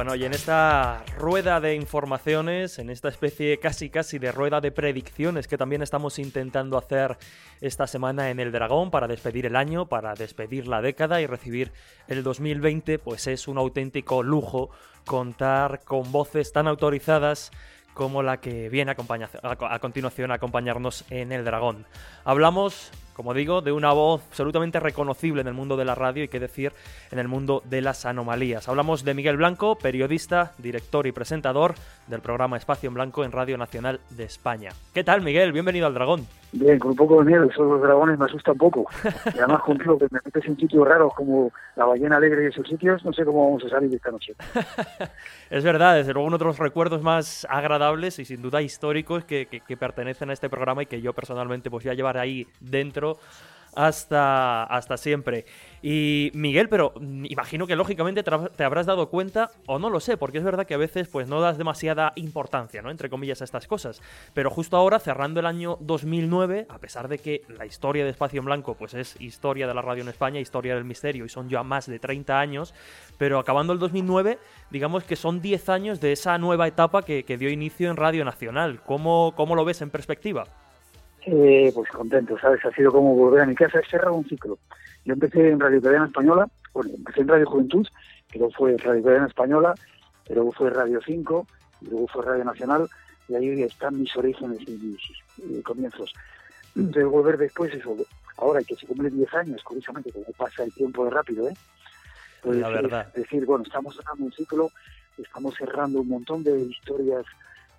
Bueno, 0.08 0.24
y 0.24 0.26
en 0.26 0.34
esta 0.34 1.04
rueda 1.18 1.60
de 1.60 1.76
informaciones, 1.76 2.80
en 2.80 2.90
esta 2.90 3.10
especie 3.10 3.60
casi 3.60 3.90
casi 3.90 4.20
de 4.20 4.32
rueda 4.32 4.62
de 4.62 4.72
predicciones 4.72 5.50
que 5.50 5.58
también 5.58 5.82
estamos 5.82 6.18
intentando 6.18 6.78
hacer 6.78 7.18
esta 7.60 7.88
semana 7.88 8.30
en 8.30 8.40
el 8.40 8.54
Dragón 8.54 8.90
para 8.90 9.10
despedir 9.10 9.48
el 9.48 9.58
año, 9.58 9.88
para 9.88 10.14
despedir 10.14 10.66
la 10.66 10.82
década 10.82 11.20
y 11.20 11.26
recibir 11.26 11.74
el 12.08 12.24
2020, 12.24 13.00
pues 13.00 13.28
es 13.28 13.50
un 13.50 13.58
auténtico 13.58 14.24
lujo 14.24 14.70
contar 15.06 15.82
con 15.84 16.10
voces 16.10 16.54
tan 16.54 16.70
autorizadas 16.70 17.52
como 17.94 18.24
la 18.24 18.40
que 18.40 18.70
viene 18.70 18.92
a, 18.92 19.74
a 19.74 19.80
continuación 19.80 20.32
a 20.32 20.36
acompañarnos 20.36 21.04
en 21.10 21.34
el 21.34 21.44
Dragón. 21.44 21.86
Hablamos 22.24 22.94
como 23.18 23.34
digo, 23.34 23.62
de 23.62 23.72
una 23.72 23.92
voz 23.94 24.22
absolutamente 24.30 24.80
reconocible 24.80 25.42
en 25.42 25.48
el 25.48 25.56
mundo 25.56 25.76
de 25.76 25.86
la 25.86 25.96
radio 25.96 26.24
y 26.24 26.28
qué 26.28 26.40
decir 26.40 26.72
en 27.10 27.18
el 27.18 27.28
mundo 27.28 27.64
de 27.66 27.82
las 27.82 28.06
anomalías. 28.06 28.70
Hablamos 28.70 29.04
de 29.04 29.16
Miguel 29.16 29.38
Blanco, 29.38 29.76
periodista, 29.76 30.54
director 30.60 31.08
y 31.08 31.12
presentador 31.12 31.74
del 32.06 32.22
programa 32.22 32.58
Espacio 32.58 32.90
en 32.90 32.94
Blanco 32.94 33.26
en 33.26 33.32
Radio 33.32 33.58
Nacional 33.58 34.02
de 34.12 34.24
España. 34.24 34.70
¿Qué 34.94 35.04
tal, 35.04 35.24
Miguel? 35.24 35.52
Bienvenido 35.52 35.88
al 35.88 35.96
Dragón. 35.96 36.28
Bien, 36.52 36.80
con 36.80 36.92
un 36.92 36.98
poco 36.98 37.20
de 37.20 37.26
miedo, 37.26 37.44
esos 37.44 37.68
los 37.68 37.82
dragones 37.82 38.18
me 38.18 38.26
asusta 38.26 38.54
un 38.54 38.58
poco. 38.58 38.88
Y 39.36 39.40
además 39.40 39.62
contigo 39.62 39.98
que 39.98 40.08
me 40.10 40.20
metes 40.24 40.46
en 40.46 40.58
sitios 40.58 40.88
raros 40.88 41.14
como 41.14 41.52
la 41.76 41.86
ballena 41.86 42.18
alegre 42.18 42.46
y 42.46 42.48
esos 42.48 42.68
sitios, 42.68 43.04
no 43.04 43.14
sé 43.14 43.26
cómo 43.26 43.46
vamos 43.46 43.64
a 43.66 43.70
salir 43.70 43.94
esta 43.94 44.12
noche. 44.12 44.34
es 45.50 45.64
verdad, 45.64 45.96
desde 45.96 46.14
luego 46.14 46.28
uno 46.28 46.38
de 46.38 46.46
los 46.46 46.58
recuerdos 46.58 47.02
más 47.02 47.46
agradables 47.50 48.20
y 48.20 48.26
sin 48.26 48.42
duda 48.42 48.62
históricos 48.62 49.26
que, 49.26 49.48
que, 49.48 49.78
pertenecen 49.78 50.30
a 50.30 50.34
este 50.34 50.50
programa 50.50 50.84
y 50.84 50.86
que 50.86 51.02
yo 51.02 51.14
personalmente 51.14 51.70
pues 51.70 51.84
voy 51.84 51.92
a 51.92 51.96
llevar 51.96 52.18
ahí 52.18 52.48
dentro 52.60 53.20
hasta, 53.76 54.64
hasta 54.64 54.98
siempre. 54.98 55.46
Y 55.82 56.32
Miguel, 56.34 56.70
pero 56.70 56.94
imagino 57.00 57.68
que 57.68 57.76
lógicamente 57.76 58.24
te 58.24 58.64
habrás 58.64 58.86
dado 58.88 59.10
cuenta, 59.10 59.52
o 59.68 59.78
no 59.80 59.90
lo 59.90 60.00
sé, 60.00 60.18
porque 60.18 60.40
es 60.40 60.44
verdad 60.44 60.66
que 60.66 60.74
a 60.74 60.78
veces 60.78 61.08
pues 61.08 61.28
no 61.28 61.40
das 61.40 61.58
demasiada 61.58 62.14
importancia, 62.16 62.82
¿no? 62.82 62.90
Entre 62.90 63.10
comillas, 63.10 63.42
a 63.42 63.46
estas 63.46 63.68
cosas. 63.68 64.02
Pero 64.34 64.50
justo 64.50 64.76
ahora, 64.76 65.00
cerrando 65.00 65.40
el 65.40 65.46
año 65.46 65.78
2009, 65.82 66.66
a 66.70 66.80
pesar 66.80 67.08
de 67.08 67.20
que 67.20 67.44
la 67.48 67.66
historia 67.66 68.04
de 68.04 68.10
Espacio 68.10 68.40
en 68.40 68.46
Blanco 68.46 68.76
pues 68.76 68.96
es 68.96 69.20
historia 69.22 69.68
de 69.68 69.74
la 69.74 69.82
radio 69.82 70.02
en 70.02 70.10
España, 70.10 70.40
historia 70.40 70.76
del 70.76 70.84
misterio, 70.84 71.26
y 71.26 71.30
son 71.30 71.48
ya 71.48 71.64
más 71.64 71.86
de 71.86 72.00
30 72.00 72.40
años, 72.40 72.74
pero 73.18 73.40
acabando 73.40 73.74
el 73.74 73.80
2009, 73.80 74.40
digamos 74.72 75.04
que 75.04 75.16
son 75.16 75.42
10 75.42 75.70
años 75.70 76.02
de 76.02 76.12
esa 76.12 76.38
nueva 76.38 76.68
etapa 76.68 77.04
que, 77.04 77.38
dio 77.38 77.50
inicio 77.52 77.92
en 77.92 77.98
Radio 77.98 78.26
Nacional. 78.26 78.82
¿Cómo, 78.84 79.34
¿Cómo 79.36 79.56
lo 79.56 79.64
ves 79.64 79.82
en 79.82 79.92
perspectiva? 79.92 80.46
Eh, 81.30 81.74
pues 81.76 81.90
contento, 81.90 82.40
¿sabes? 82.40 82.64
Ha 82.64 82.72
sido 82.72 82.90
como 82.90 83.14
volver 83.14 83.42
a 83.42 83.46
mi 83.46 83.54
casa, 83.54 83.80
he 83.80 83.86
cerrado 83.90 84.16
un 84.16 84.26
ciclo. 84.26 84.58
Yo 85.04 85.12
empecé 85.12 85.50
en 85.50 85.60
Radio 85.60 85.82
Cadena 85.82 86.06
Española, 86.06 86.48
bueno, 86.74 86.92
empecé 86.96 87.20
en 87.20 87.28
Radio 87.28 87.46
Juventud, 87.46 87.86
que 88.32 88.40
luego 88.40 88.54
fue 88.54 88.78
Radio 88.78 89.04
Cadena 89.04 89.28
Española, 89.28 89.76
pero 90.26 90.36
luego 90.36 90.54
fue 90.54 90.70
Radio 90.70 91.02
5, 91.06 91.48
y 91.82 91.90
luego 91.90 92.08
fue 92.08 92.24
Radio 92.24 92.46
Nacional, 92.46 92.88
y 93.28 93.36
ahí 93.36 93.62
están 93.62 94.00
mis 94.00 94.16
orígenes 94.16 94.60
y 94.70 94.98
mis 95.44 95.64
comienzos. 95.64 96.14
De 96.76 97.04
volver 97.04 97.38
después, 97.38 97.74
eso, 97.74 97.98
ahora 98.38 98.64
que 98.64 98.76
se 98.78 98.88
cumplen 98.88 99.18
10 99.18 99.34
años, 99.34 99.62
curiosamente, 99.64 100.14
como 100.14 100.28
pasa 100.38 100.64
el 100.64 100.74
tiempo 100.74 101.04
de 101.04 101.12
rápido, 101.12 101.50
¿eh? 101.50 101.54
Pues 102.42 102.60
La 102.60 102.70
verdad. 102.70 103.08
Es 103.10 103.24
decir, 103.24 103.46
bueno, 103.46 103.66
estamos 103.66 103.98
cerrando 103.98 104.24
un 104.24 104.32
ciclo, 104.32 104.72
estamos 105.18 105.56
cerrando 105.58 106.00
un 106.00 106.08
montón 106.08 106.42
de 106.46 106.58
historias 106.62 107.26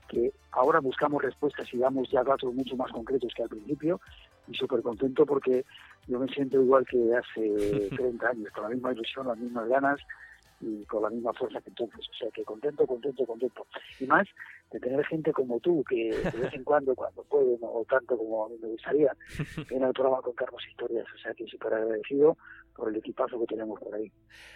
que 0.08 0.32
ahora 0.52 0.80
buscamos 0.80 1.22
respuestas 1.22 1.72
y 1.72 1.78
damos 1.78 2.10
ya 2.10 2.22
datos 2.24 2.52
mucho 2.54 2.76
más 2.76 2.90
concretos 2.90 3.32
que 3.34 3.42
al 3.42 3.48
principio 3.48 4.00
y 4.48 4.54
súper 4.54 4.82
contento 4.82 5.26
porque 5.26 5.64
yo 6.06 6.18
me 6.18 6.26
siento 6.28 6.60
igual 6.60 6.86
que 6.86 7.14
hace 7.14 7.88
30 7.96 8.28
años, 8.28 8.50
con 8.52 8.64
la 8.64 8.70
misma 8.70 8.92
ilusión, 8.92 9.28
las 9.28 9.38
mismas 9.38 9.68
ganas 9.68 10.00
y 10.60 10.84
con 10.86 11.02
la 11.02 11.10
misma 11.10 11.32
fuerza 11.34 11.60
que 11.60 11.70
entonces. 11.70 12.06
O 12.08 12.14
sea 12.14 12.30
que 12.30 12.44
contento, 12.44 12.86
contento, 12.86 13.24
contento. 13.26 13.66
Y 14.00 14.06
más 14.06 14.26
de 14.72 14.80
tener 14.80 15.04
gente 15.06 15.32
como 15.32 15.60
tú 15.60 15.84
que 15.88 16.10
de 16.10 16.38
vez 16.38 16.52
en 16.52 16.64
cuando, 16.64 16.94
cuando 16.94 17.22
pueden 17.24 17.58
o 17.62 17.84
tanto 17.88 18.16
como 18.16 18.46
a 18.46 18.48
mí 18.48 18.56
me 18.60 18.68
gustaría, 18.68 19.14
viene 19.70 19.86
al 19.86 19.92
programa 19.92 20.18
a 20.18 20.22
contarnos 20.22 20.66
historias. 20.68 21.06
O 21.14 21.18
sea 21.18 21.32
que 21.34 21.46
súper 21.46 21.74
agradecido 21.74 22.36
por 22.78 22.88
el 22.88 22.96
equipazo 22.96 23.38
que 23.40 23.46
tenemos 23.46 23.78
por 23.80 23.94
ahí. 23.94 24.10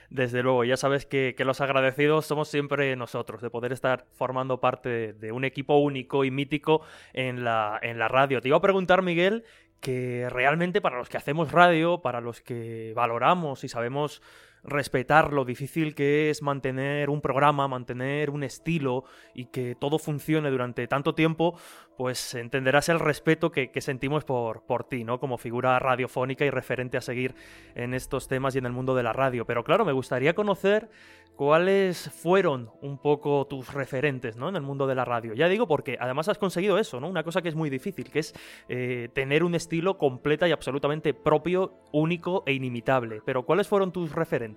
Desde 0.08 0.42
luego, 0.42 0.64
ya 0.64 0.76
sabes 0.76 1.04
que, 1.04 1.34
los 1.44 1.60
agradecidos 1.60 2.24
somos 2.24 2.48
siempre 2.48 2.94
nosotros, 2.94 3.42
de 3.42 3.50
poder 3.50 3.72
estar 3.72 4.06
formando 4.12 4.60
parte 4.60 5.12
de 5.12 5.32
un 5.32 5.44
equipo 5.44 5.76
único 5.78 6.24
y 6.24 6.30
mítico 6.30 6.82
en 7.12 7.42
la, 7.42 7.78
en 7.82 7.98
la 7.98 8.06
radio. 8.06 8.40
Te 8.40 8.48
iba 8.48 8.56
a 8.56 8.60
preguntar, 8.60 9.02
Miguel, 9.02 9.44
que 9.80 10.28
realmente 10.30 10.80
para 10.80 10.96
los 10.96 11.08
que 11.08 11.16
hacemos 11.16 11.50
radio, 11.50 12.00
para 12.00 12.20
los 12.20 12.40
que 12.40 12.92
valoramos 12.94 13.64
y 13.64 13.68
sabemos 13.68 14.22
respetar 14.64 15.32
lo 15.32 15.44
difícil 15.44 15.94
que 15.94 16.30
es 16.30 16.42
mantener 16.42 17.10
un 17.10 17.20
programa, 17.20 17.68
mantener 17.68 18.30
un 18.30 18.44
estilo 18.44 19.04
y 19.34 19.46
que 19.46 19.74
todo 19.74 19.98
funcione 19.98 20.50
durante 20.50 20.86
tanto 20.86 21.14
tiempo, 21.14 21.58
pues 21.96 22.34
entenderás 22.34 22.88
el 22.88 23.00
respeto 23.00 23.50
que, 23.50 23.70
sentimos 23.80 24.24
por, 24.24 24.64
por 24.64 24.84
ti, 24.84 25.04
¿no? 25.04 25.18
Como 25.18 25.38
figura 25.38 25.78
radiofónica 25.78 26.44
y 26.44 26.50
referente 26.50 26.96
a 26.96 27.00
seguir 27.00 27.34
en 27.74 27.94
estos 27.94 28.28
temas 28.28 28.54
y 28.54 28.58
en 28.58 28.66
el 28.66 28.72
mundo 28.72 28.94
de 28.94 29.02
la 29.02 29.12
radio. 29.12 29.44
Pero 29.44 29.64
claro, 29.64 29.84
me 29.84 29.92
gustaría 29.92 30.34
conocer 30.34 30.88
cuáles 31.36 32.10
fueron 32.10 32.70
un 32.80 32.98
poco 32.98 33.46
tus 33.46 33.72
referentes, 33.72 34.36
¿no? 34.36 34.48
En 34.48 34.56
el 34.56 34.62
mundo 34.62 34.86
de 34.86 34.94
la 34.94 35.04
radio. 35.04 35.34
Ya 35.34 35.48
digo 35.48 35.66
porque 35.66 35.96
además 36.00 36.28
has 36.28 36.38
conseguido 36.38 36.78
eso, 36.78 37.00
¿no? 37.00 37.08
Una 37.08 37.24
cosa 37.24 37.42
que 37.42 37.48
es 37.48 37.54
muy 37.54 37.70
difícil, 37.70 38.10
que 38.10 38.20
es 38.20 38.34
eh, 38.68 39.08
tener 39.14 39.42
un 39.42 39.54
estilo 39.54 39.98
completa 39.98 40.46
y 40.46 40.52
absolutamente 40.52 41.14
propio, 41.14 41.74
único 41.92 42.42
e 42.46 42.52
inimitable. 42.52 43.22
Pero 43.24 43.44
¿cuáles 43.44 43.68
fueron 43.68 43.92
tus 43.92 44.12
referentes? 44.12 44.51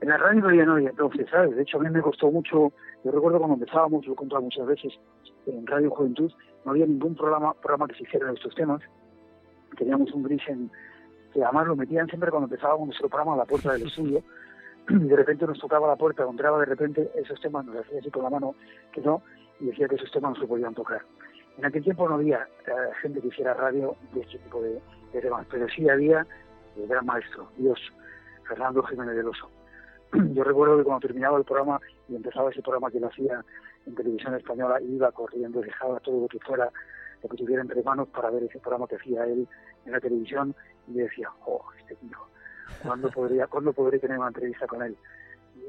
En 0.00 0.08
la 0.08 0.16
radio 0.16 0.40
no 0.40 0.74
había 0.74 0.90
entonces, 0.90 1.28
¿sabes? 1.30 1.54
De 1.54 1.62
hecho, 1.62 1.78
a 1.78 1.82
mí 1.82 1.90
me 1.90 2.00
costó 2.00 2.30
mucho, 2.30 2.72
yo 3.04 3.10
recuerdo 3.10 3.38
cuando 3.38 3.54
empezábamos, 3.54 4.06
lo 4.06 4.14
he 4.14 4.16
contado 4.16 4.42
muchas 4.42 4.66
veces, 4.66 4.92
en 5.46 5.66
Radio 5.66 5.90
Juventud, 5.90 6.32
no 6.64 6.72
había 6.72 6.86
ningún 6.86 7.14
programa, 7.14 7.54
programa 7.54 7.86
que 7.88 7.94
se 7.94 8.02
hiciera 8.02 8.28
en 8.28 8.36
estos 8.36 8.54
temas. 8.54 8.82
Teníamos 9.76 10.12
un 10.12 10.24
gris 10.24 10.42
en, 10.48 10.70
que 11.32 11.42
además 11.42 11.66
lo 11.68 11.76
metían 11.76 12.06
siempre 12.08 12.30
cuando 12.30 12.46
empezábamos 12.46 12.86
nuestro 12.86 13.08
programa 13.08 13.34
a 13.34 13.38
la 13.38 13.44
puerta 13.44 13.72
del 13.72 13.86
estudio, 13.86 14.22
de 14.88 15.16
repente 15.16 15.46
nos 15.46 15.58
tocaba 15.58 15.86
la 15.86 15.96
puerta, 15.96 16.24
entraba 16.28 16.58
de 16.58 16.66
repente 16.66 17.10
esos 17.14 17.40
temas, 17.40 17.64
nos 17.64 17.76
hacía 17.76 18.00
así 18.00 18.10
con 18.10 18.24
la 18.24 18.30
mano 18.30 18.54
que 18.92 19.00
no, 19.00 19.22
y 19.60 19.66
decía 19.66 19.88
que 19.88 19.94
esos 19.94 20.10
temas 20.10 20.34
no 20.34 20.40
se 20.40 20.46
podían 20.46 20.74
tocar. 20.74 21.02
En 21.58 21.64
aquel 21.64 21.82
tiempo 21.82 22.08
no 22.08 22.16
había 22.16 22.48
eh, 22.66 22.72
gente 23.00 23.20
que 23.20 23.28
hiciera 23.28 23.54
radio 23.54 23.94
de 24.12 24.22
este 24.22 24.38
tipo 24.38 24.60
de, 24.60 24.80
temas, 25.12 25.46
pero 25.50 25.68
sí 25.68 25.88
había 25.88 26.26
el 26.76 26.88
gran 26.88 27.04
maestro, 27.04 27.48
Dios, 27.58 27.78
Fernando 28.52 28.82
Jiménez 28.82 29.16
del 29.16 29.28
Oso. 29.28 29.48
Yo 30.34 30.44
recuerdo 30.44 30.76
que 30.76 30.84
cuando 30.84 31.06
terminaba 31.06 31.38
el 31.38 31.44
programa 31.44 31.80
y 32.06 32.16
empezaba 32.16 32.50
ese 32.50 32.60
programa 32.60 32.90
que 32.90 33.00
lo 33.00 33.06
hacía 33.06 33.42
en 33.86 33.94
televisión 33.94 34.34
española, 34.34 34.78
iba 34.82 35.10
corriendo, 35.10 35.62
dejaba 35.62 35.98
todo 36.00 36.20
lo 36.20 36.28
que 36.28 36.38
fuera, 36.40 36.70
lo 37.22 37.28
que 37.30 37.36
tuviera 37.38 37.62
entre 37.62 37.82
manos 37.82 38.08
para 38.08 38.30
ver 38.30 38.42
ese 38.42 38.58
programa 38.58 38.86
que 38.86 38.96
hacía 38.96 39.24
él 39.24 39.48
en 39.86 39.92
la 39.92 40.00
televisión 40.00 40.54
y 40.86 40.98
decía, 40.98 41.30
oh, 41.46 41.64
este 41.80 41.94
tío, 41.96 42.18
¿cuándo, 42.82 43.10
podría, 43.10 43.46
¿cuándo 43.46 43.72
podré 43.72 43.98
tener 43.98 44.18
una 44.18 44.28
entrevista 44.28 44.66
con 44.66 44.82
él? 44.82 44.96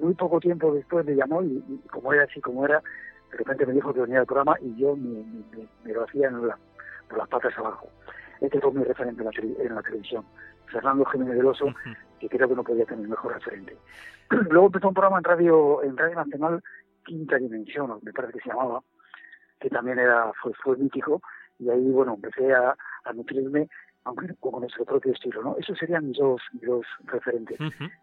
Muy 0.02 0.14
poco 0.16 0.42
tiempo 0.42 0.74
después 0.74 1.06
me 1.06 1.16
llamó 1.16 1.42
y, 1.42 1.64
como 1.90 2.12
era 2.12 2.26
así 2.26 2.42
como 2.42 2.66
era, 2.66 2.84
de 3.32 3.38
repente 3.38 3.66
me 3.66 3.74
dijo 3.74 3.94
que 3.94 4.02
venía 4.02 4.20
al 4.20 4.26
programa 4.26 4.58
y 4.60 4.76
yo 4.76 4.98
me, 4.98 5.24
lo 5.86 6.04
hacía 6.04 6.28
en 6.28 6.48
la, 6.48 6.58
por 7.08 7.18
las 7.18 7.30
patas 7.30 7.58
abajo. 7.58 7.88
Este 8.42 8.60
fue 8.60 8.74
mi 8.74 8.84
referente 8.84 9.24
en 9.24 9.30
la, 9.30 9.64
en 9.64 9.76
la 9.76 9.82
televisión. 9.82 10.26
Fernando 10.68 11.06
Jiménez 11.06 11.38
del 11.38 11.46
Oso, 11.46 11.68
que 12.30 12.38
creo 12.38 12.48
que 12.48 12.56
no 12.56 12.64
podía 12.64 12.86
tener 12.86 13.08
mejor 13.08 13.34
referente. 13.34 13.78
Luego 14.50 14.68
empezó 14.68 14.88
un 14.88 14.94
programa 14.94 15.18
en 15.18 15.24
radio, 15.26 15.84
en 15.84 15.98
Radio 15.98 16.16
Nacional, 16.16 16.64
Quinta 17.04 17.38
Dimensión, 17.38 18.00
me 18.02 18.14
parece 18.14 18.34
que 18.34 18.44
se 18.44 18.50
llamaba, 18.50 18.82
que 19.60 19.70
también 19.70 20.00
era 20.00 20.32
fue, 20.42 20.54
fue 20.64 20.78
mítico, 20.78 21.22
y 21.60 21.70
ahí, 21.70 21.92
bueno, 21.92 22.14
empecé 22.16 22.54
a, 22.54 22.76
a 23.04 23.14
nutrirme 23.14 23.68
aunque 24.06 24.34
con 24.40 24.60
nuestro 24.60 24.84
propio 24.84 25.14
estilo, 25.14 25.42
¿no? 25.42 25.56
Esos 25.58 25.78
serían 25.78 26.08
mis 26.08 26.18
dos, 26.18 26.42
dos 26.54 26.86
referentes, 27.06 27.58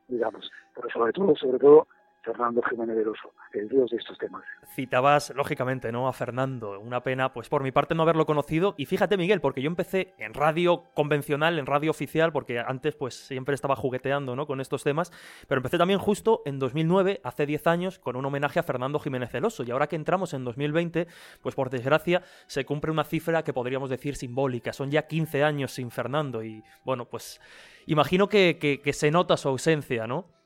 digamos. 0.09 0.51
Pero 0.75 0.89
sobre 0.89 1.12
todo, 1.12 1.37
sobre 1.37 1.59
todo, 1.59 1.89
Fernando 2.23 2.61
Jiménez 2.62 2.97
del 2.97 3.09
Oso, 3.09 3.33
el 3.53 3.68
dios 3.68 3.91
de 3.91 3.97
estos 3.97 4.18
temas. 4.18 4.45
Citabas, 4.75 5.33
lógicamente, 5.35 5.91
¿no? 5.91 6.07
A 6.07 6.12
Fernando. 6.12 6.79
Una 6.79 7.03
pena, 7.03 7.33
pues 7.33 7.49
por 7.49 7.62
mi 7.62 7.73
parte, 7.73 7.95
no 7.95 8.03
haberlo 8.03 8.27
conocido. 8.27 8.75
Y 8.77 8.87
fíjate, 8.87 9.16
Miguel, 9.16 9.41
porque 9.41 9.62
yo 9.62 9.68
empecé 9.68 10.14
en 10.18 10.35
radio 10.35 10.85
convencional, 10.95 11.59
en 11.59 11.66
radio 11.66 11.91
oficial, 11.91 12.33
porque 12.33 12.59
antes, 12.59 12.95
pues 12.95 13.14
siempre 13.14 13.55
estaba 13.55 13.75
jugueteando, 13.77 14.37
¿no? 14.37 14.47
Con 14.47 14.61
estos 14.61 14.85
temas. 14.85 15.11
Pero 15.49 15.59
empecé 15.59 15.79
también 15.79 15.99
justo 15.99 16.43
en 16.45 16.59
2009, 16.59 17.21
hace 17.25 17.47
10 17.47 17.66
años, 17.66 17.99
con 17.99 18.16
un 18.16 18.25
homenaje 18.25 18.61
a 18.61 18.62
Fernando 18.62 18.99
Jiménez 18.99 19.33
del 19.33 19.47
Oso. 19.47 19.62
Y 19.62 19.71
ahora 19.71 19.89
que 19.89 19.97
entramos 19.97 20.35
en 20.35 20.45
2020, 20.45 21.07
pues 21.41 21.55
por 21.55 21.71
desgracia, 21.71 22.23
se 22.47 22.64
cumple 22.64 22.91
una 22.91 23.05
cifra 23.05 23.43
que 23.43 23.53
podríamos 23.53 23.89
decir 23.89 24.16
simbólica. 24.16 24.73
Son 24.73 24.91
ya 24.91 25.07
15 25.07 25.43
años 25.43 25.73
sin 25.73 25.91
Fernando. 25.91 26.43
Y 26.43 26.62
bueno, 26.85 27.07
pues 27.07 27.41
imagino 27.87 28.29
que 28.29 28.91
se 28.93 29.11
nota 29.11 29.37
su 29.37 29.49
ausencia, 29.49 30.07
¿no? 30.07 30.39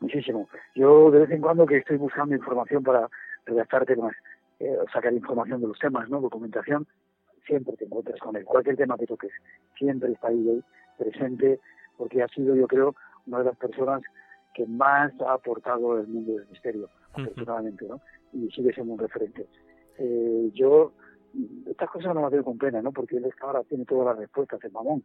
Muchísimo. 0.00 0.48
Yo 0.74 1.10
de 1.10 1.20
vez 1.20 1.30
en 1.30 1.40
cuando 1.40 1.66
que 1.66 1.78
estoy 1.78 1.96
buscando 1.96 2.34
información 2.34 2.82
para 2.82 3.08
redactar 3.44 3.86
temas, 3.86 4.14
eh, 4.60 4.76
sacar 4.92 5.12
información 5.12 5.60
de 5.60 5.68
los 5.68 5.78
temas, 5.78 6.08
¿no? 6.08 6.20
Documentación, 6.20 6.86
siempre 7.46 7.76
te 7.76 7.84
encuentras 7.84 8.18
con 8.20 8.36
él. 8.36 8.44
Cualquier 8.44 8.76
tema 8.76 8.96
que 8.96 9.06
toques, 9.06 9.32
siempre 9.76 10.12
está 10.12 10.28
ahí, 10.28 10.62
presente, 10.98 11.60
porque 11.96 12.22
ha 12.22 12.28
sido, 12.28 12.54
yo 12.54 12.66
creo, 12.66 12.94
una 13.26 13.38
de 13.38 13.44
las 13.44 13.56
personas 13.56 14.02
que 14.54 14.66
más 14.66 15.12
ha 15.20 15.34
aportado 15.34 16.00
el 16.00 16.08
mundo 16.08 16.32
del 16.32 16.48
misterio, 16.48 16.88
afortunadamente, 17.12 17.86
¿no? 17.86 18.00
Y 18.32 18.50
sigue 18.50 18.72
siendo 18.72 18.94
un 18.94 18.98
referente. 18.98 19.46
Eh, 19.98 20.50
yo, 20.54 20.92
estas 21.66 21.90
cosas 21.90 22.14
no 22.14 22.22
las 22.22 22.32
veo 22.32 22.44
con 22.44 22.58
pena, 22.58 22.80
¿no? 22.80 22.92
Porque 22.92 23.16
él 23.16 23.30
ahora 23.40 23.62
tiene 23.64 23.84
todas 23.84 24.06
las 24.06 24.18
respuestas, 24.18 24.62
el 24.64 24.72
mamón 24.72 25.04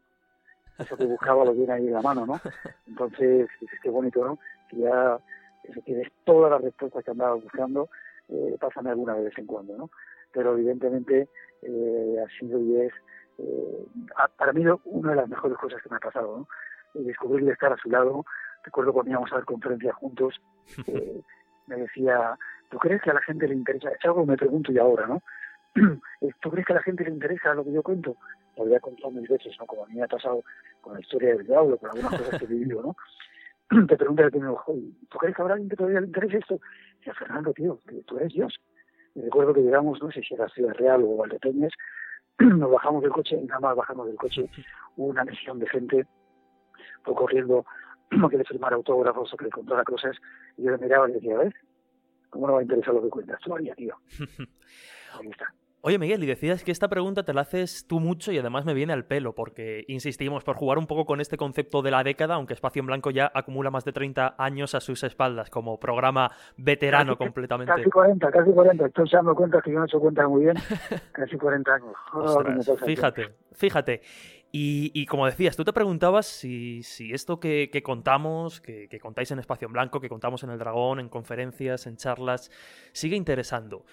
eso 0.81 0.97
que 0.97 1.05
buscaba 1.05 1.45
lo 1.45 1.53
tiene 1.53 1.73
ahí 1.73 1.87
en 1.87 1.93
la 1.93 2.01
mano, 2.01 2.25
¿no? 2.25 2.39
Entonces, 2.87 3.49
qué 3.81 3.89
bonito, 3.89 4.25
¿no? 4.25 4.39
Que 4.71 4.77
ya 4.77 5.19
tienes 5.85 6.11
todas 6.23 6.51
las 6.51 6.61
respuestas 6.61 7.03
que 7.03 7.11
andaba 7.11 7.35
buscando, 7.35 7.89
eh, 8.29 8.57
pásame 8.59 8.89
alguna 8.89 9.15
de 9.15 9.25
vez 9.25 9.37
en 9.37 9.45
cuando, 9.45 9.77
¿no? 9.77 9.89
Pero 10.31 10.53
evidentemente 10.53 11.29
eh, 11.61 12.15
ha 12.23 12.39
sido 12.39 12.59
y 12.59 12.81
es, 12.81 12.93
eh, 13.37 13.85
para 14.37 14.53
mí, 14.53 14.65
una 14.85 15.11
de 15.11 15.17
las 15.17 15.29
mejores 15.29 15.57
cosas 15.57 15.81
que 15.81 15.89
me 15.89 15.97
ha 15.97 15.99
pasado, 15.99 16.37
¿no? 16.39 16.47
Descubrir 17.03 17.45
de 17.45 17.53
estar 17.53 17.71
a 17.71 17.77
su 17.77 17.89
lado. 17.89 18.25
Recuerdo 18.63 18.93
cuando 18.93 19.11
íbamos 19.11 19.31
a 19.31 19.35
dar 19.35 19.45
conferencias 19.45 19.95
juntos, 19.95 20.41
eh, 20.87 21.21
me 21.67 21.75
decía, 21.77 22.37
¿tú 22.69 22.77
crees 22.77 23.01
que 23.01 23.11
a 23.11 23.15
la 23.15 23.21
gente 23.21 23.47
le 23.47 23.55
interesa? 23.55 23.89
Es 23.89 24.05
algo 24.05 24.21
que 24.21 24.31
me 24.31 24.37
pregunto 24.37 24.71
yo 24.71 24.81
ahora, 24.81 25.07
¿no? 25.07 25.21
¿Tú 26.41 26.51
crees 26.51 26.65
que 26.65 26.73
a 26.73 26.77
la 26.77 26.83
gente 26.83 27.03
le 27.03 27.11
interesa 27.11 27.53
lo 27.53 27.63
que 27.63 27.71
yo 27.71 27.83
cuento? 27.83 28.17
lo 28.57 28.63
había 28.63 28.79
contado 28.79 29.11
mil 29.11 29.27
veces, 29.27 29.55
¿no? 29.59 29.65
Como 29.65 29.85
a 29.85 29.87
mí 29.87 29.95
me 29.95 30.03
ha 30.03 30.07
pasado 30.07 30.43
con 30.81 30.93
la 30.93 30.99
historia 30.99 31.35
del 31.35 31.45
diablo, 31.45 31.77
con 31.77 31.89
algunas 31.89 32.19
cosas 32.19 32.39
que 32.39 32.45
he 32.45 32.47
vivido, 32.47 32.81
¿no? 32.81 32.95
Te 33.87 33.95
pregunta 33.95 34.23
el 34.23 34.31
primer 34.31 34.53
¿tú 35.09 35.17
crees 35.17 35.35
que 35.35 35.41
habrá 35.41 35.53
alguien 35.53 35.69
que 35.69 35.77
todavía 35.77 36.01
le 36.01 36.07
interese 36.07 36.39
esto? 36.39 36.59
Y 37.05 37.09
a 37.09 37.13
Fernando, 37.13 37.53
tío, 37.53 37.79
tú 38.05 38.17
eres 38.17 38.33
Dios. 38.33 38.59
Me 39.15 39.23
recuerdo 39.23 39.53
que 39.53 39.61
llegamos, 39.61 40.01
no 40.01 40.11
sé 40.11 40.21
si 40.21 40.33
era 40.33 40.49
Ciudad 40.49 40.73
Real 40.73 41.03
o 41.03 41.15
Valdepeñas, 41.15 41.71
nos 42.39 42.69
bajamos 42.69 43.01
del 43.01 43.11
coche, 43.11 43.41
nada 43.43 43.59
más 43.61 43.75
bajamos 43.75 44.07
del 44.07 44.17
coche, 44.17 44.49
hubo 44.97 45.07
una 45.07 45.23
misión 45.23 45.59
de 45.59 45.67
gente, 45.67 46.05
fue 47.03 47.15
corriendo, 47.15 47.65
que 48.29 48.37
le 48.37 48.43
firmara 48.43 48.75
autógrafos 48.75 49.33
o 49.33 49.37
que 49.37 49.45
le 49.45 49.51
contara 49.51 49.83
cosas, 49.83 50.17
y 50.57 50.63
yo 50.63 50.71
le 50.71 50.77
miraba 50.77 51.07
y 51.07 51.13
le 51.13 51.19
decía, 51.19 51.37
¿ves? 51.37 51.53
¿Cómo 52.29 52.47
no 52.47 52.53
va 52.53 52.59
a 52.59 52.63
interesar 52.63 52.93
lo 52.93 53.01
que 53.01 53.09
cuentas? 53.09 53.39
Tú 53.41 53.55
haría, 53.55 53.75
tío. 53.75 53.95
Ahí 55.19 55.29
está. 55.29 55.53
Oye, 55.83 55.97
Miguel, 55.97 56.23
y 56.23 56.27
decías 56.27 56.63
que 56.63 56.71
esta 56.71 56.89
pregunta 56.89 57.23
te 57.23 57.33
la 57.33 57.41
haces 57.41 57.87
tú 57.87 57.99
mucho 57.99 58.31
y 58.31 58.37
además 58.37 58.65
me 58.65 58.75
viene 58.75 58.93
al 58.93 59.05
pelo, 59.05 59.33
porque 59.33 59.83
insistimos 59.87 60.43
por 60.43 60.55
jugar 60.55 60.77
un 60.77 60.85
poco 60.85 61.05
con 61.05 61.19
este 61.19 61.37
concepto 61.37 61.81
de 61.81 61.89
la 61.89 62.03
década, 62.03 62.35
aunque 62.35 62.53
Espacio 62.53 62.81
en 62.81 62.85
Blanco 62.85 63.09
ya 63.09 63.31
acumula 63.33 63.71
más 63.71 63.83
de 63.83 63.91
30 63.91 64.35
años 64.37 64.75
a 64.75 64.79
sus 64.79 65.03
espaldas 65.03 65.49
como 65.49 65.79
programa 65.79 66.29
veterano 66.55 67.17
completamente. 67.17 67.73
Casi 67.73 67.89
40, 67.89 68.29
casi 68.29 68.51
40. 68.51 68.85
Estoy 68.85 69.09
dando 69.11 69.33
cuenta 69.33 69.59
que 69.59 69.71
yo 69.71 69.79
no 69.79 69.85
hecho 69.85 69.99
cuenta 69.99 70.27
muy 70.27 70.43
bien. 70.43 70.57
Casi 71.13 71.35
40 71.35 71.73
años. 71.73 71.95
fíjate, 72.85 73.29
fíjate. 73.53 74.01
Y, 74.53 75.05
como 75.05 75.25
decías, 75.25 75.55
tú 75.55 75.63
te 75.63 75.71
preguntabas 75.71 76.25
si, 76.25 76.83
si 76.83 77.13
esto 77.13 77.39
que, 77.39 77.69
contamos, 77.83 78.59
que, 78.59 78.87
que, 78.89 78.99
contáis 78.99 79.31
en 79.31 79.39
Espacio 79.39 79.67
en 79.67 79.73
Blanco, 79.73 80.01
que 80.01 80.09
contamos 80.09 80.43
en 80.43 80.49
El 80.49 80.59
Dragón, 80.59 80.99
en 80.99 81.07
conferencias, 81.07 81.87
en 81.87 81.95
charlas, 81.95 82.51
sigue 82.91 83.15
interesando. 83.15 83.85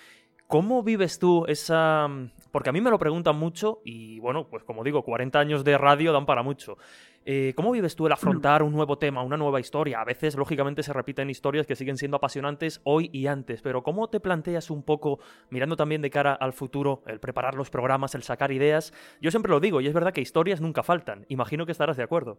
¿Cómo 0.48 0.82
vives 0.82 1.18
tú 1.18 1.44
esa...? 1.46 2.08
Mm, 2.08 2.30
porque 2.50 2.70
a 2.70 2.72
mí 2.72 2.80
me 2.80 2.88
lo 2.88 2.98
preguntan 2.98 3.36
mucho 3.36 3.82
y 3.84 4.18
bueno, 4.18 4.48
pues 4.48 4.64
como 4.64 4.82
digo, 4.82 5.02
40 5.02 5.38
años 5.38 5.62
de 5.62 5.76
radio 5.76 6.10
dan 6.10 6.24
para 6.24 6.42
mucho. 6.42 6.78
Eh, 7.26 7.52
¿Cómo 7.54 7.70
vives 7.70 7.94
tú 7.94 8.06
el 8.06 8.12
afrontar 8.12 8.62
un 8.62 8.72
nuevo 8.72 8.96
tema, 8.96 9.22
una 9.22 9.36
nueva 9.36 9.60
historia? 9.60 10.00
A 10.00 10.06
veces, 10.06 10.36
lógicamente, 10.36 10.82
se 10.82 10.94
repiten 10.94 11.28
historias 11.28 11.66
que 11.66 11.76
siguen 11.76 11.98
siendo 11.98 12.16
apasionantes 12.16 12.80
hoy 12.84 13.10
y 13.12 13.26
antes, 13.26 13.60
pero 13.60 13.82
¿cómo 13.82 14.08
te 14.08 14.20
planteas 14.20 14.70
un 14.70 14.82
poco, 14.82 15.18
mirando 15.50 15.76
también 15.76 16.00
de 16.00 16.08
cara 16.08 16.32
al 16.32 16.54
futuro, 16.54 17.02
el 17.06 17.20
preparar 17.20 17.54
los 17.54 17.68
programas, 17.68 18.14
el 18.14 18.22
sacar 18.22 18.50
ideas? 18.50 18.94
Yo 19.20 19.30
siempre 19.30 19.52
lo 19.52 19.60
digo, 19.60 19.82
y 19.82 19.86
es 19.86 19.92
verdad 19.92 20.14
que 20.14 20.22
historias 20.22 20.62
nunca 20.62 20.82
faltan. 20.82 21.26
Imagino 21.28 21.66
que 21.66 21.72
estarás 21.72 21.98
de 21.98 22.04
acuerdo. 22.04 22.38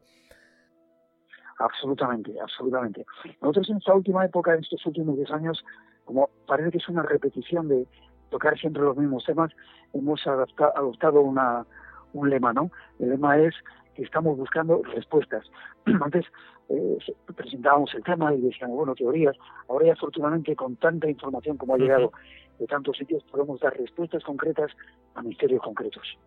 Absolutamente, 1.60 2.34
absolutamente. 2.42 3.06
Nosotros 3.40 3.70
en 3.70 3.78
esta 3.78 3.94
última 3.94 4.26
época, 4.26 4.56
en 4.56 4.62
estos 4.62 4.84
últimos 4.88 5.16
10 5.18 5.30
años, 5.30 5.64
como 6.10 6.28
parece 6.48 6.72
que 6.72 6.80
es 6.80 6.90
una 6.90 7.04
repetición 7.04 7.68
de 7.68 7.86
tocar 8.32 8.58
siempre 8.58 8.82
los 8.82 8.98
mismos 8.98 9.24
temas, 9.26 9.52
hemos 9.94 10.26
adoptado 10.26 11.22
una, 11.22 11.68
un 12.14 12.32
lema, 12.32 12.52
¿no? 12.52 12.72
El 12.98 13.10
lema 13.10 13.38
es 13.38 13.54
que 13.94 14.02
estamos 14.02 14.36
buscando 14.36 14.82
respuestas. 14.96 15.46
Antes 16.02 16.26
eh, 16.70 16.98
presentábamos 17.36 17.94
el 17.94 18.04
tema 18.04 18.34
y 18.34 18.42
decíamos, 18.42 18.76
bueno, 18.78 18.96
teorías. 18.96 19.38
Ahora 19.68 19.86
ya 19.86 19.94
afortunadamente 19.94 20.56
con 20.56 20.78
tanta 20.78 21.08
información 21.08 21.58
como 21.58 21.76
ha 21.76 21.78
llegado 21.78 22.12
de 22.58 22.66
tantos 22.66 22.98
sitios 22.98 23.24
podemos 23.26 23.60
dar 23.60 23.78
respuestas 23.78 24.24
concretas 24.24 24.72
a 25.14 25.22
misterios 25.22 25.62
concretos. 25.62 26.18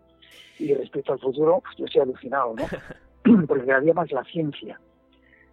Y 0.61 0.73
respecto 0.75 1.15
al 1.15 1.19
futuro, 1.19 1.61
yo 1.77 1.87
estoy 1.87 2.03
alucinado, 2.03 2.55
¿no? 2.55 2.67
Porque 3.49 3.67
cada 3.67 3.81
día 3.81 3.95
más 3.95 4.13
la 4.13 4.23
ciencia 4.23 4.79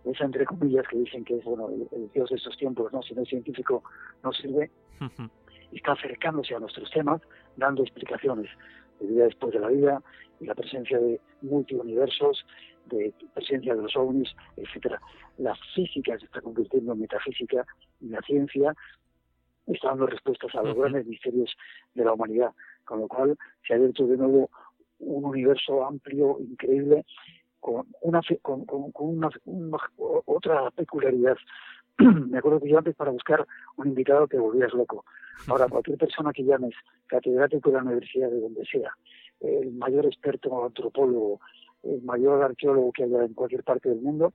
esa 0.06 0.26
entre 0.26 0.46
comillas 0.46 0.88
que 0.88 0.98
dicen 0.98 1.24
que 1.26 1.38
es 1.38 1.44
bueno 1.44 1.70
el, 1.70 2.10
dios 2.14 2.30
de 2.30 2.36
estos 2.36 2.58
tiempos, 2.58 2.92
no 2.94 3.02
si 3.02 3.14
no 3.14 3.24
es 3.24 3.30
científico 3.30 3.84
no 4.24 4.32
sirve, 4.32 4.72
está 5.72 5.94
acercándose 5.94 6.56
a 6.56 6.60
nuestros 6.60 6.90
temas, 6.92 7.22
dando 7.58 7.84
explicaciones 7.84 8.50
de 9.00 9.08
vida 9.08 9.26
después 9.26 9.54
de 9.54 9.60
la 9.60 9.68
vida 9.68 10.02
y 10.40 10.46
la 10.46 10.56
presencia 10.56 11.00
de 11.00 11.20
multiuniversos, 11.42 12.46
de 12.86 13.14
presencia 13.34 13.76
de 13.76 13.84
los 13.84 13.96
ovnis, 13.96 14.30
etcétera. 14.58 15.00
La 15.38 15.56
física 15.76 16.18
se 16.18 16.26
está 16.26 16.42
convirtiendo 16.42 16.94
en 16.94 17.02
metafísica 17.02 17.66
y 18.02 18.10
la 18.10 18.22
ciencia 18.22 18.74
está 19.68 19.90
dando 19.90 20.08
respuestas 20.08 20.54
a 20.56 20.64
los 20.64 20.76
grandes 20.76 21.06
misterios 21.06 21.56
de 21.94 22.04
la 22.04 22.14
humanidad, 22.14 22.52
con 22.86 23.02
lo 23.02 23.08
cual 23.08 23.38
se 23.68 23.74
ha 23.74 23.76
abierto 23.78 24.08
de 24.08 24.18
nuevo 24.18 24.50
un 25.00 25.26
universo 25.26 25.86
amplio, 25.86 26.38
increíble, 26.40 27.06
con 27.60 27.88
una, 28.02 28.22
con, 28.42 28.66
una, 28.96 29.30
otra 30.26 30.72
peculiaridad. 30.72 31.38
Me 31.98 32.38
acuerdo 32.38 32.60
que 32.60 32.70
yo 32.70 32.78
antes 32.78 32.96
para 32.96 33.12
buscar 33.12 33.46
un 33.78 33.88
invitado 33.88 34.28
te 34.28 34.40
volvías 34.40 34.74
loco. 34.74 35.06
Ahora, 35.48 35.68
cualquier 35.70 35.98
persona 35.98 36.32
que 36.34 36.44
llames, 36.44 36.74
catedrático 37.08 37.70
de 37.70 37.78
la 37.78 37.84
universidad, 37.84 38.30
de 38.30 38.40
donde 38.40 38.66
sea, 38.66 38.92
el 39.42 39.72
mayor 39.74 40.06
experto 40.06 40.66
antropólogo, 40.66 41.40
el 41.84 42.02
mayor 42.04 42.44
arqueólogo 42.44 42.92
que 42.92 43.04
haya 43.04 43.24
en 43.24 43.34
cualquier 43.34 43.64
parte 43.64 43.90
del 43.90 44.02
mundo, 44.02 44.34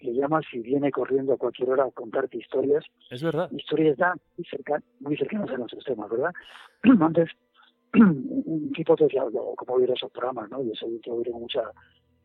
le 0.00 0.14
llamas 0.14 0.44
y 0.52 0.60
viene 0.60 0.90
corriendo 0.90 1.34
a 1.34 1.36
cualquier 1.36 1.70
hora 1.70 1.84
a 1.84 1.90
contarte 1.90 2.38
historias. 2.38 2.84
Es 3.10 3.22
verdad. 3.22 3.50
Historias 3.52 3.96
ya 3.98 4.14
muy, 4.36 4.46
cerca, 4.46 4.82
muy 5.00 5.16
cercanas 5.16 5.50
a 5.50 5.58
nuestros 5.58 5.84
temas, 5.84 6.10
¿verdad? 6.10 6.32
Antes, 7.00 7.30
un 7.94 8.72
tipo 8.74 8.96
te 8.96 9.04
decía, 9.04 9.24
como 9.56 9.74
oír 9.74 9.90
esos 9.90 10.10
programas, 10.10 10.50
¿no? 10.50 10.62
Y 10.62 10.72
eso 10.72 10.86
yo 11.04 11.14
oír 11.14 11.30
mucha, 11.32 11.62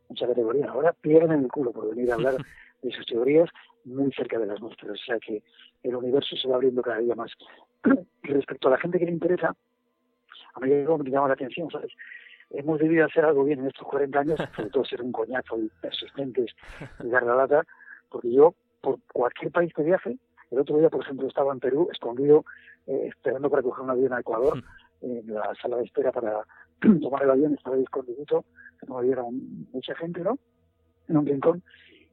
mucha 0.09 0.27
categoría. 0.27 0.69
Ahora 0.69 0.93
pierden 0.93 1.43
el 1.43 1.47
culo 1.47 1.71
por 1.71 1.89
venir 1.89 2.11
a 2.11 2.15
hablar 2.15 2.35
de 2.81 2.91
sus 2.91 3.05
teorías 3.05 3.49
muy 3.83 4.11
cerca 4.11 4.39
de 4.39 4.47
las 4.47 4.59
nuestras. 4.61 4.91
O 4.91 5.03
sea 5.05 5.19
que 5.19 5.43
el 5.83 5.95
universo 5.95 6.35
se 6.35 6.47
va 6.47 6.55
abriendo 6.55 6.81
cada 6.81 6.99
día 6.99 7.15
más. 7.15 7.31
Y 8.23 8.27
respecto 8.27 8.67
a 8.67 8.71
la 8.71 8.77
gente 8.77 8.99
que 8.99 9.05
le 9.05 9.11
interesa, 9.11 9.55
a 10.55 10.59
mí 10.59 10.69
me 10.69 11.11
llama 11.11 11.27
la 11.27 11.33
atención, 11.33 11.69
¿sabes? 11.69 11.91
hemos 12.51 12.79
debido 12.79 13.05
hacer 13.05 13.25
algo 13.25 13.43
bien 13.43 13.59
en 13.59 13.67
estos 13.67 13.87
40 13.87 14.19
años, 14.19 14.39
sobre 14.55 14.69
todo 14.69 14.85
ser 14.85 15.01
un 15.01 15.11
coñazo 15.11 15.59
y 15.59 15.69
persistentes 15.81 16.55
y 17.03 17.07
dar 17.09 17.23
la 17.23 17.35
lata, 17.35 17.63
porque 18.09 18.31
yo, 18.31 18.53
por 18.81 18.99
cualquier 19.13 19.51
país 19.51 19.73
que 19.73 19.83
viaje, 19.83 20.17
el 20.51 20.59
otro 20.59 20.77
día, 20.77 20.89
por 20.89 21.01
ejemplo, 21.01 21.27
estaba 21.27 21.51
en 21.53 21.59
Perú, 21.59 21.89
escondido, 21.91 22.45
eh, 22.87 23.07
esperando 23.09 23.49
para 23.49 23.63
coger 23.63 23.83
un 23.83 23.89
avión 23.89 24.13
a 24.13 24.19
Ecuador, 24.19 24.63
en 25.01 25.33
la 25.33 25.53
sala 25.61 25.77
de 25.77 25.83
espera 25.83 26.11
para 26.11 26.45
tomar 27.01 27.23
el 27.23 27.31
avión, 27.31 27.53
estaba 27.53 27.75
ahí 27.75 27.83
escondidito, 27.83 28.45
no 28.87 28.99
había 28.99 29.17
mucha 29.73 29.95
gente, 29.95 30.21
¿no? 30.21 30.37
En 31.07 31.17
un 31.17 31.25
rincón, 31.25 31.63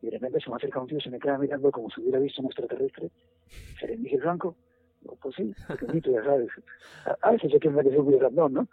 y 0.01 0.07
de 0.07 0.13
repente 0.13 0.41
se 0.41 0.51
me 0.51 0.57
acerca 0.57 0.81
un 0.81 0.89
tío, 0.89 1.01
se 1.01 1.11
me 1.11 1.19
queda 1.19 1.39
mirando 1.39 1.71
como 1.71 1.91
si 1.91 2.01
hubiera 2.01 2.19
visto 2.19 2.43
un 2.43 2.47
extraterrestre, 2.47 3.11
¿seré 3.79 3.97
Miguel 3.97 4.21
Blanco? 4.21 4.57
pues 5.21 5.35
sí, 5.35 5.53
pequeñito, 5.67 6.13
ya 6.13 6.23
sabes. 6.23 6.49
A, 7.23 7.33
veces 7.33 7.51
se 7.51 7.59
que 7.59 7.69
que 7.69 7.91
ser 7.91 8.03
muy 8.03 8.17
grandón, 8.17 8.53
¿no? 8.53 8.69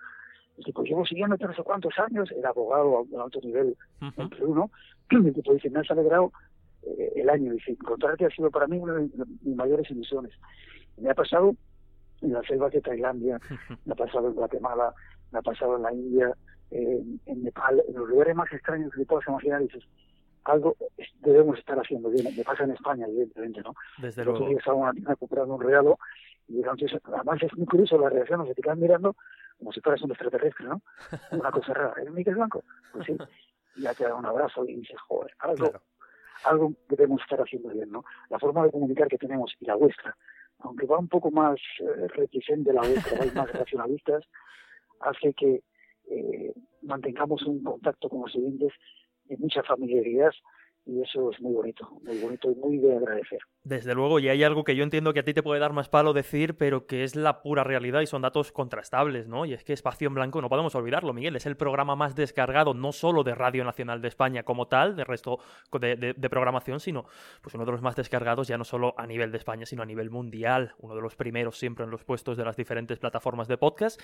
el 0.60 0.66
tipo 0.66 0.84
llevo 0.84 1.06
siguiendo 1.06 1.38
no 1.38 1.54
sé 1.54 1.64
cuántos 1.64 1.98
años, 2.00 2.30
era 2.32 2.50
abogado 2.50 3.06
a, 3.18 3.24
alto 3.24 3.40
nivel 3.42 3.76
en 4.02 4.30
Perú, 4.30 4.56
¿no? 4.56 4.72
El 5.26 5.34
tipo 5.34 5.54
dice, 5.54 5.70
me 5.70 5.80
has 5.80 5.90
alegrado 5.90 6.32
eh, 6.84 7.14
el 7.16 7.30
año, 7.30 7.54
dice, 7.54 7.72
encontrarte 7.72 8.26
ha 8.26 8.30
sido 8.30 8.52
para 8.52 8.68
mí 8.68 8.78
una 8.78 8.96
de 8.96 9.10
mis 9.42 9.56
mayores 9.56 9.90
ilusiones. 9.90 10.34
me 10.98 11.10
ha 11.10 11.16
pasado 11.16 11.56
en 12.22 12.34
las 12.34 12.46
selvas 12.46 12.74
de 12.74 12.82
Tailandia, 12.82 13.40
me 13.86 13.94
ha 13.94 13.96
pasado 13.96 14.28
en 14.28 14.34
Guatemala, 14.34 14.94
me 15.32 15.40
ha 15.40 15.42
pasado 15.42 15.78
en 15.78 15.84
la 15.84 15.94
India, 15.94 16.34
en 16.72 17.44
Nepal, 17.44 17.84
en 17.88 17.96
los 17.96 18.08
lugares 18.08 18.36
más 18.36 18.52
extraños 18.52 18.94
que 18.94 19.06
puedas 19.06 19.28
imaginar, 19.28 19.62
dices, 19.62 19.84
algo 20.44 20.76
debemos 21.22 21.58
estar 21.58 21.78
haciendo 21.80 22.10
bien. 22.10 22.28
Me 22.36 22.44
pasa 22.44 22.64
en 22.64 22.72
España, 22.72 23.06
evidentemente, 23.08 23.62
¿no? 23.62 23.74
Desde 23.98 24.24
luego. 24.24 24.40
Entonces, 24.40 24.60
estaba 24.60 24.78
una 24.78 24.94
tienda 24.94 25.16
comprando 25.16 25.56
un 25.56 25.62
regalo 25.62 25.98
y 26.48 26.64
además 26.64 27.44
es 27.44 27.56
muy 27.56 27.68
curioso 27.68 27.98
la 27.98 28.10
reacción, 28.10 28.46
te 28.54 28.62
quedan 28.62 28.80
mirando 28.80 29.16
como 29.60 29.72
si 29.72 29.82
fueras 29.82 30.02
un 30.02 30.12
extraterrestre, 30.12 30.66
¿no? 30.66 30.82
Una 31.32 31.52
cosa 31.52 31.74
rara. 31.74 32.02
¿El 32.02 32.12
Miguel 32.12 32.36
Blanco? 32.36 32.64
Pues 32.94 33.06
sí. 33.06 33.18
Y 33.76 33.82
ya 33.82 33.94
te 33.94 34.06
da 34.06 34.16
un 34.16 34.26
abrazo 34.26 34.66
y 34.66 34.76
dices, 34.76 34.98
joder, 35.08 35.34
algo, 35.40 35.74
algo 36.46 36.74
debemos 36.88 37.22
estar 37.22 37.40
haciendo 37.40 37.70
bien, 37.70 37.92
¿no? 37.92 38.04
La 38.30 38.40
forma 38.40 38.64
de 38.64 38.72
comunicar 38.72 39.10
que 39.10 39.18
tenemos 39.18 39.54
y 39.60 39.66
la 39.66 39.76
vuestra, 39.76 40.16
aunque 40.60 40.88
va 40.88 40.98
un 40.98 41.10
poco 41.10 41.30
más 41.30 41.60
eh, 41.82 42.08
reticente 42.08 42.72
la 42.72 42.82
vuestra, 42.82 43.22
hay 43.22 43.32
más 43.32 43.52
racionalistas, 43.54 44.24
hace 45.00 45.34
que 45.34 45.62
eh, 46.10 46.54
mantengamos 46.82 47.44
un 47.44 47.64
contacto 47.64 48.10
con 48.10 48.22
los 48.22 48.32
siguientes 48.32 48.72
de 49.26 49.38
mucha 49.38 49.64
familiaridad 49.64 50.32
y 50.90 51.02
eso 51.02 51.30
es 51.32 51.40
muy 51.40 51.54
bonito, 51.54 51.88
muy 52.04 52.18
bonito 52.18 52.52
y 52.52 52.56
muy 52.56 52.78
de 52.78 52.98
agradecer. 52.98 53.40
Desde 53.64 53.94
luego, 53.94 54.20
y 54.20 54.30
hay 54.30 54.44
algo 54.44 54.64
que 54.64 54.76
yo 54.76 54.84
entiendo 54.84 55.14
que 55.14 55.20
a 55.20 55.24
ti 55.24 55.34
te 55.34 55.44
puede 55.44 55.60
dar 55.60 55.72
más 55.72 55.88
palo 55.88 56.14
decir, 56.14 56.58
pero 56.58 56.88
que 56.88 57.04
es 57.04 57.16
la 57.16 57.44
pura 57.44 57.64
realidad 57.64 58.02
y 58.02 58.08
son 58.08 58.24
datos 58.24 58.52
contrastables, 58.52 59.28
¿no? 59.28 59.46
Y 59.46 59.54
es 59.54 59.64
que 59.64 59.74
Espacio 59.74 60.08
en 60.08 60.16
Blanco, 60.16 60.42
no 60.42 60.50
podemos 60.50 60.74
olvidarlo, 60.74 61.14
Miguel, 61.14 61.36
es 61.36 61.46
el 61.46 61.58
programa 61.58 61.96
más 61.96 62.16
descargado 62.16 62.74
no 62.74 62.92
solo 62.92 63.24
de 63.24 63.36
Radio 63.36 63.64
Nacional 63.64 64.02
de 64.02 64.08
España 64.08 64.44
como 64.44 64.68
tal, 64.68 64.96
de 64.96 65.04
resto 65.04 65.40
de, 65.80 66.16
de 66.18 66.30
programación, 66.30 66.80
sino 66.80 67.06
pues 67.42 67.54
uno 67.54 67.66
de 67.66 67.72
los 67.72 67.82
más 67.82 67.96
descargados 67.96 68.48
ya 68.48 68.58
no 68.58 68.64
solo 68.64 68.96
a 68.98 69.06
nivel 69.06 69.32
de 69.32 69.38
España, 69.38 69.66
sino 69.66 69.84
a 69.84 69.86
nivel 69.86 70.10
mundial, 70.10 70.74
uno 70.80 70.96
de 70.96 71.02
los 71.02 71.16
primeros 71.16 71.60
siempre 71.60 71.86
en 71.86 71.92
los 71.92 72.04
puestos 72.04 72.36
de 72.36 72.46
las 72.46 72.56
diferentes 72.56 72.98
plataformas 72.98 73.48
de 73.48 73.58
podcast. 73.58 74.02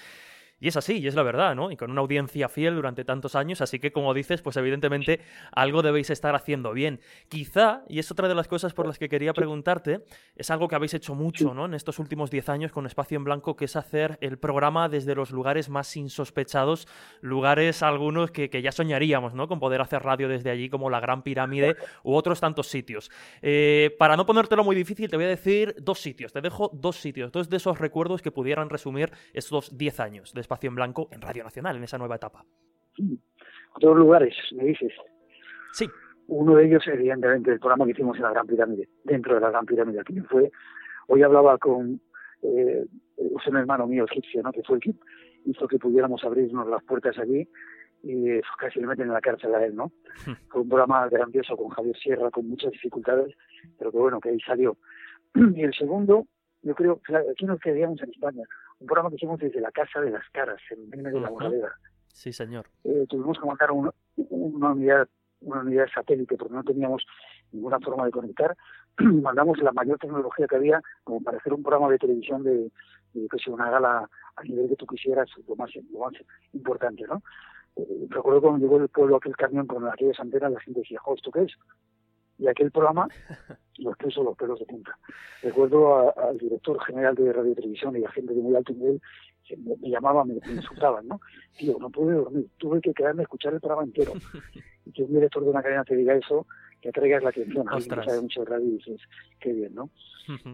Y 0.60 0.70
es 0.70 0.78
así, 0.78 0.99
y 0.99 1.08
es 1.08 1.16
la 1.16 1.24
verdad, 1.24 1.53
¿no? 1.53 1.70
Y 1.70 1.76
con 1.76 1.91
una 1.91 1.99
audiencia 1.99 2.47
fiel 2.47 2.76
durante 2.76 3.03
tantos 3.03 3.36
años, 3.36 3.60
así 3.60 3.80
que 3.80 3.91
como 3.91 4.14
dices, 4.14 4.41
pues 4.41 4.56
evidentemente 4.56 5.20
algo 5.51 5.82
debéis 5.82 6.10
estar 6.10 6.34
haciendo 6.34 6.72
bien. 6.72 7.01
Quizá, 7.28 7.84
y 7.89 7.99
es 7.99 8.10
otra 8.10 8.30
de 8.30 8.36
las 8.36 8.47
cosas 8.47 8.74
por 8.74 8.88
las 8.88 8.97
que 8.97 9.10
quería 9.10 9.34
preguntarte, 9.34 10.06
es 10.36 10.49
algo 10.51 10.70
que 10.70 10.76
habéis 10.76 10.93
hecho 10.93 11.14
mucho, 11.14 11.53
¿no? 11.53 11.66
En 11.66 11.74
estos 11.74 11.99
últimos 11.99 12.32
10 12.32 12.49
años 12.49 12.72
con 12.72 12.86
Espacio 12.86 13.18
en 13.18 13.26
Blanco, 13.26 13.58
que 13.58 13.66
es 13.66 13.76
hacer 13.76 14.18
el 14.22 14.38
programa 14.38 14.88
desde 14.88 15.14
los 15.14 15.32
lugares 15.32 15.68
más 15.68 15.95
insospechados, 15.97 16.88
lugares 17.20 17.84
algunos 17.84 18.32
que, 18.32 18.49
ya 18.62 18.72
soñaríamos, 18.72 19.34
¿no? 19.34 19.49
Con 19.49 19.60
poder 19.60 19.82
hacer 19.82 20.03
radio 20.03 20.30
desde 20.30 20.51
allí, 20.51 20.70
como 20.70 20.89
la 20.89 21.01
Gran 21.01 21.22
Pirámide 21.22 21.76
u 22.03 22.14
otros 22.14 22.39
tantos 22.39 22.68
sitios. 22.68 23.12
Eh, 23.41 23.93
para 23.99 24.16
no 24.16 24.26
ponértelo 24.26 24.64
muy 24.64 24.76
difícil, 24.76 25.10
te 25.10 25.18
voy 25.18 25.26
a 25.26 25.30
decir 25.30 25.76
dos 25.82 25.99
sitios, 25.99 26.32
te 26.32 26.39
dejo 26.39 26.72
dos 26.74 26.95
sitios, 26.95 27.34
dos 27.34 27.49
de 27.49 27.58
esos 27.58 27.78
recuerdos 27.78 28.22
que 28.22 28.32
pudieran 28.32 28.70
resumir 28.70 29.12
estos 29.34 29.78
10 29.78 29.99
años 29.99 30.34
de 30.34 30.45
Espacio 30.46 30.70
en 30.70 30.76
Blanco 30.76 31.08
en 31.12 31.22
Radio 31.22 31.43
Nacional, 31.43 31.76
en 31.76 31.84
esa 31.84 31.98
nueva 31.98 32.16
etapa. 32.16 32.46
Dos 33.80 33.98
lugares, 33.98 34.36
me 34.54 34.66
dices. 34.66 34.93
Sí. 35.74 35.89
Uno 36.28 36.56
de 36.56 36.68
ellos, 36.68 36.84
evidentemente, 36.88 37.52
el 37.52 37.60
programa 37.60 37.86
que 37.86 37.91
hicimos 37.91 38.16
en 38.18 38.24
la 38.24 38.32
Gran 38.32 38.48
Pirámide, 38.48 38.88
dentro 39.04 39.36
de 39.36 39.41
la 39.41 39.50
Gran 39.50 39.66
Pirámide, 39.66 40.00
aquí 40.02 40.20
fue, 40.22 40.52
hoy 41.08 41.24
hablaba 41.24 41.58
con 41.58 42.00
eh, 42.41 42.86
un 43.18 43.58
hermano 43.58 43.88
mío 43.88 44.06
egipcio, 44.06 44.41
¿no? 44.43 44.52
que 44.52 44.64
fue 44.64 44.78
el 44.78 44.82
que 44.82 44.93
hizo 45.46 45.68
que 45.68 45.78
pudiéramos 45.78 46.24
abrirnos 46.24 46.68
las 46.68 46.84
puertas 46.84 47.18
allí 47.18 47.48
y 48.04 48.39
casi 48.60 48.80
le 48.80 48.88
meten 48.88 49.08
en 49.08 49.14
la 49.14 49.22
cárcel 49.22 49.54
a 49.56 49.66
él, 49.66 49.76
¿no? 49.76 49.91
Hmm. 50.28 50.34
Fue 50.50 50.62
un 50.62 50.70
programa 50.70 51.08
grandioso 51.10 51.58
con 51.58 51.70
Javier 51.70 51.98
Sierra, 51.98 52.30
con 52.30 52.48
muchas 52.48 52.72
dificultades, 52.72 53.36
pero 53.80 53.91
que 53.91 53.98
bueno, 53.98 54.20
que 54.20 54.30
ahí 54.30 54.39
salió. 54.41 54.78
Y 55.56 55.64
el 55.64 55.74
segundo, 55.74 56.28
yo 56.62 56.76
creo, 56.76 57.02
aquí 57.32 57.46
nos 57.46 57.60
quedaríamos 57.60 58.02
en 58.04 58.12
España, 58.12 58.43
un 58.80 58.88
programa 58.88 59.09
que 59.09 59.15
hicimos 59.15 59.39
desde 59.39 59.61
la 59.61 59.71
Casa 59.71 60.01
de 60.01 60.11
las 60.11 60.28
Caras, 60.32 60.61
en 60.69 60.89
medio 60.89 61.11
de 61.11 61.21
la 61.21 61.30
Moraleda. 61.30 61.71
Sí, 62.13 62.32
señor. 62.32 62.67
Eh, 62.84 63.05
tuvimos 63.09 63.38
que 63.39 63.45
montar 63.45 63.71
una, 63.71 63.91
unidad 64.17 65.07
una 65.41 65.61
unidad 65.61 65.88
satélite 65.93 66.38
porque 66.38 66.55
no 66.55 66.63
teníamos 66.63 67.05
ninguna 67.51 67.80
forma 67.80 68.05
de 68.05 68.11
conectar. 68.11 68.55
Mandamos 68.97 69.59
la 69.59 69.71
mayor 69.73 69.99
tecnología 69.99 70.47
que 70.47 70.55
había 70.55 70.82
como 71.03 71.21
para 71.21 71.38
hacer 71.38 71.53
un 71.53 71.61
programa 71.61 71.89
de 71.89 71.97
televisión 71.97 72.43
de, 72.43 72.71
de 73.13 73.28
una 73.47 73.69
gala 73.69 74.09
a 74.36 74.43
nivel 74.43 74.69
que 74.69 74.76
tú 74.76 74.88
quisieras, 74.88 75.30
lo 75.47 75.55
más, 75.55 75.71
lo 75.91 75.99
más 75.99 76.13
importante, 76.53 77.03
¿no? 77.07 77.21
Eh, 77.76 78.07
recuerdo 78.09 78.41
cuando 78.41 78.59
llegó 78.59 78.78
el 78.78 78.89
pueblo 78.89 79.17
aquel 79.17 79.36
camión 79.36 79.67
con 79.67 79.88
aquellas 79.88 80.19
antenas, 80.19 80.51
la 80.51 80.59
gente 80.61 80.80
decía, 80.80 80.99
¿esto 81.13 81.32
qué 81.32 81.43
es? 81.43 81.53
Y 82.38 82.47
aquel 82.47 82.71
programa 82.71 83.07
los 83.77 83.97
puso 83.97 84.23
los 84.23 84.38
pelos 84.38 84.59
de 84.59 84.65
punta. 84.65 84.97
Recuerdo 85.41 86.17
al 86.17 86.38
director 86.38 86.81
general 86.83 87.15
de 87.15 87.31
Radio 87.31 87.51
y 87.51 87.55
Televisión 87.55 87.95
y 87.97 88.03
a 88.03 88.11
gente 88.11 88.33
de 88.33 88.41
muy 88.41 88.55
alto 88.55 88.73
nivel 88.73 89.01
me, 89.57 89.75
me 89.77 89.89
llamaban, 89.89 90.27
me, 90.27 90.36
insultaban, 90.51 91.07
¿no? 91.07 91.21
Tío, 91.57 91.77
no 91.79 91.89
pude 91.89 92.13
dormir, 92.13 92.47
tuve 92.57 92.81
que 92.81 92.93
quedarme 92.93 93.21
a 93.21 93.23
escuchar 93.23 93.53
el 93.53 93.59
programa 93.59 93.83
entero. 93.83 94.13
Y 94.86 94.91
que 94.91 95.03
un 95.03 95.13
director 95.13 95.43
de 95.43 95.49
una 95.49 95.61
cadena 95.61 95.83
te 95.83 95.95
diga 95.95 96.15
eso, 96.15 96.47
que 96.81 96.89
atraigas 96.89 97.23
la 97.23 97.29
atención. 97.29 97.67
A 97.67 97.73
alguien 97.73 97.99
que 97.99 98.05
sabe 98.05 98.21
mucho 98.21 98.39
de 98.41 98.45
radio 98.45 98.67
y 98.67 98.71
dices, 98.77 99.01
qué 99.39 99.53
bien, 99.53 99.75
¿no? 99.75 99.89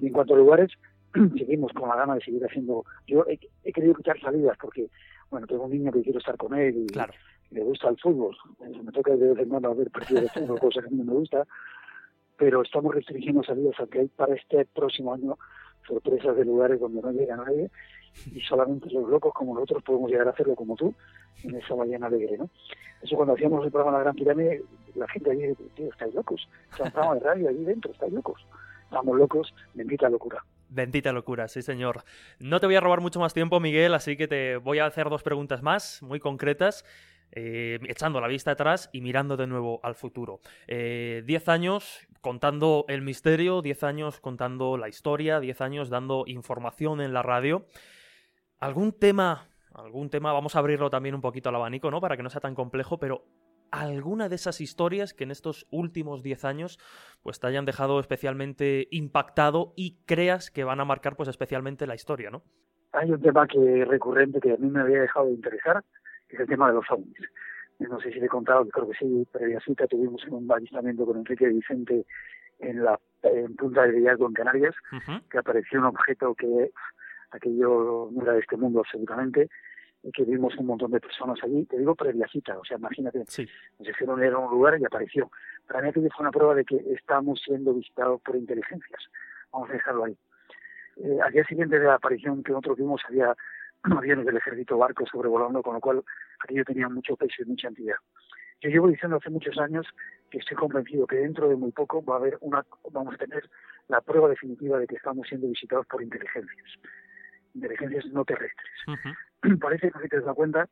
Y 0.01 0.07
en 0.07 0.13
cuanto 0.13 0.33
a 0.33 0.37
lugares, 0.37 0.71
seguimos 1.37 1.71
con 1.73 1.89
la 1.89 1.95
gana 1.95 2.15
de 2.15 2.21
seguir 2.21 2.43
haciendo. 2.45 2.85
Yo 3.07 3.25
he, 3.27 3.71
querido 3.71 3.95
quitar 3.95 4.19
salidas 4.19 4.57
porque, 4.61 4.89
bueno, 5.29 5.47
tengo 5.47 5.65
un 5.65 5.71
niño 5.71 5.91
que 5.91 6.01
quiero 6.01 6.19
estar 6.19 6.37
con 6.37 6.53
él 6.53 6.75
y, 6.77 6.87
claro 6.87 7.13
me 7.51 7.61
gusta 7.61 7.89
el 7.89 7.99
fútbol. 7.99 8.35
Me 8.59 8.91
toca 8.91 9.15
de 9.15 9.29
vez 9.29 9.39
en 9.39 9.49
cuando 9.49 9.75
ver 9.75 9.91
partidos 9.91 10.23
de 10.23 10.29
fútbol, 10.29 10.59
cosa 10.59 10.81
que 10.81 10.87
a 10.87 10.89
mí 10.89 10.97
no 10.97 11.05
me 11.05 11.19
gusta. 11.19 11.45
Pero 12.37 12.63
estamos 12.63 12.95
restringiendo 12.95 13.43
salidas 13.43 13.79
a 13.79 13.87
que 13.87 13.99
hay 13.99 14.07
para 14.07 14.33
este 14.35 14.65
próximo 14.65 15.13
año 15.13 15.37
sorpresas 15.87 16.35
de 16.35 16.45
lugares 16.45 16.79
donde 16.79 17.01
no 17.01 17.11
llega 17.11 17.35
nadie 17.35 17.69
y 18.33 18.41
solamente 18.41 18.89
los 18.91 19.09
locos 19.09 19.33
como 19.33 19.53
nosotros 19.53 19.83
podemos 19.83 20.09
llegar 20.11 20.27
a 20.27 20.31
hacerlo 20.31 20.55
como 20.55 20.75
tú 20.75 20.93
en 21.43 21.55
esa 21.55 21.75
mañana 21.75 22.07
alegre, 22.07 22.37
¿no? 22.37 22.49
Eso 23.01 23.15
cuando 23.15 23.33
hacíamos 23.33 23.65
el 23.65 23.71
programa 23.71 23.97
La 23.97 24.03
Gran 24.03 24.15
Pirámide, 24.15 24.63
la 24.95 25.07
gente 25.07 25.31
allí 25.31 25.53
tío, 25.75 25.89
estáis 25.89 26.13
locos. 26.13 26.47
Sea, 26.75 26.85
un 26.85 26.91
programa 26.91 27.15
de 27.15 27.21
radio 27.21 27.49
allí 27.49 27.63
dentro, 27.63 27.91
estáis 27.91 28.13
locos. 28.13 28.45
Estamos 28.83 29.17
locos, 29.17 29.53
bendita 29.73 30.09
locura. 30.09 30.43
Bendita 30.69 31.11
locura, 31.11 31.47
sí 31.47 31.61
señor. 31.61 32.03
No 32.39 32.59
te 32.59 32.65
voy 32.65 32.75
a 32.75 32.81
robar 32.81 33.01
mucho 33.01 33.19
más 33.19 33.33
tiempo, 33.33 33.59
Miguel, 33.59 33.93
así 33.93 34.17
que 34.17 34.27
te 34.27 34.57
voy 34.57 34.79
a 34.79 34.85
hacer 34.85 35.09
dos 35.09 35.23
preguntas 35.23 35.63
más, 35.63 36.03
muy 36.03 36.19
concretas. 36.19 36.85
Eh, 37.33 37.79
echando 37.87 38.19
la 38.19 38.27
vista 38.27 38.51
atrás 38.51 38.89
y 38.91 39.01
mirando 39.01 39.37
de 39.37 39.47
nuevo 39.47 39.79
al 39.83 39.95
futuro. 39.95 40.41
Eh, 40.67 41.23
diez 41.25 41.47
años 41.47 42.07
contando 42.19 42.85
el 42.87 43.01
misterio, 43.01 43.61
diez 43.61 43.83
años 43.83 44.19
contando 44.19 44.77
la 44.77 44.89
historia, 44.89 45.39
diez 45.39 45.61
años 45.61 45.89
dando 45.89 46.23
información 46.27 46.99
en 47.01 47.13
la 47.13 47.23
radio. 47.23 47.65
¿Algún 48.59 48.91
tema, 48.91 49.47
algún 49.73 50.09
tema, 50.09 50.33
vamos 50.33 50.55
a 50.55 50.59
abrirlo 50.59 50.89
también 50.89 51.15
un 51.15 51.21
poquito 51.21 51.49
al 51.49 51.55
abanico, 51.55 51.89
¿no? 51.89 52.01
Para 52.01 52.17
que 52.17 52.23
no 52.23 52.29
sea 52.29 52.41
tan 52.41 52.53
complejo, 52.53 52.99
pero 52.99 53.23
alguna 53.71 54.27
de 54.27 54.35
esas 54.35 54.59
historias 54.61 55.13
que 55.13 55.23
en 55.23 55.31
estos 55.31 55.65
últimos 55.71 56.23
diez 56.23 56.43
años 56.43 56.77
pues 57.23 57.39
te 57.39 57.47
hayan 57.47 57.65
dejado 57.65 57.99
especialmente 57.99 58.87
impactado 58.91 59.73
y 59.77 60.03
creas 60.05 60.51
que 60.51 60.65
van 60.65 60.81
a 60.81 60.85
marcar 60.85 61.15
pues 61.15 61.29
especialmente 61.29 61.87
la 61.87 61.95
historia, 61.95 62.29
¿no? 62.29 62.43
Hay 62.91 63.09
un 63.09 63.21
tema 63.21 63.47
que 63.47 63.85
recurrente 63.85 64.41
que 64.41 64.51
a 64.51 64.57
mí 64.57 64.69
me 64.69 64.81
había 64.81 64.99
dejado 64.99 65.27
de 65.27 65.31
interesar, 65.31 65.81
es 66.35 66.39
el 66.39 66.47
tema 66.47 66.67
de 66.67 66.75
los 66.75 66.89
ovnis. 66.89 67.29
no 67.79 67.99
sé 67.99 68.11
si 68.11 68.19
le 68.19 68.25
he 68.25 68.29
contado, 68.29 68.67
creo 68.67 68.89
que 68.89 68.97
sí, 68.97 69.27
previa 69.31 69.59
cita 69.61 69.87
tuvimos 69.87 70.25
un 70.27 70.51
avistamiento 70.51 71.05
con 71.05 71.17
Enrique 71.17 71.47
Vicente 71.47 72.05
en 72.59 72.83
la 72.83 72.99
en 73.23 73.55
Punta 73.55 73.83
de 73.83 73.91
Villalgo 73.91 74.27
en 74.27 74.33
Canarias, 74.33 74.75
que 75.29 75.37
apareció 75.37 75.79
un 75.79 75.85
objeto 75.85 76.33
que 76.33 76.71
aquello 77.31 78.09
no 78.11 78.23
era 78.23 78.33
de 78.33 78.39
este 78.39 78.57
mundo 78.57 78.79
absolutamente, 78.79 79.49
y 80.03 80.11
que 80.11 80.23
vimos 80.23 80.55
un 80.57 80.65
montón 80.65 80.91
de 80.91 80.99
personas 80.99 81.37
allí, 81.43 81.65
te 81.65 81.77
digo 81.77 81.95
previa 81.95 82.27
cita, 82.27 82.57
o 82.57 82.65
sea, 82.65 82.77
imagínate, 82.77 83.23
sí. 83.27 83.47
nos 83.77 83.87
dijeron 83.87 84.21
era 84.23 84.37
un 84.37 84.49
lugar 84.49 84.79
y 84.79 84.85
apareció. 84.85 85.29
Para 85.67 85.81
mí 85.81 85.89
aquello 85.89 86.09
fue 86.15 86.23
una 86.23 86.31
prueba 86.31 86.55
de 86.55 86.65
que 86.65 86.77
estamos 86.93 87.39
siendo 87.45 87.73
visitados 87.73 88.19
por 88.21 88.35
inteligencias, 88.35 89.01
vamos 89.51 89.69
a 89.69 89.73
dejarlo 89.73 90.05
ahí. 90.05 90.17
Eh, 90.97 91.19
al 91.23 91.31
día 91.31 91.45
siguiente 91.45 91.79
de 91.79 91.85
la 91.85 91.95
aparición 91.95 92.43
que 92.43 92.51
nosotros 92.51 92.77
vimos 92.77 93.01
había 93.07 93.35
aviones 93.83 94.25
del 94.25 94.37
ejército 94.37 94.77
barcos 94.77 95.09
sobrevolando, 95.11 95.61
con 95.63 95.75
lo 95.75 95.79
cual 95.79 96.03
aquello 96.39 96.63
tenía 96.65 96.89
mucho 96.89 97.15
peso 97.15 97.41
y 97.41 97.45
mucha 97.45 97.67
entidad. 97.67 97.95
Yo 98.61 98.69
llevo 98.69 98.87
diciendo 98.87 99.17
hace 99.17 99.29
muchos 99.31 99.57
años 99.57 99.87
que 100.29 100.37
estoy 100.37 100.55
convencido 100.55 101.07
que 101.07 101.17
dentro 101.17 101.49
de 101.49 101.55
muy 101.55 101.71
poco 101.71 102.03
va 102.03 102.15
a 102.15 102.17
haber 102.17 102.37
una, 102.41 102.63
vamos 102.91 103.15
a 103.15 103.17
tener 103.17 103.49
la 103.87 104.01
prueba 104.01 104.29
definitiva 104.29 104.77
de 104.77 104.87
que 104.87 104.95
estamos 104.95 105.27
siendo 105.27 105.47
visitados 105.47 105.87
por 105.87 106.03
inteligencias, 106.03 106.77
inteligencias 107.55 108.05
no 108.07 108.23
terrestres. 108.23 108.71
Parece 109.59 109.91
que 109.91 109.99
si 109.99 110.09
te 110.09 110.21
das 110.21 110.35
cuenta, 110.35 110.69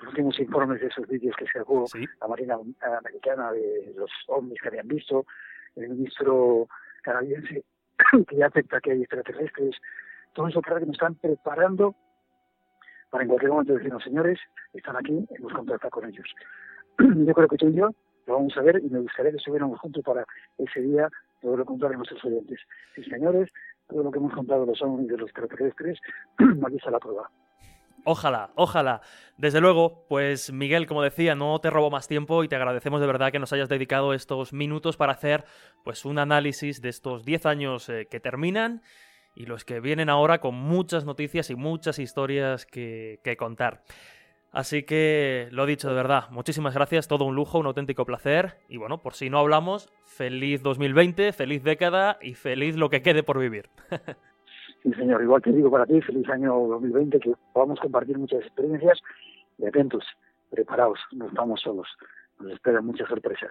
los 0.00 0.08
últimos 0.08 0.40
informes 0.40 0.80
de 0.80 0.86
esos 0.86 1.06
vídeos 1.06 1.36
que 1.36 1.46
sacó 1.46 1.84
la 2.20 2.28
Marina 2.28 2.56
Americana 2.80 3.52
de 3.52 3.92
los 3.96 4.10
ovnis 4.28 4.60
que 4.62 4.68
habían 4.68 4.88
visto, 4.88 5.26
el 5.76 5.90
ministro 5.90 6.66
canadiense 7.02 7.62
que 8.28 8.36
ya 8.36 8.46
acepta 8.46 8.80
que 8.80 8.92
hay 8.92 9.02
extraterrestres, 9.02 9.76
todo 10.32 10.48
eso 10.48 10.62
que 10.62 10.70
nos 10.70 10.90
están 10.90 11.14
preparando 11.16 11.94
para 13.10 13.24
en 13.24 13.28
cualquier 13.28 13.50
momento 13.50 13.74
decirnos, 13.74 14.04
señores, 14.04 14.38
están 14.72 14.96
aquí, 14.96 15.26
hemos 15.30 15.52
contactado 15.52 15.90
con 15.90 16.08
ellos. 16.08 16.26
Yo 16.98 17.34
creo 17.34 17.48
que 17.48 17.56
tú 17.56 17.68
y 17.68 17.74
yo 17.74 17.90
lo 18.26 18.34
vamos 18.34 18.56
a 18.56 18.62
ver 18.62 18.80
y 18.84 18.88
me 18.88 19.00
gustaría 19.00 19.32
que 19.32 19.38
estuviéramos 19.38 19.80
juntos 19.80 20.04
para 20.04 20.24
ese 20.58 20.80
día 20.80 21.08
lo 21.42 21.64
contar 21.64 21.92
a 21.92 21.96
nuestros 21.96 22.24
oyentes. 22.24 22.60
Sí, 22.94 23.02
señores, 23.04 23.50
todo 23.88 24.02
lo 24.02 24.10
que 24.10 24.18
hemos 24.18 24.32
contado 24.32 24.66
los 24.66 24.80
hombres 24.82 25.08
de 25.08 25.16
los 25.16 25.30
extraterrestres, 25.30 25.98
aquí 26.38 26.76
está 26.76 26.90
la 26.90 26.98
prueba. 26.98 27.30
Ojalá, 28.04 28.50
ojalá. 28.54 29.02
Desde 29.36 29.60
luego, 29.60 30.06
pues 30.08 30.52
Miguel, 30.52 30.86
como 30.86 31.02
decía, 31.02 31.34
no 31.34 31.58
te 31.60 31.70
robo 31.70 31.90
más 31.90 32.08
tiempo 32.08 32.44
y 32.44 32.48
te 32.48 32.56
agradecemos 32.56 33.00
de 33.00 33.06
verdad 33.06 33.30
que 33.30 33.38
nos 33.38 33.52
hayas 33.52 33.68
dedicado 33.68 34.14
estos 34.14 34.52
minutos 34.52 34.96
para 34.96 35.12
hacer 35.12 35.44
pues 35.84 36.04
un 36.04 36.18
análisis 36.18 36.80
de 36.80 36.88
estos 36.88 37.24
10 37.24 37.46
años 37.46 37.88
eh, 37.88 38.06
que 38.10 38.20
terminan 38.20 38.82
y 39.34 39.46
los 39.46 39.64
que 39.64 39.80
vienen 39.80 40.08
ahora 40.08 40.40
con 40.40 40.54
muchas 40.54 41.04
noticias 41.04 41.50
y 41.50 41.54
muchas 41.54 41.98
historias 41.98 42.66
que, 42.66 43.18
contar. 43.38 43.82
Así 44.52 44.82
que 44.82 45.48
lo 45.52 45.64
dicho 45.64 45.88
de 45.88 45.94
verdad, 45.94 46.24
muchísimas 46.30 46.74
gracias, 46.74 47.06
todo 47.06 47.24
un 47.24 47.36
lujo, 47.36 47.58
un 47.58 47.66
auténtico 47.66 48.04
placer. 48.04 48.56
Y 48.68 48.78
bueno, 48.78 48.98
por 48.98 49.14
si 49.14 49.30
no 49.30 49.38
hablamos, 49.38 49.88
feliz 50.04 50.62
2020, 50.62 51.32
feliz 51.32 51.62
década 51.62 52.18
y 52.20 52.34
feliz 52.34 52.76
lo 52.76 52.90
que 52.90 53.02
quede 53.02 53.22
por 53.22 53.38
vivir. 53.38 53.68
Sí, 54.82 54.94
señor, 54.94 55.22
igual 55.22 55.42
te 55.42 55.52
digo 55.52 55.70
para 55.70 55.84
ti, 55.84 56.00
feliz 56.00 56.26
año 56.30 56.54
2020, 56.54 57.20
que 57.20 57.34
podamos 57.52 57.78
compartir 57.80 58.16
muchas 58.16 58.40
experiencias 58.40 58.98
y 59.58 59.66
atentos, 59.66 60.02
preparados, 60.48 60.98
no 61.12 61.26
estamos 61.26 61.60
solos, 61.60 61.86
nos 62.38 62.52
esperan 62.52 62.86
muchas 62.86 63.06
sorpresas. 63.06 63.50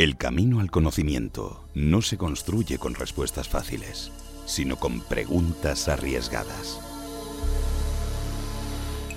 El 0.00 0.16
camino 0.16 0.60
al 0.60 0.70
conocimiento 0.70 1.62
no 1.74 2.00
se 2.00 2.16
construye 2.16 2.78
con 2.78 2.94
respuestas 2.94 3.50
fáciles, 3.50 4.10
sino 4.46 4.76
con 4.76 5.02
preguntas 5.02 5.88
arriesgadas. 5.88 6.80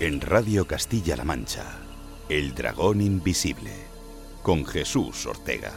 En 0.02 0.20
Radio 0.20 0.68
Castilla-La 0.68 1.24
Mancha, 1.24 1.78
El 2.28 2.54
Dragón 2.54 3.00
Invisible, 3.00 3.72
con 4.42 4.66
Jesús 4.66 5.26
Ortega. 5.26 5.72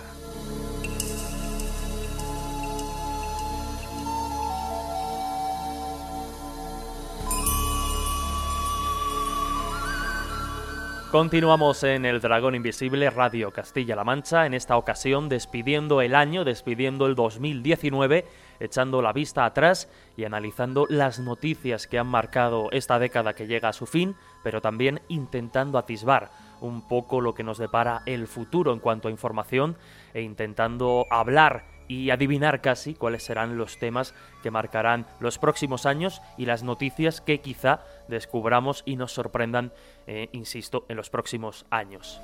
Continuamos 11.17 11.83
en 11.83 12.05
El 12.05 12.21
Dragón 12.21 12.55
Invisible 12.55 13.09
Radio 13.09 13.51
Castilla-La 13.51 14.05
Mancha, 14.05 14.45
en 14.45 14.53
esta 14.53 14.77
ocasión 14.77 15.31
despidiendo 15.31 16.03
el 16.03 16.14
año, 16.14 16.45
despidiendo 16.45 17.07
el 17.07 17.14
2019, 17.14 18.27
echando 18.61 19.01
la 19.01 19.14
vista 19.14 19.47
atrás 19.47 19.89
y 20.19 20.25
analizando 20.25 20.85
las 20.91 21.19
noticias 21.19 21.87
que 21.87 21.99
han 21.99 22.07
marcado 22.07 22.69
esta 22.71 22.99
década 22.99 23.33
que 23.33 23.47
llega 23.47 23.71
a 23.71 23.73
su 23.73 23.87
fin, 23.87 24.14
pero 24.45 24.61
también 24.61 25.01
intentando 25.09 25.79
atisbar 25.79 26.29
un 26.61 26.87
poco 26.87 27.23
lo 27.23 27.35
que 27.35 27.45
nos 27.45 27.57
depara 27.57 28.03
el 28.05 28.27
futuro 28.27 28.75
en 28.75 28.79
cuanto 28.79 29.09
a 29.09 29.11
información 29.11 29.79
e 30.12 30.21
intentando 30.21 31.07
hablar 31.09 31.64
y 31.89 32.11
adivinar 32.11 32.61
casi 32.61 32.95
cuáles 32.95 33.23
serán 33.23 33.57
los 33.57 33.79
temas 33.79 34.14
que 34.43 34.51
marcarán 34.51 35.07
los 35.21 35.39
próximos 35.39 35.87
años 35.87 36.21
y 36.37 36.47
las 36.47 36.62
noticias 36.62 37.21
que 37.21 37.41
quizá 37.41 37.81
descubramos 38.09 38.82
y 38.84 38.96
nos 38.96 39.12
sorprendan, 39.12 39.72
eh, 40.07 40.28
insisto, 40.32 40.84
en 40.88 40.96
los 40.96 41.11
próximos 41.11 41.66
años. 41.70 42.20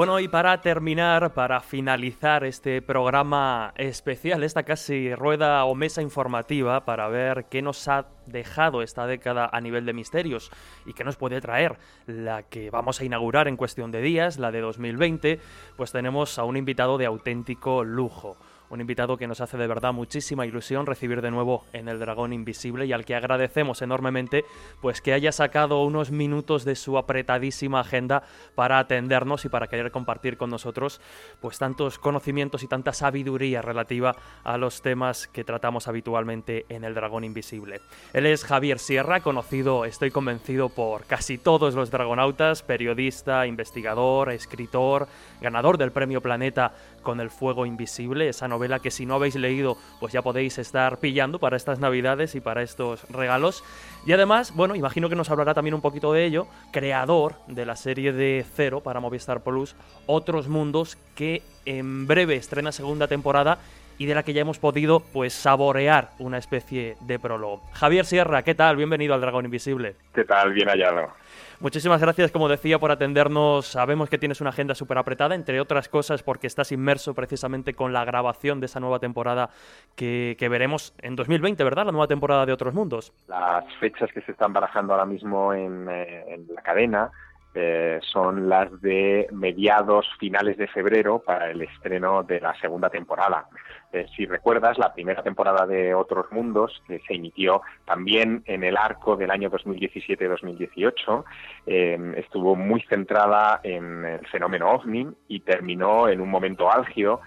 Bueno, 0.00 0.18
y 0.18 0.28
para 0.28 0.62
terminar, 0.62 1.34
para 1.34 1.60
finalizar 1.60 2.42
este 2.44 2.80
programa 2.80 3.74
especial, 3.76 4.42
esta 4.44 4.62
casi 4.62 5.14
rueda 5.14 5.62
o 5.66 5.74
mesa 5.74 6.00
informativa 6.00 6.86
para 6.86 7.06
ver 7.08 7.44
qué 7.50 7.60
nos 7.60 7.86
ha 7.86 8.06
dejado 8.24 8.80
esta 8.80 9.06
década 9.06 9.50
a 9.52 9.60
nivel 9.60 9.84
de 9.84 9.92
misterios 9.92 10.50
y 10.86 10.94
qué 10.94 11.04
nos 11.04 11.16
puede 11.16 11.42
traer 11.42 11.76
la 12.06 12.44
que 12.44 12.70
vamos 12.70 12.98
a 12.98 13.04
inaugurar 13.04 13.46
en 13.46 13.58
cuestión 13.58 13.90
de 13.90 14.00
días, 14.00 14.38
la 14.38 14.50
de 14.50 14.62
2020, 14.62 15.38
pues 15.76 15.92
tenemos 15.92 16.38
a 16.38 16.44
un 16.44 16.56
invitado 16.56 16.96
de 16.96 17.04
auténtico 17.04 17.84
lujo 17.84 18.38
un 18.70 18.80
invitado 18.80 19.16
que 19.16 19.26
nos 19.26 19.40
hace 19.40 19.58
de 19.58 19.66
verdad 19.66 19.92
muchísima 19.92 20.46
ilusión 20.46 20.86
recibir 20.86 21.20
de 21.20 21.30
nuevo 21.30 21.64
en 21.72 21.88
el 21.88 21.98
Dragón 21.98 22.32
Invisible 22.32 22.86
y 22.86 22.92
al 22.92 23.04
que 23.04 23.16
agradecemos 23.16 23.82
enormemente 23.82 24.44
pues 24.80 25.00
que 25.00 25.12
haya 25.12 25.32
sacado 25.32 25.82
unos 25.82 26.10
minutos 26.10 26.64
de 26.64 26.76
su 26.76 26.96
apretadísima 26.96 27.80
agenda 27.80 28.22
para 28.54 28.78
atendernos 28.78 29.44
y 29.44 29.48
para 29.48 29.66
querer 29.66 29.90
compartir 29.90 30.36
con 30.36 30.50
nosotros 30.50 31.00
pues 31.40 31.58
tantos 31.58 31.98
conocimientos 31.98 32.62
y 32.62 32.68
tanta 32.68 32.92
sabiduría 32.92 33.60
relativa 33.60 34.14
a 34.44 34.56
los 34.56 34.82
temas 34.82 35.26
que 35.26 35.44
tratamos 35.44 35.88
habitualmente 35.88 36.64
en 36.68 36.84
el 36.84 36.94
Dragón 36.94 37.24
Invisible. 37.24 37.80
Él 38.12 38.26
es 38.26 38.44
Javier 38.44 38.78
Sierra, 38.78 39.20
conocido, 39.20 39.84
estoy 39.84 40.10
convencido 40.10 40.68
por 40.68 41.04
casi 41.04 41.38
todos 41.38 41.74
los 41.74 41.90
dragonautas, 41.90 42.62
periodista, 42.62 43.46
investigador, 43.46 44.30
escritor, 44.30 45.08
ganador 45.40 45.76
del 45.76 45.90
Premio 45.90 46.20
Planeta 46.20 46.72
con 47.02 47.20
el 47.20 47.30
Fuego 47.30 47.66
Invisible, 47.66 48.28
esa 48.28 48.46
que 48.80 48.90
si 48.90 49.06
no 49.06 49.14
habéis 49.14 49.36
leído, 49.36 49.76
pues 49.98 50.12
ya 50.12 50.22
podéis 50.22 50.58
estar 50.58 50.98
pillando 50.98 51.38
para 51.38 51.56
estas 51.56 51.78
navidades 51.78 52.34
y 52.34 52.40
para 52.40 52.62
estos 52.62 53.08
regalos. 53.10 53.64
Y 54.06 54.12
además, 54.12 54.54
bueno, 54.54 54.74
imagino 54.74 55.08
que 55.08 55.16
nos 55.16 55.30
hablará 55.30 55.54
también 55.54 55.74
un 55.74 55.80
poquito 55.80 56.12
de 56.12 56.24
ello, 56.24 56.46
creador 56.72 57.36
de 57.46 57.66
la 57.66 57.76
serie 57.76 58.12
de 58.12 58.44
Cero 58.54 58.80
para 58.80 59.00
Movistar 59.00 59.42
Plus, 59.42 59.74
Otros 60.06 60.48
Mundos, 60.48 60.98
que 61.14 61.42
en 61.64 62.06
breve 62.06 62.36
estrena 62.36 62.72
segunda 62.72 63.08
temporada 63.08 63.58
y 63.98 64.06
de 64.06 64.14
la 64.14 64.22
que 64.22 64.32
ya 64.32 64.40
hemos 64.40 64.58
podido 64.58 65.00
pues 65.00 65.34
saborear 65.34 66.12
una 66.18 66.38
especie 66.38 66.96
de 67.00 67.18
prólogo. 67.18 67.62
Javier 67.72 68.06
Sierra, 68.06 68.42
¿qué 68.42 68.54
tal? 68.54 68.76
Bienvenido 68.76 69.12
al 69.12 69.20
Dragón 69.20 69.44
Invisible. 69.44 69.96
¿Qué 70.14 70.24
tal? 70.24 70.54
Bien 70.54 70.68
hallado. 70.68 71.19
Muchísimas 71.60 72.00
gracias, 72.00 72.32
como 72.32 72.48
decía, 72.48 72.78
por 72.78 72.90
atendernos. 72.90 73.66
Sabemos 73.66 74.08
que 74.08 74.16
tienes 74.16 74.40
una 74.40 74.48
agenda 74.48 74.74
súper 74.74 74.96
apretada, 74.96 75.34
entre 75.34 75.60
otras 75.60 75.90
cosas 75.90 76.22
porque 76.22 76.46
estás 76.46 76.72
inmerso 76.72 77.12
precisamente 77.12 77.74
con 77.74 77.92
la 77.92 78.02
grabación 78.06 78.60
de 78.60 78.66
esa 78.66 78.80
nueva 78.80 78.98
temporada 78.98 79.50
que, 79.94 80.34
veremos 80.50 80.94
en 81.02 81.16
2020, 81.16 81.62
¿verdad? 81.62 81.84
La 81.84 81.92
nueva 81.92 82.06
temporada 82.06 82.46
de 82.46 82.54
Otros 82.54 82.72
Mundos. 82.72 83.12
Las 83.28 83.66
fechas 83.74 84.10
que 84.10 84.22
se 84.22 84.32
están 84.32 84.54
barajando 84.54 84.94
ahora 84.94 85.04
mismo 85.04 85.52
en, 85.52 85.86
eh, 85.90 86.40
la 86.48 86.62
cadena 86.62 87.10
eh, 87.54 87.98
son 88.02 88.48
las 88.48 88.80
de 88.80 89.26
mediados, 89.32 90.06
finales 90.18 90.56
de 90.56 90.68
febrero 90.68 91.18
para 91.18 91.50
el 91.50 91.62
estreno 91.62 92.22
de 92.22 92.40
la 92.40 92.54
segunda 92.60 92.90
temporada. 92.90 93.46
Eh, 93.92 94.06
si 94.14 94.24
recuerdas, 94.24 94.78
la 94.78 94.94
primera 94.94 95.22
temporada 95.22 95.66
de 95.66 95.92
Otros 95.94 96.26
Mundos, 96.30 96.80
que 96.86 97.00
se 97.08 97.14
emitió 97.14 97.62
también 97.84 98.44
en 98.46 98.62
el 98.62 98.76
arco 98.76 99.16
del 99.16 99.32
año 99.32 99.50
2017-2018, 99.50 101.24
eh, 101.66 102.12
estuvo 102.16 102.54
muy 102.54 102.82
centrada 102.82 103.60
en 103.64 104.04
el 104.04 104.26
fenómeno 104.28 104.70
ovni 104.70 105.08
y 105.26 105.40
terminó 105.40 106.08
en 106.08 106.20
un 106.20 106.30
momento 106.30 106.70
álgido 106.70 107.20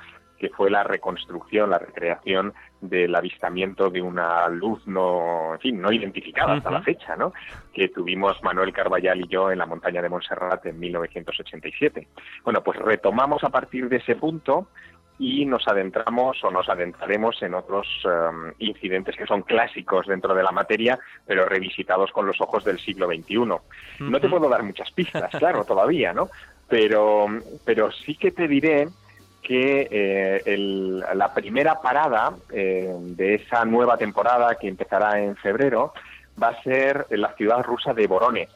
que 0.44 0.50
fue 0.50 0.70
la 0.70 0.84
reconstrucción, 0.84 1.70
la 1.70 1.80
recreación 1.80 2.54
del 2.82 3.16
avistamiento 3.16 3.90
de 3.90 4.02
una 4.02 4.50
luz 4.50 4.86
no, 4.86 5.54
en 5.54 5.60
fin, 5.62 5.82
no 5.82 5.90
identificada 5.90 6.56
hasta 6.56 6.70
la 6.70 6.82
fecha, 6.82 7.16
¿no? 7.16 7.32
Que 7.72 7.88
tuvimos 7.88 8.44
Manuel 8.44 8.74
Carballal 8.74 9.22
y 9.22 9.28
yo 9.30 9.52
en 9.52 9.60
la 9.60 9.66
montaña 9.66 10.02
de 10.02 10.10
Montserrat 10.10 10.66
en 10.66 10.82
1987. 10.82 12.10
Bueno, 12.44 12.62
pues 12.62 12.78
retomamos 12.78 13.42
a 13.46 13.52
partir 13.52 13.88
de 13.88 13.96
ese 13.96 14.18
punto 14.18 14.68
y 15.18 15.46
nos 15.46 15.66
adentramos 15.66 16.44
o 16.44 16.52
nos 16.52 16.68
adentraremos 16.68 17.42
en 17.42 17.54
otros 17.54 17.88
um, 18.04 18.52
incidentes 18.60 19.16
que 19.16 19.26
son 19.26 19.44
clásicos 19.44 20.08
dentro 20.08 20.36
de 20.36 20.44
la 20.44 20.52
materia, 20.52 21.00
pero 21.26 21.46
revisitados 21.46 22.12
con 22.12 22.26
los 22.26 22.42
ojos 22.42 22.66
del 22.66 22.80
siglo 22.80 23.08
XXI. 23.08 23.38
No 23.38 24.20
te 24.20 24.28
puedo 24.28 24.50
dar 24.50 24.64
muchas 24.64 24.92
pistas, 24.92 25.32
claro, 25.40 25.64
todavía, 25.64 26.12
¿no? 26.12 26.28
Pero, 26.68 27.28
pero 27.64 27.94
sí 27.94 28.16
que 28.16 28.32
te 28.32 28.50
diré 28.50 28.90
que 29.44 29.88
eh, 29.92 30.58
la 31.14 31.34
primera 31.34 31.82
parada 31.82 32.34
eh, 32.52 32.90
de 33.00 33.36
esa 33.36 33.66
nueva 33.66 33.98
temporada 33.98 34.56
que 34.56 34.70
empezará 34.70 35.20
en 35.20 35.36
febrero 35.36 35.94
va 36.42 36.50
a 36.50 36.64
ser 36.64 37.06
en 37.10 37.22
la 37.22 37.34
ciudad 37.36 37.62
rusa 37.62 37.94
de 37.94 38.08
Voronezh. 38.08 38.50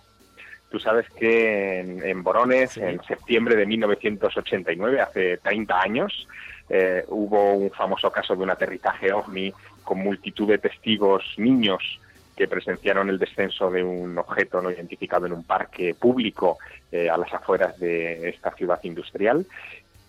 Tú 0.71 0.79
sabes 0.79 1.05
que 1.11 1.79
en, 1.79 2.03
en 2.03 2.23
Voronezh, 2.23 2.77
en 2.77 3.01
septiembre 3.03 3.55
de 3.55 3.65
1989, 3.65 5.01
hace 5.01 5.37
30 5.37 5.79
años, 5.79 6.27
eh, 6.69 7.03
hubo 7.09 7.53
un 7.53 7.71
famoso 7.71 8.11
caso 8.11 8.35
de 8.35 8.43
un 8.43 8.49
aterrizaje 8.49 9.11
ovni 9.13 9.53
con 9.83 9.99
multitud 9.99 10.47
de 10.47 10.57
testigos 10.57 11.23
niños 11.37 11.99
que 12.35 12.47
presenciaron 12.47 13.09
el 13.09 13.19
descenso 13.19 13.69
de 13.71 13.83
un 13.83 14.17
objeto 14.17 14.61
no 14.61 14.69
identificado 14.69 15.25
en 15.25 15.33
un 15.33 15.43
parque 15.43 15.95
público 15.95 16.57
a 16.93 17.17
las 17.17 17.33
afueras 17.33 17.79
de 17.79 18.29
esta 18.29 18.51
ciudad 18.51 18.79
industrial 18.83 19.45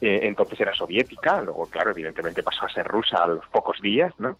eh, 0.00 0.20
entonces 0.22 0.60
era 0.60 0.74
soviética, 0.74 1.40
luego, 1.42 1.66
claro, 1.66 1.90
evidentemente 1.90 2.42
pasó 2.42 2.66
a 2.66 2.68
ser 2.68 2.86
rusa 2.86 3.22
a 3.22 3.26
los 3.26 3.46
pocos 3.46 3.80
días, 3.80 4.12
¿no? 4.18 4.38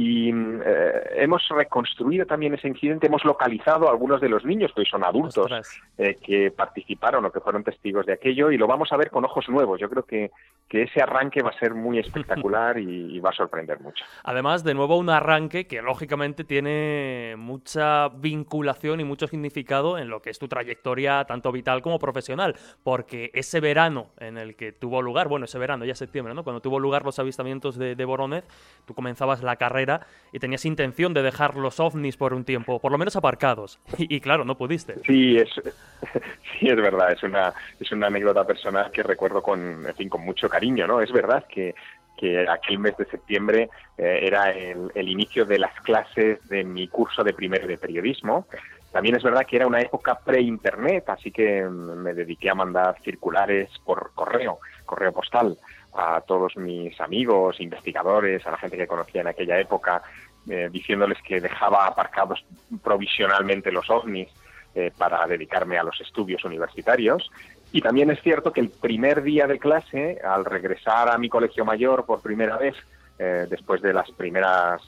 Y 0.00 0.30
eh, 0.30 0.92
hemos 1.16 1.42
reconstruido 1.48 2.24
también 2.24 2.54
ese 2.54 2.68
incidente, 2.68 3.08
hemos 3.08 3.24
localizado 3.24 3.88
a 3.88 3.90
algunos 3.90 4.20
de 4.20 4.28
los 4.28 4.44
niños, 4.44 4.70
que 4.72 4.82
hoy 4.82 4.86
son 4.86 5.02
adultos, 5.02 5.50
eh, 5.98 6.16
que 6.24 6.52
participaron 6.52 7.24
o 7.24 7.32
que 7.32 7.40
fueron 7.40 7.64
testigos 7.64 8.06
de 8.06 8.12
aquello, 8.12 8.52
y 8.52 8.56
lo 8.56 8.68
vamos 8.68 8.92
a 8.92 8.96
ver 8.96 9.10
con 9.10 9.24
ojos 9.24 9.48
nuevos. 9.48 9.80
Yo 9.80 9.90
creo 9.90 10.04
que, 10.04 10.30
que 10.68 10.82
ese 10.82 11.02
arranque 11.02 11.42
va 11.42 11.50
a 11.50 11.58
ser 11.58 11.74
muy 11.74 11.98
espectacular 11.98 12.78
y, 12.78 13.18
va 13.18 13.30
a 13.30 13.32
sorprender 13.32 13.80
mucho. 13.80 14.04
Además, 14.22 14.62
de 14.62 14.74
nuevo, 14.74 14.96
un 14.96 15.10
arranque 15.10 15.66
que 15.66 15.82
lógicamente 15.82 16.44
tiene 16.44 17.34
mucha 17.36 18.08
vinculación 18.10 19.00
y 19.00 19.04
mucho 19.04 19.26
significado 19.26 19.98
en 19.98 20.10
lo 20.10 20.22
que 20.22 20.30
es 20.30 20.38
tu 20.38 20.46
trayectoria, 20.46 21.24
tanto 21.24 21.50
vital 21.50 21.82
como 21.82 21.98
profesional, 21.98 22.54
porque 22.84 23.32
ese 23.34 23.58
verano 23.58 24.10
en 24.20 24.38
el 24.38 24.54
que 24.54 24.70
tuvo 24.70 25.02
lugar, 25.02 25.26
bueno, 25.26 25.46
ese 25.46 25.58
verano, 25.58 25.84
ya 25.84 25.96
septiembre, 25.96 26.34
¿no? 26.34 26.44
Cuando 26.44 26.60
tuvo 26.60 26.78
lugar 26.78 27.04
los 27.04 27.18
avistamientos 27.18 27.76
de, 27.76 27.96
de 27.96 28.04
Voronezh, 28.04 28.46
tú 28.86 28.94
comenzabas 28.94 29.42
la 29.42 29.56
carrera 29.56 29.87
y 30.32 30.38
tenías 30.38 30.64
intención 30.64 31.14
de 31.14 31.22
dejar 31.22 31.56
los 31.56 31.80
ovnis 31.80 32.16
por 32.16 32.34
un 32.34 32.44
tiempo, 32.44 32.78
por 32.80 32.92
lo 32.92 32.98
menos 32.98 33.16
aparcados. 33.16 33.78
Y, 33.98 34.20
claro, 34.20 34.44
no 34.44 34.56
pudiste. 34.56 34.94
Sí, 35.06 35.36
es, 35.36 35.48
sí, 36.58 36.68
es 36.68 36.76
verdad. 36.76 37.12
Es 37.12 37.22
una, 37.22 37.52
es 37.80 37.90
una 37.92 38.08
anécdota 38.08 38.46
personal 38.46 38.90
que 38.90 39.02
recuerdo 39.02 39.42
con, 39.42 39.86
con 40.08 40.24
mucho 40.24 40.48
cariño, 40.48 40.86
¿no? 40.86 41.00
Es 41.00 41.12
verdad 41.12 41.44
que, 41.48 41.74
que 42.16 42.46
aquel 42.48 42.78
mes 42.78 42.96
de 42.96 43.06
septiembre 43.06 43.70
eh, 43.96 44.20
era 44.22 44.50
el, 44.50 44.90
el, 44.94 45.08
inicio 45.08 45.44
de 45.44 45.58
las 45.58 45.74
clases 45.80 46.46
de 46.48 46.64
mi 46.64 46.88
curso 46.88 47.24
de 47.24 47.32
primero 47.32 47.66
de 47.66 47.78
periodismo. 47.78 48.46
También 48.92 49.16
es 49.16 49.22
verdad 49.22 49.46
que 49.46 49.56
era 49.56 49.66
una 49.66 49.80
época 49.80 50.18
pre-internet, 50.24 51.04
así 51.08 51.30
que 51.30 51.62
me 51.62 52.14
dediqué 52.14 52.48
a 52.48 52.54
mandar 52.54 52.96
circulares 53.02 53.68
por 53.84 54.12
correo, 54.14 54.60
correo 54.86 55.12
postal 55.12 55.58
a 55.98 56.20
todos 56.20 56.56
mis 56.56 56.98
amigos, 57.00 57.60
investigadores, 57.60 58.46
a 58.46 58.52
la 58.52 58.56
gente 58.56 58.76
que 58.76 58.86
conocía 58.86 59.22
en 59.22 59.26
aquella 59.26 59.58
época, 59.58 60.00
eh, 60.48 60.68
diciéndoles 60.70 61.18
que 61.22 61.40
dejaba 61.40 61.86
aparcados 61.86 62.44
provisionalmente 62.82 63.72
los 63.72 63.90
ovnis 63.90 64.28
eh, 64.76 64.92
para 64.96 65.26
dedicarme 65.26 65.76
a 65.76 65.82
los 65.82 66.00
estudios 66.00 66.44
universitarios. 66.44 67.30
Y 67.72 67.80
también 67.80 68.10
es 68.10 68.22
cierto 68.22 68.52
que 68.52 68.60
el 68.60 68.70
primer 68.70 69.22
día 69.22 69.48
de 69.48 69.58
clase, 69.58 70.20
al 70.24 70.44
regresar 70.44 71.08
a 71.08 71.18
mi 71.18 71.28
colegio 71.28 71.64
mayor 71.64 72.06
por 72.06 72.22
primera 72.22 72.56
vez, 72.56 72.76
eh, 73.18 73.46
después 73.50 73.82
de 73.82 73.92
las 73.92 74.08
primeras 74.12 74.80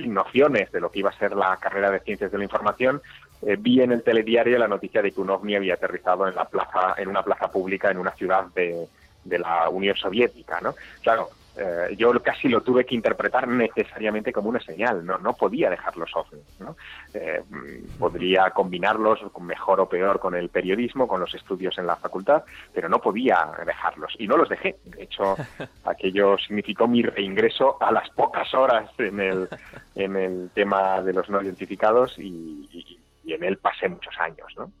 nociones 0.00 0.72
de 0.72 0.80
lo 0.80 0.90
que 0.90 0.98
iba 0.98 1.10
a 1.10 1.18
ser 1.18 1.36
la 1.36 1.56
carrera 1.58 1.92
de 1.92 2.00
ciencias 2.00 2.32
de 2.32 2.38
la 2.38 2.44
información, 2.44 3.00
vi 3.60 3.80
en 3.80 3.92
el 3.92 4.02
telediario 4.02 4.58
la 4.58 4.66
noticia 4.66 5.00
de 5.00 5.12
que 5.12 5.20
un 5.20 5.30
ovni 5.30 5.54
había 5.54 5.74
aterrizado 5.74 6.26
en 6.26 6.34
la 6.34 6.44
plaza, 6.46 6.96
en 6.98 7.06
una 7.06 7.22
plaza 7.22 7.48
pública 7.52 7.88
en 7.88 7.98
una 7.98 8.10
ciudad 8.10 8.46
de, 8.46 8.88
de 9.28 9.38
la 9.38 9.68
Unión 9.68 9.96
Soviética, 9.96 10.60
¿no? 10.60 10.74
Claro, 11.02 11.30
eh, 11.60 11.96
yo 11.96 12.12
casi 12.22 12.48
lo 12.48 12.60
tuve 12.60 12.86
que 12.86 12.94
interpretar 12.94 13.48
necesariamente 13.48 14.32
como 14.32 14.48
una 14.48 14.60
señal, 14.60 15.04
no, 15.04 15.18
no 15.18 15.32
podía 15.32 15.68
dejarlos 15.68 16.14
ovnis, 16.14 16.60
¿no? 16.60 16.76
Eh, 17.12 17.42
podría 17.98 18.50
combinarlos 18.50 19.20
mejor 19.40 19.80
o 19.80 19.88
peor 19.88 20.20
con 20.20 20.36
el 20.36 20.50
periodismo, 20.50 21.08
con 21.08 21.20
los 21.20 21.34
estudios 21.34 21.76
en 21.78 21.86
la 21.86 21.96
facultad, 21.96 22.44
pero 22.72 22.88
no 22.88 23.00
podía 23.00 23.50
dejarlos 23.66 24.14
y 24.20 24.28
no 24.28 24.36
los 24.36 24.48
dejé. 24.48 24.76
De 24.84 25.02
hecho, 25.02 25.36
aquello 25.84 26.38
significó 26.38 26.86
mi 26.86 27.02
reingreso 27.02 27.76
a 27.82 27.90
las 27.90 28.08
pocas 28.10 28.54
horas 28.54 28.88
en 28.98 29.18
el, 29.18 29.48
en 29.96 30.16
el 30.16 30.50
tema 30.54 31.02
de 31.02 31.12
los 31.12 31.28
no 31.28 31.42
identificados 31.42 32.16
y, 32.18 33.00
en 33.26 33.44
él 33.44 33.58
pasé 33.58 33.88
muchos 33.88 34.14
años, 34.18 34.46
¿no? 34.56 34.72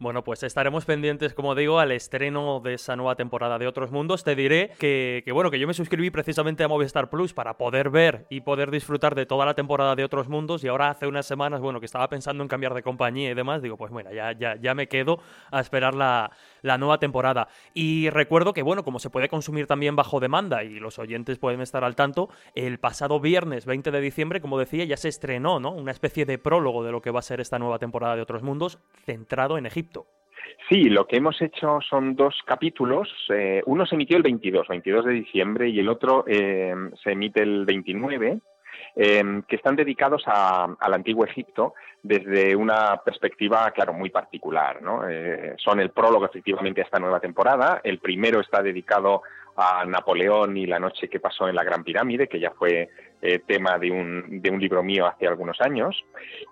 Bueno, 0.00 0.22
pues 0.22 0.44
estaremos 0.44 0.84
pendientes, 0.84 1.34
como 1.34 1.56
digo, 1.56 1.80
al 1.80 1.90
estreno 1.90 2.60
de 2.60 2.74
esa 2.74 2.94
nueva 2.94 3.16
temporada 3.16 3.58
de 3.58 3.66
Otros 3.66 3.90
Mundos. 3.90 4.22
Te 4.22 4.36
diré 4.36 4.70
que, 4.78 5.24
bueno, 5.32 5.50
que 5.50 5.58
yo 5.58 5.66
me 5.66 5.74
suscribí 5.74 6.08
precisamente 6.10 6.62
a 6.62 6.68
Movistar 6.68 7.10
Plus 7.10 7.34
para 7.34 7.58
poder 7.58 7.90
ver 7.90 8.24
y 8.30 8.42
poder 8.42 8.70
disfrutar 8.70 9.16
de 9.16 9.26
toda 9.26 9.44
la 9.44 9.54
temporada 9.54 9.96
de 9.96 10.04
Otros 10.04 10.28
Mundos 10.28 10.62
y 10.62 10.68
ahora 10.68 10.90
hace 10.90 11.08
unas 11.08 11.26
semanas, 11.26 11.60
bueno, 11.60 11.80
que 11.80 11.86
estaba 11.86 12.08
pensando 12.08 12.44
en 12.44 12.48
cambiar 12.48 12.74
de 12.74 12.84
compañía 12.84 13.32
y 13.32 13.34
demás, 13.34 13.60
digo, 13.60 13.76
pues 13.76 13.90
bueno, 13.90 14.12
ya, 14.12 14.30
ya, 14.38 14.54
ya 14.54 14.72
me 14.72 14.86
quedo 14.86 15.18
a 15.50 15.58
esperar 15.58 15.96
la, 15.96 16.30
la 16.62 16.78
nueva 16.78 17.00
temporada. 17.00 17.48
Y 17.74 18.08
recuerdo 18.10 18.52
que, 18.52 18.62
bueno, 18.62 18.84
como 18.84 19.00
se 19.00 19.10
puede 19.10 19.28
consumir 19.28 19.66
también 19.66 19.96
bajo 19.96 20.20
demanda 20.20 20.62
y 20.62 20.78
los 20.78 21.00
oyentes 21.00 21.40
pueden 21.40 21.60
estar 21.60 21.82
al 21.82 21.96
tanto, 21.96 22.28
el 22.54 22.78
pasado 22.78 23.18
viernes 23.18 23.66
20 23.66 23.90
de 23.90 24.00
diciembre, 24.00 24.40
como 24.40 24.60
decía, 24.60 24.84
ya 24.84 24.96
se 24.96 25.08
estrenó, 25.08 25.58
¿no? 25.58 25.72
Una 25.72 25.90
especie 25.90 26.24
de 26.24 26.38
prólogo 26.38 26.84
de 26.84 26.92
lo 26.92 27.02
que 27.02 27.10
va 27.10 27.18
a 27.18 27.22
ser 27.22 27.40
esta 27.40 27.58
nueva 27.58 27.80
temporada 27.80 28.14
de 28.14 28.22
Otros 28.22 28.44
Mundos, 28.44 28.78
centrado 29.04 29.58
en 29.58 29.66
Egipto. 29.66 29.87
Sí, 30.68 30.84
lo 30.90 31.06
que 31.06 31.16
hemos 31.16 31.40
hecho 31.40 31.78
son 31.80 32.14
dos 32.14 32.34
capítulos. 32.44 33.08
Eh, 33.30 33.62
uno 33.64 33.86
se 33.86 33.94
emitió 33.94 34.18
el 34.18 34.22
22, 34.22 34.68
22 34.68 35.04
de 35.06 35.12
diciembre, 35.12 35.68
y 35.68 35.78
el 35.80 35.88
otro 35.88 36.24
eh, 36.26 36.74
se 37.02 37.12
emite 37.12 37.42
el 37.42 37.64
29, 37.64 38.38
eh, 38.96 39.42
que 39.48 39.56
están 39.56 39.76
dedicados 39.76 40.24
al 40.26 40.94
antiguo 40.94 41.24
Egipto 41.24 41.74
desde 42.02 42.54
una 42.54 43.00
perspectiva, 43.02 43.70
claro, 43.70 43.94
muy 43.94 44.10
particular. 44.10 44.80
son 45.56 45.80
el 45.80 45.90
prólogo, 45.90 46.26
efectivamente, 46.26 46.82
a 46.82 46.84
esta 46.84 46.98
nueva 46.98 47.18
temporada. 47.18 47.80
El 47.82 47.98
primero 47.98 48.40
está 48.40 48.62
dedicado 48.62 49.22
a 49.56 49.84
Napoleón 49.86 50.56
y 50.56 50.66
la 50.66 50.78
noche 50.78 51.08
que 51.08 51.18
pasó 51.18 51.48
en 51.48 51.56
la 51.56 51.64
Gran 51.64 51.82
Pirámide, 51.82 52.28
que 52.28 52.38
ya 52.38 52.50
fue 52.50 52.90
tema 53.46 53.78
de 53.78 53.90
un, 53.90 54.40
de 54.40 54.50
un 54.50 54.60
libro 54.60 54.82
mío 54.82 55.06
hace 55.06 55.26
algunos 55.26 55.60
años. 55.60 56.04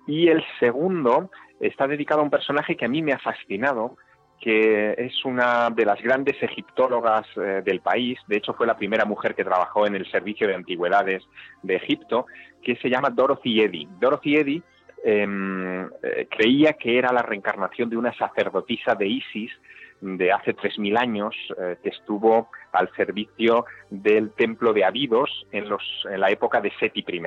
Y 0.06 0.28
el 0.28 0.42
segundo 0.58 1.30
está 1.60 1.86
dedicado 1.86 2.20
a 2.20 2.24
un 2.24 2.30
personaje 2.30 2.76
que 2.76 2.84
a 2.84 2.88
mí 2.88 3.02
me 3.02 3.12
ha 3.12 3.18
fascinado, 3.18 3.96
que 4.40 4.94
es 4.98 5.24
una 5.24 5.70
de 5.70 5.84
las 5.84 6.00
grandes 6.02 6.40
egiptólogas 6.42 7.26
eh, 7.36 7.62
del 7.64 7.80
país, 7.80 8.18
de 8.26 8.36
hecho 8.36 8.52
fue 8.52 8.66
la 8.66 8.76
primera 8.76 9.04
mujer 9.04 9.34
que 9.34 9.44
trabajó 9.44 9.86
en 9.86 9.94
el 9.94 10.10
servicio 10.10 10.46
de 10.46 10.54
antigüedades 10.54 11.22
de 11.62 11.76
Egipto, 11.76 12.26
que 12.62 12.76
se 12.76 12.90
llama 12.90 13.10
Dorothy 13.10 13.62
Eddy. 13.62 13.88
Dorothy 13.98 14.36
Eddy 14.36 14.62
em, 15.04 15.84
eh, 16.02 16.28
creía 16.30 16.74
que 16.74 16.98
era 16.98 17.12
la 17.12 17.22
reencarnación 17.22 17.88
de 17.88 17.96
una 17.96 18.12
sacerdotisa 18.12 18.94
de 18.94 19.06
Isis 19.06 19.52
de 20.00 20.30
hace 20.30 20.54
3.000 20.54 20.98
años, 20.98 21.34
eh, 21.58 21.76
que 21.82 21.88
estuvo 21.88 22.50
al 22.72 22.90
servicio 22.94 23.64
del 23.88 24.32
templo 24.32 24.72
de 24.72 24.84
Abidos 24.84 25.46
en, 25.52 25.68
los, 25.68 25.82
en 26.10 26.20
la 26.20 26.30
época 26.30 26.60
de 26.60 26.70
Seti 26.78 27.04
I. 27.06 27.22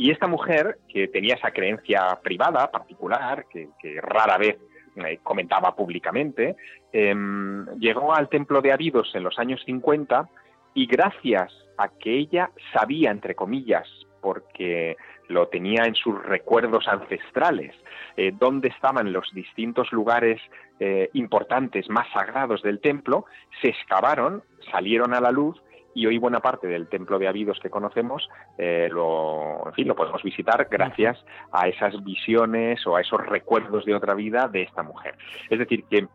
Y 0.00 0.10
esta 0.10 0.26
mujer, 0.26 0.78
que 0.88 1.08
tenía 1.08 1.34
esa 1.34 1.50
creencia 1.50 2.18
privada, 2.22 2.70
particular, 2.70 3.44
que, 3.50 3.68
rara 4.00 4.38
vez 4.38 4.56
eh, 4.96 5.18
comentaba 5.22 5.76
públicamente, 5.76 6.56
em, 6.90 7.66
llegó 7.78 8.14
al 8.14 8.30
templo 8.30 8.62
de 8.62 8.72
Abidos 8.72 9.14
en 9.14 9.24
los 9.24 9.38
años 9.38 9.60
50 9.66 10.26
y 10.72 10.86
gracias 10.86 11.52
a 11.76 11.88
que 11.88 12.16
ella 12.16 12.50
sabía, 12.72 13.10
entre 13.10 13.34
comillas, 13.34 13.86
porque 14.22 14.96
lo 15.28 15.48
tenía 15.48 15.84
en 15.84 15.94
sus 15.94 16.18
recuerdos 16.24 16.88
ancestrales, 16.88 17.76
eh, 18.16 18.32
dónde 18.32 18.68
estaban 18.68 19.12
los 19.12 19.30
distintos 19.34 19.92
lugares 19.92 20.40
eh, 20.78 21.10
importantes, 21.12 21.90
más 21.90 22.10
sagrados 22.14 22.62
del 22.62 22.80
templo, 22.80 23.26
se 23.60 23.68
excavaron, 23.68 24.42
salieron 24.72 25.12
a 25.12 25.20
la 25.20 25.30
luz 25.30 25.60
y 25.94 26.06
hoy 26.06 26.18
buena 26.18 26.40
parte 26.40 26.66
del 26.66 26.88
templo 26.88 27.18
de 27.18 27.28
Abidos 27.28 27.58
que 27.60 27.70
conocemos 27.70 28.28
eh, 28.58 28.88
lo, 28.90 29.66
en 29.66 29.72
fin, 29.72 29.88
lo 29.88 29.96
podemos 29.96 30.22
visitar 30.22 30.68
gracias 30.70 31.24
a 31.52 31.68
esas 31.68 32.02
visiones 32.04 32.86
o 32.86 32.96
a 32.96 33.00
esos 33.00 33.24
recuerdos 33.26 33.84
de 33.84 33.94
otra 33.94 34.14
vida 34.14 34.48
de 34.48 34.62
esta 34.62 34.82
mujer. 34.82 35.16
Es 35.48 35.58
decir, 35.58 35.84
que 35.84 36.08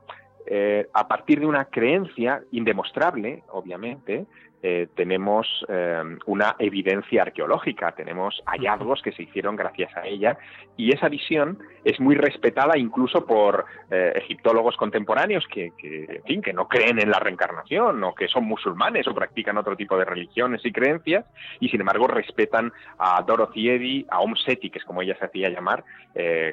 eh, 0.48 0.88
a 0.94 1.08
partir 1.08 1.40
de 1.40 1.48
una 1.48 1.66
creencia 1.66 2.42
indemostrable, 2.52 3.44
obviamente, 3.50 4.26
eh, 4.68 4.88
tenemos 4.96 5.46
eh, 5.70 6.02
una 6.26 6.56
evidencia 6.58 7.22
arqueológica, 7.22 7.92
tenemos 7.92 8.42
hallazgos 8.48 9.00
que 9.04 9.12
se 9.12 9.22
hicieron 9.22 9.56
gracias 9.56 9.96
a 9.96 10.08
ella 10.08 10.40
y 10.76 10.92
esa 10.92 11.08
visión 11.08 11.60
es 11.84 12.00
muy 12.00 12.16
respetada 12.16 12.76
incluso 12.76 13.28
por 13.28 13.66
eh, 13.92 14.14
egiptólogos 14.16 14.76
contemporáneos 14.76 15.46
que, 15.54 15.72
en 15.84 16.24
fin, 16.24 16.42
que 16.42 16.52
no 16.52 16.68
creen 16.68 17.00
en 17.00 17.12
la 17.12 17.20
reencarnación 17.20 18.04
o 18.04 18.16
que 18.16 18.28
son 18.28 18.46
musulmanes 18.46 19.08
o 19.08 19.14
practican 19.14 19.56
otro 19.60 19.76
tipo 19.76 20.00
de 20.00 20.06
religiones 20.06 20.66
y 20.66 20.72
creencias 20.72 21.26
y 21.60 21.70
sin 21.70 21.82
embargo 21.82 22.08
respetan 22.08 22.74
a 22.98 23.22
Dorothy 23.22 23.70
Eddy, 23.70 24.08
a 24.10 24.22
Om 24.22 24.34
Seti, 24.36 24.72
que 24.72 24.80
es 24.80 24.86
como 24.86 25.04
ella 25.04 25.16
se 25.20 25.26
hacía 25.26 25.50
llamar, 25.50 25.84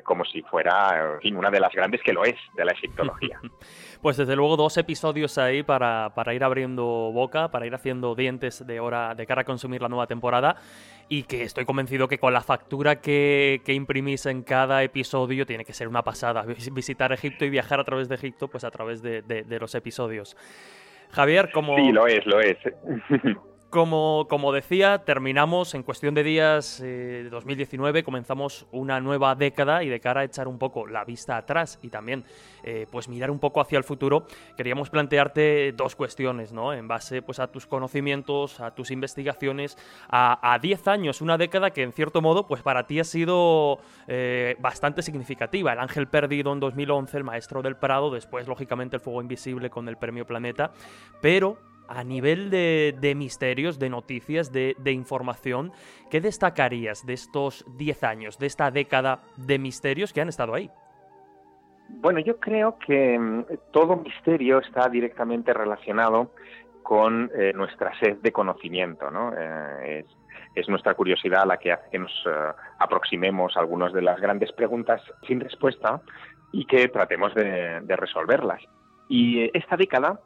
como 0.04 0.26
si 0.26 0.42
fuera 0.42 1.18
fin, 1.22 1.36
una 1.36 1.50
de 1.50 1.60
las 1.60 1.72
grandes 1.72 2.02
que 2.02 2.12
lo 2.12 2.24
es 2.24 2.36
de 2.56 2.64
la 2.66 2.72
egiptología. 2.72 3.40
Pues 4.02 4.16
desde 4.16 4.34
luego 4.34 4.56
dos 4.56 4.76
episodios 4.78 5.38
ahí 5.38 5.62
para, 5.62 6.10
para 6.16 6.34
ir 6.34 6.42
abriendo 6.42 6.84
boca, 7.12 7.52
para 7.52 7.66
ir 7.66 7.74
haciendo 7.76 8.01
dientes 8.14 8.66
de 8.66 8.80
hora 8.80 9.14
de 9.14 9.26
cara 9.26 9.42
a 9.42 9.44
consumir 9.44 9.80
la 9.80 9.88
nueva 9.88 10.06
temporada 10.06 10.56
y 11.08 11.24
que 11.24 11.42
estoy 11.42 11.64
convencido 11.64 12.08
que 12.08 12.18
con 12.18 12.32
la 12.32 12.40
factura 12.40 13.00
que, 13.00 13.62
que 13.64 13.72
imprimís 13.72 14.26
en 14.26 14.42
cada 14.42 14.82
episodio 14.82 15.46
tiene 15.46 15.64
que 15.64 15.72
ser 15.72 15.88
una 15.88 16.02
pasada. 16.02 16.44
Visitar 16.72 17.12
Egipto 17.12 17.44
y 17.44 17.50
viajar 17.50 17.80
a 17.80 17.84
través 17.84 18.08
de 18.08 18.16
Egipto, 18.16 18.48
pues 18.48 18.64
a 18.64 18.70
través 18.70 19.02
de, 19.02 19.22
de 19.22 19.58
los 19.58 19.74
episodios. 19.74 20.36
Javier, 21.10 21.50
como... 21.52 21.76
Sí, 21.76 21.92
lo 21.92 22.06
es, 22.06 22.24
lo 22.26 22.40
es. 22.40 22.56
Como, 23.72 24.26
como, 24.28 24.52
decía, 24.52 24.98
terminamos 24.98 25.74
en 25.74 25.82
cuestión 25.82 26.14
de 26.14 26.22
días 26.22 26.78
de 26.78 27.30
2019, 27.30 28.04
comenzamos 28.04 28.66
una 28.70 29.00
nueva 29.00 29.34
década 29.34 29.82
y 29.82 29.88
de 29.88 29.98
cara 29.98 30.20
a 30.20 30.24
echar 30.24 30.46
un 30.46 30.58
poco 30.58 30.86
la 30.86 31.06
vista 31.06 31.38
atrás 31.38 31.78
y 31.80 31.88
también 31.88 32.22
eh, 32.64 32.86
pues 32.90 33.08
mirar 33.08 33.30
un 33.30 33.38
poco 33.38 33.62
hacia 33.62 33.78
el 33.78 33.84
futuro, 33.84 34.26
queríamos 34.58 34.90
plantearte 34.90 35.72
dos 35.72 35.96
cuestiones, 35.96 36.52
¿no? 36.52 36.74
En 36.74 36.86
base 36.86 37.22
pues 37.22 37.38
a 37.40 37.46
tus 37.46 37.66
conocimientos, 37.66 38.60
a 38.60 38.74
tus 38.74 38.90
investigaciones, 38.90 39.78
a 40.10 40.58
10 40.60 40.88
años, 40.88 41.22
una 41.22 41.38
década 41.38 41.70
que 41.70 41.82
en 41.82 41.92
cierto 41.92 42.20
modo 42.20 42.46
pues 42.46 42.60
para 42.60 42.86
ti 42.86 43.00
ha 43.00 43.04
sido 43.04 43.78
eh, 44.06 44.54
bastante 44.60 45.00
significativa. 45.00 45.72
El 45.72 45.78
Ángel 45.78 46.08
Perdido 46.08 46.52
en 46.52 46.60
2011, 46.60 47.16
El 47.16 47.24
Maestro 47.24 47.62
del 47.62 47.76
Prado, 47.76 48.10
después 48.10 48.46
lógicamente 48.46 48.96
El 48.96 49.00
Fuego 49.00 49.22
Invisible 49.22 49.70
con 49.70 49.88
el 49.88 49.96
Premio 49.96 50.26
Planeta, 50.26 50.72
pero 51.22 51.71
a 51.94 52.04
nivel 52.04 52.50
de, 52.50 53.14
misterios, 53.16 53.78
de 53.78 53.90
noticias, 53.90 54.50
de, 54.50 54.92
información, 54.92 55.72
¿qué 56.10 56.20
destacarías 56.20 57.04
de 57.04 57.12
estos 57.12 57.64
10 57.76 58.04
años, 58.04 58.38
de 58.38 58.46
esta 58.46 58.70
década 58.70 59.20
de 59.36 59.58
misterios 59.58 60.12
que 60.12 60.20
han 60.20 60.28
estado 60.28 60.54
ahí? 60.54 60.70
Bueno, 61.88 62.20
yo 62.20 62.40
creo 62.40 62.78
que 62.78 63.18
mm, 63.18 63.44
todo 63.72 63.96
misterio 63.96 64.60
está 64.60 64.88
directamente 64.88 65.52
relacionado 65.52 66.30
con 66.82 67.30
eh, 67.34 67.52
nuestra 67.54 67.92
sed 67.98 68.16
de 68.22 68.32
conocimiento, 68.32 69.10
¿no? 69.10 69.32
Eh, 69.36 70.04
es, 70.54 70.68
nuestra 70.68 70.94
curiosidad 70.94 71.46
la 71.46 71.58
que 71.58 71.72
hace 71.72 71.90
que 71.90 71.98
nos 71.98 72.12
eh, 72.26 72.30
aproximemos 72.78 73.56
a 73.56 73.60
algunas 73.60 73.92
de 73.92 74.02
las 74.02 74.18
grandes 74.18 74.50
preguntas 74.52 75.02
sin 75.26 75.40
respuesta 75.40 76.00
y 76.52 76.64
que 76.64 76.88
tratemos 76.88 77.34
de 77.34 77.96
resolverlas. 77.96 78.62
Y 79.08 79.50
esta 79.56 79.76
década 79.76 80.20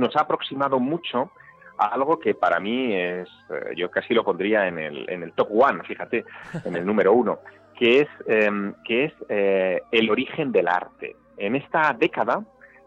nos 0.00 0.16
ha 0.16 0.22
aproximado 0.22 0.80
mucho 0.80 1.30
a 1.78 1.86
algo 1.86 2.18
que 2.18 2.34
para 2.34 2.58
mí 2.58 2.94
es, 2.94 3.28
eh, 3.50 3.74
yo 3.76 3.90
casi 3.90 4.14
lo 4.14 4.24
pondría 4.24 4.66
en 4.66 4.78
el, 4.78 5.08
en 5.08 5.22
el 5.22 5.32
top 5.32 5.48
one, 5.52 5.82
fíjate, 5.84 6.24
en 6.64 6.76
el 6.76 6.84
número 6.90 7.12
uno, 7.12 7.38
que 7.78 8.00
es, 8.00 8.08
em, 8.26 8.74
que 8.84 9.04
es 9.04 9.12
eh, 9.28 9.80
el 9.92 10.10
origen 10.10 10.52
del 10.52 10.68
arte. 10.68 11.16
En 11.36 11.56
esta 11.56 11.94
década 11.98 12.44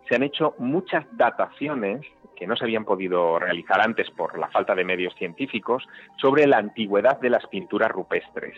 se 0.08 0.16
han 0.16 0.24
hecho 0.24 0.56
muchas 0.60 1.06
dataciones 1.18 2.02
que 2.36 2.48
no 2.48 2.56
se 2.56 2.66
habían 2.66 2.84
podido 2.84 3.40
realizar 3.40 3.80
antes 3.80 4.10
por 4.12 4.38
la 4.38 4.50
falta 4.50 4.76
de 4.76 4.84
medios 4.84 5.14
científicos 5.16 5.88
sobre 6.18 6.46
la 6.48 6.58
antigüedad 6.58 7.20
de 7.20 7.30
las 7.30 7.46
pinturas 7.48 7.90
rupestres. 7.90 8.58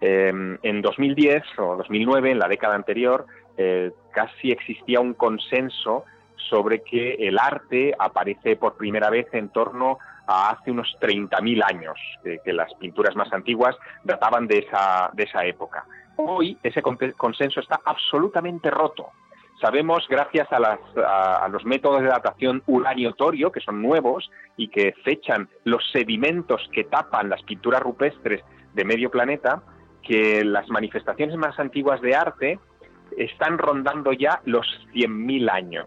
Em, 0.00 0.58
en 0.62 0.82
2010 0.82 1.42
o 1.58 1.76
2009, 1.76 2.30
en 2.30 2.38
la 2.38 2.48
década 2.48 2.74
anterior, 2.74 3.26
eh, 3.56 3.92
casi 4.12 4.50
existía 4.50 5.00
un 5.00 5.14
consenso 5.14 6.04
sobre 6.48 6.82
que 6.82 7.14
el 7.14 7.38
arte 7.38 7.94
aparece 7.98 8.56
por 8.56 8.76
primera 8.76 9.10
vez 9.10 9.26
en 9.32 9.48
torno 9.50 9.98
a 10.26 10.50
hace 10.50 10.70
unos 10.70 10.94
30.000 11.00 11.62
años, 11.64 11.98
que 12.22 12.52
las 12.52 12.72
pinturas 12.74 13.16
más 13.16 13.32
antiguas 13.32 13.76
databan 14.04 14.46
de 14.46 14.58
esa, 14.58 15.10
de 15.14 15.24
esa 15.24 15.44
época. 15.44 15.84
Hoy 16.16 16.58
ese 16.62 16.82
consenso 16.82 17.60
está 17.60 17.80
absolutamente 17.84 18.70
roto. 18.70 19.10
Sabemos, 19.60 20.06
gracias 20.08 20.46
a, 20.52 20.78
a, 21.44 21.48
los 21.48 21.64
métodos 21.64 22.02
de 22.02 22.08
datación 22.08 22.62
uranio-torio, 22.66 23.50
que 23.50 23.60
son 23.60 23.82
nuevos 23.82 24.30
y 24.56 24.68
que 24.68 24.94
fechan 25.04 25.48
los 25.64 25.82
sedimentos 25.90 26.68
que 26.72 26.84
tapan 26.84 27.28
las 27.28 27.42
pinturas 27.42 27.80
rupestres 27.80 28.44
de 28.74 28.84
medio 28.84 29.10
planeta, 29.10 29.62
que 30.02 30.44
las 30.44 30.68
manifestaciones 30.68 31.36
más 31.36 31.58
antiguas 31.58 32.00
de 32.00 32.14
arte 32.14 32.60
están 33.16 33.58
rondando 33.58 34.12
ya 34.12 34.40
los 34.44 34.66
100.000 34.92 35.50
años. 35.50 35.86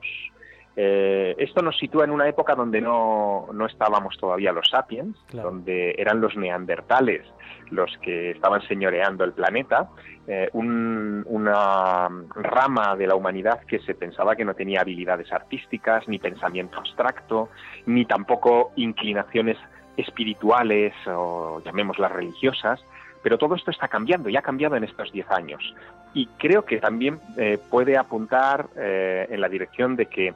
Eh, 0.75 1.35
esto 1.37 1.61
nos 1.61 1.77
sitúa 1.77 2.05
en 2.05 2.11
una 2.11 2.27
época 2.29 2.55
donde 2.55 2.79
no, 2.79 3.49
no 3.53 3.65
estábamos 3.65 4.17
todavía 4.17 4.53
los 4.53 4.69
sapiens, 4.69 5.17
donde 5.33 5.95
eran 5.97 6.21
los 6.21 6.35
neandertales 6.37 7.25
los 7.71 7.97
que 7.99 8.31
estaban 8.31 8.61
señoreando 8.67 9.23
el 9.23 9.33
planeta, 9.33 9.89
eh, 10.27 10.49
una 10.53 12.09
rama 12.35 12.95
de 12.95 13.07
la 13.07 13.15
humanidad 13.15 13.61
que 13.61 13.79
se 13.79 13.95
pensaba 13.95 14.35
que 14.35 14.45
no 14.45 14.53
tenía 14.53 14.81
habilidades 14.81 15.31
artísticas, 15.31 16.07
ni 16.07 16.19
pensamiento 16.19 16.77
abstracto, 16.77 17.49
ni 17.85 18.05
tampoco 18.05 18.71
inclinaciones 18.75 19.57
espirituales 19.97 20.93
o 21.07 21.61
llamémoslas 21.63 22.11
religiosas, 22.11 22.83
pero 23.23 23.37
todo 23.37 23.55
esto 23.55 23.71
está 23.71 23.87
cambiando 23.87 24.29
y 24.29 24.35
ha 24.35 24.41
cambiado 24.41 24.75
en 24.75 24.83
estos 24.83 25.11
10 25.11 25.31
años. 25.31 25.75
Y 26.13 26.27
creo 26.37 26.65
que 26.65 26.79
también 26.79 27.19
eh, 27.37 27.57
puede 27.69 27.97
apuntar 27.97 28.67
en 28.75 29.39
la 29.39 29.47
dirección 29.47 29.95
de 29.95 30.07
que 30.07 30.33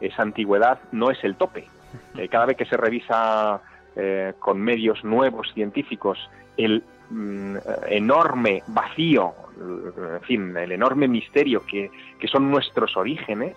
esa 0.00 0.22
antigüedad 0.22 0.78
no 0.92 1.10
es 1.10 1.22
el 1.24 1.36
tope. 1.36 1.66
Eh, 2.18 2.28
cada 2.28 2.46
vez 2.46 2.56
que 2.56 2.66
se 2.66 2.76
revisa 2.76 3.60
eh, 3.94 4.34
con 4.38 4.60
medios 4.60 5.04
nuevos 5.04 5.52
científicos 5.54 6.18
el 6.56 6.82
mm, 7.10 7.56
enorme 7.88 8.62
vacío, 8.66 9.32
en 9.58 10.20
fin, 10.22 10.56
el 10.56 10.72
enorme 10.72 11.08
misterio 11.08 11.64
que, 11.64 11.90
son 12.30 12.50
nuestros 12.50 12.96
orígenes, 12.96 13.56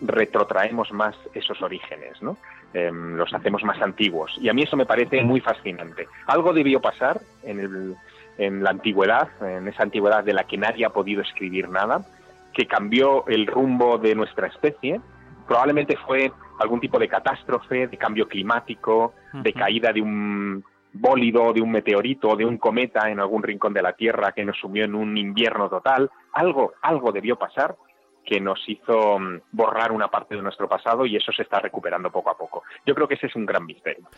retrotraemos 0.00 0.92
más 0.92 1.16
esos 1.34 1.60
orígenes, 1.62 2.20
¿no? 2.22 2.36
Em, 2.74 3.16
los 3.16 3.32
hacemos 3.34 3.64
más 3.64 3.80
antiguos. 3.80 4.36
Y 4.40 4.48
a 4.48 4.52
mí 4.52 4.62
eso 4.62 4.76
me 4.76 4.86
parece 4.86 5.22
muy 5.22 5.40
fascinante. 5.40 6.06
Algo 6.26 6.52
debió 6.52 6.80
pasar 6.80 7.20
en, 7.42 7.96
en 8.38 8.62
la 8.62 8.70
antigüedad, 8.70 9.28
en 9.40 9.66
esa 9.68 9.82
antigüedad 9.82 10.22
de 10.22 10.34
la 10.34 10.44
que 10.44 10.58
nadie 10.58 10.84
ha 10.84 10.90
podido 10.90 11.22
escribir 11.22 11.68
nada, 11.68 12.04
que 12.52 12.66
cambió 12.66 13.26
el 13.26 13.46
rumbo 13.46 13.98
de 13.98 14.14
nuestra 14.14 14.46
especie 14.48 15.00
probablemente 15.46 15.96
fue 15.96 16.32
algún 16.58 16.80
tipo 16.80 16.98
de 16.98 17.08
catástrofe, 17.08 17.86
de 17.86 17.96
cambio 17.96 18.28
climático, 18.28 19.14
de 19.32 19.52
caída 19.52 19.92
de 19.92 20.00
un 20.00 20.64
bólido, 20.92 21.52
de 21.52 21.60
un 21.60 21.70
meteorito, 21.70 22.34
de 22.36 22.44
un 22.44 22.58
cometa 22.58 23.10
en 23.10 23.20
algún 23.20 23.42
rincón 23.42 23.74
de 23.74 23.82
la 23.82 23.92
Tierra 23.92 24.32
que 24.32 24.44
nos 24.44 24.58
sumió 24.58 24.84
en 24.84 24.94
un 24.94 25.16
invierno 25.16 25.68
total. 25.68 26.10
Algo, 26.32 26.74
algo 26.82 27.12
debió 27.12 27.36
pasar 27.36 27.76
que 28.24 28.40
nos 28.40 28.60
hizo 28.68 29.18
mm, 29.18 29.40
borrar 29.52 29.92
una 29.92 30.08
parte 30.08 30.34
de 30.34 30.42
nuestro 30.42 30.68
pasado 30.68 31.06
y 31.06 31.16
eso 31.16 31.32
se 31.32 31.42
está 31.42 31.60
recuperando 31.60 32.10
poco 32.10 32.30
a 32.30 32.36
poco. 32.36 32.64
Yo 32.84 32.94
creo 32.94 33.06
que 33.06 33.14
ese 33.14 33.26
es 33.26 33.36
un 33.36 33.46
gran 33.46 33.64
misterio 33.64 34.08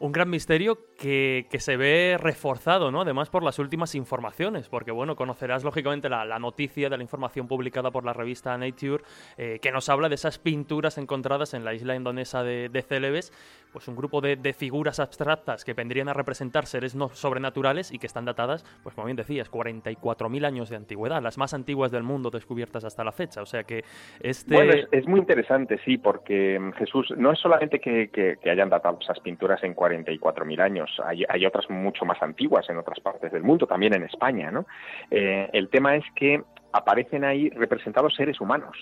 un 0.00 0.12
gran 0.12 0.30
misterio 0.30 0.78
que, 0.96 1.46
se 1.58 1.76
ve 1.76 2.16
reforzado, 2.20 2.90
¿no? 2.90 3.02
Además 3.02 3.30
por 3.30 3.42
las 3.42 3.58
últimas 3.58 3.94
informaciones, 3.94 4.68
porque 4.68 4.90
bueno, 4.90 5.16
conocerás 5.16 5.64
lógicamente 5.64 6.08
la, 6.08 6.38
noticia 6.38 6.88
de 6.88 6.96
la 6.96 7.02
información 7.02 7.48
publicada 7.48 7.90
por 7.90 8.04
la 8.04 8.12
revista 8.12 8.56
Nature, 8.56 9.02
eh, 9.36 9.58
que 9.60 9.72
nos 9.72 9.88
habla 9.88 10.08
de 10.08 10.14
esas 10.14 10.38
pinturas 10.38 10.98
encontradas 10.98 11.54
en 11.54 11.64
la 11.64 11.74
isla 11.74 11.96
indonesa 11.96 12.42
de, 12.42 12.68
de 12.68 12.82
Celebes, 12.82 13.32
pues 13.72 13.88
un 13.88 13.96
grupo 13.96 14.20
de, 14.20 14.36
figuras 14.52 14.98
abstractas 14.98 15.64
que 15.64 15.74
vendrían 15.74 16.08
a 16.08 16.12
representar 16.12 16.66
seres 16.66 16.94
no 16.94 17.10
sobrenaturales 17.10 17.92
y 17.92 17.98
que 17.98 18.06
están 18.06 18.24
datadas, 18.24 18.64
pues 18.82 18.94
como 18.94 19.06
bien 19.06 19.16
decías, 19.16 19.50
44.000 19.50 20.46
años 20.46 20.70
de 20.70 20.76
antigüedad, 20.76 21.22
las 21.22 21.38
más 21.38 21.54
antiguas 21.54 21.90
del 21.90 22.02
mundo 22.02 22.30
descubiertas 22.30 22.84
hasta 22.84 23.04
la 23.04 23.12
fecha. 23.12 23.42
O 23.42 23.46
sea 23.46 23.64
que 23.64 23.84
este... 24.20 24.54
Bueno, 24.54 24.72
es, 24.90 25.06
muy 25.06 25.20
interesante, 25.20 25.78
sí, 25.84 25.98
porque 25.98 26.58
mm, 26.58 26.72
Jesús, 26.72 27.12
no 27.16 27.32
es 27.32 27.38
solamente 27.38 27.78
que, 27.78 28.38
hayan 28.50 28.70
datado 28.70 28.98
esas 29.00 29.20
pinturas 29.20 29.62
en 29.62 29.74
44.000 29.88 30.60
años. 30.60 30.90
Hay, 31.04 31.24
hay, 31.28 31.46
otras 31.46 31.68
mucho 31.70 32.04
más 32.04 32.22
antiguas 32.22 32.68
en 32.68 32.78
otras 32.78 33.00
partes 33.00 33.32
del 33.32 33.42
mundo, 33.42 33.66
también 33.66 33.94
en 33.94 34.04
España. 34.04 34.50
¿no? 34.50 34.66
Eh, 35.10 35.48
el 35.52 35.68
tema 35.68 35.96
es 35.96 36.04
que 36.14 36.42
aparecen 36.72 37.24
ahí 37.24 37.50
representados 37.50 38.14
seres 38.14 38.40
humanos. 38.40 38.76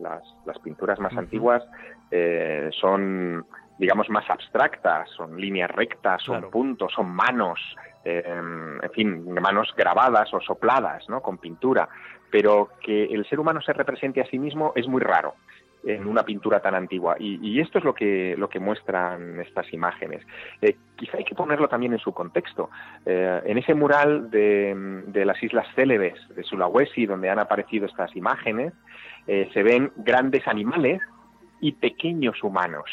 Las, 0.00 0.22
las 0.46 0.58
pinturas 0.58 0.98
más 0.98 1.16
antiguas 1.16 1.62
eh, 2.10 2.70
son, 2.80 3.46
digamos, 3.78 4.08
más 4.10 4.28
abstractas, 4.30 5.10
son 5.10 5.40
líneas 5.40 5.70
rectas, 5.70 6.22
son 6.22 6.50
puntos, 6.50 6.92
son 6.92 7.10
manos, 7.10 7.58
eh, 8.04 8.22
en 8.26 8.90
fin, 8.92 9.32
manos 9.34 9.72
grabadas 9.76 10.32
o 10.32 10.40
sopladas, 10.40 11.08
¿no? 11.08 11.20
Con 11.20 11.38
pintura. 11.38 11.88
Pero 12.30 12.70
que 12.80 13.04
el 13.04 13.24
ser 13.26 13.40
humano 13.40 13.60
se 13.60 13.72
represente 13.72 14.20
a 14.20 14.26
sí 14.26 14.38
mismo 14.38 14.72
es 14.74 14.88
muy 14.88 15.00
raro 15.00 15.34
en 15.86 16.06
una 16.06 16.22
pintura 16.22 16.60
tan 16.60 16.74
antigua. 16.74 17.16
Y, 17.18 17.60
esto 17.60 17.78
es 17.78 17.84
lo 17.84 17.94
que, 17.94 18.34
lo 18.38 18.48
que 18.48 18.58
muestran 18.58 19.40
estas 19.40 19.72
imágenes. 19.72 20.26
Eh, 20.60 20.76
quizá 20.96 21.18
hay 21.18 21.24
que 21.24 21.34
ponerlo 21.34 21.68
también 21.68 21.92
en 21.92 21.98
su 21.98 22.12
contexto. 22.12 22.70
Eh, 23.04 23.42
en 23.44 23.58
ese 23.58 23.74
mural 23.74 24.30
de, 24.30 25.02
de, 25.06 25.24
las 25.24 25.42
Islas 25.42 25.66
Célebes 25.74 26.14
de 26.34 26.42
Sulawesi, 26.42 27.06
donde 27.06 27.30
han 27.30 27.38
aparecido 27.38 27.86
estas 27.86 28.14
imágenes, 28.16 28.72
eh, 29.26 29.48
se 29.52 29.62
ven 29.62 29.92
grandes 29.96 30.46
animales 30.48 31.00
y 31.60 31.72
pequeños 31.72 32.42
humanos. 32.42 32.84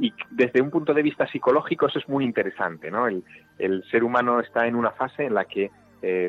Y 0.00 0.12
desde 0.30 0.60
un 0.60 0.70
punto 0.70 0.94
de 0.94 1.02
vista 1.02 1.26
psicológico 1.26 1.86
eso 1.86 1.98
es 1.98 2.08
muy 2.08 2.24
interesante. 2.24 2.90
¿no? 2.90 3.08
El, 3.08 3.24
el 3.58 3.82
ser 3.90 4.04
humano 4.04 4.40
está 4.40 4.66
en 4.66 4.76
una 4.76 4.92
fase 4.92 5.24
en 5.24 5.34
la 5.34 5.44
que 5.44 5.70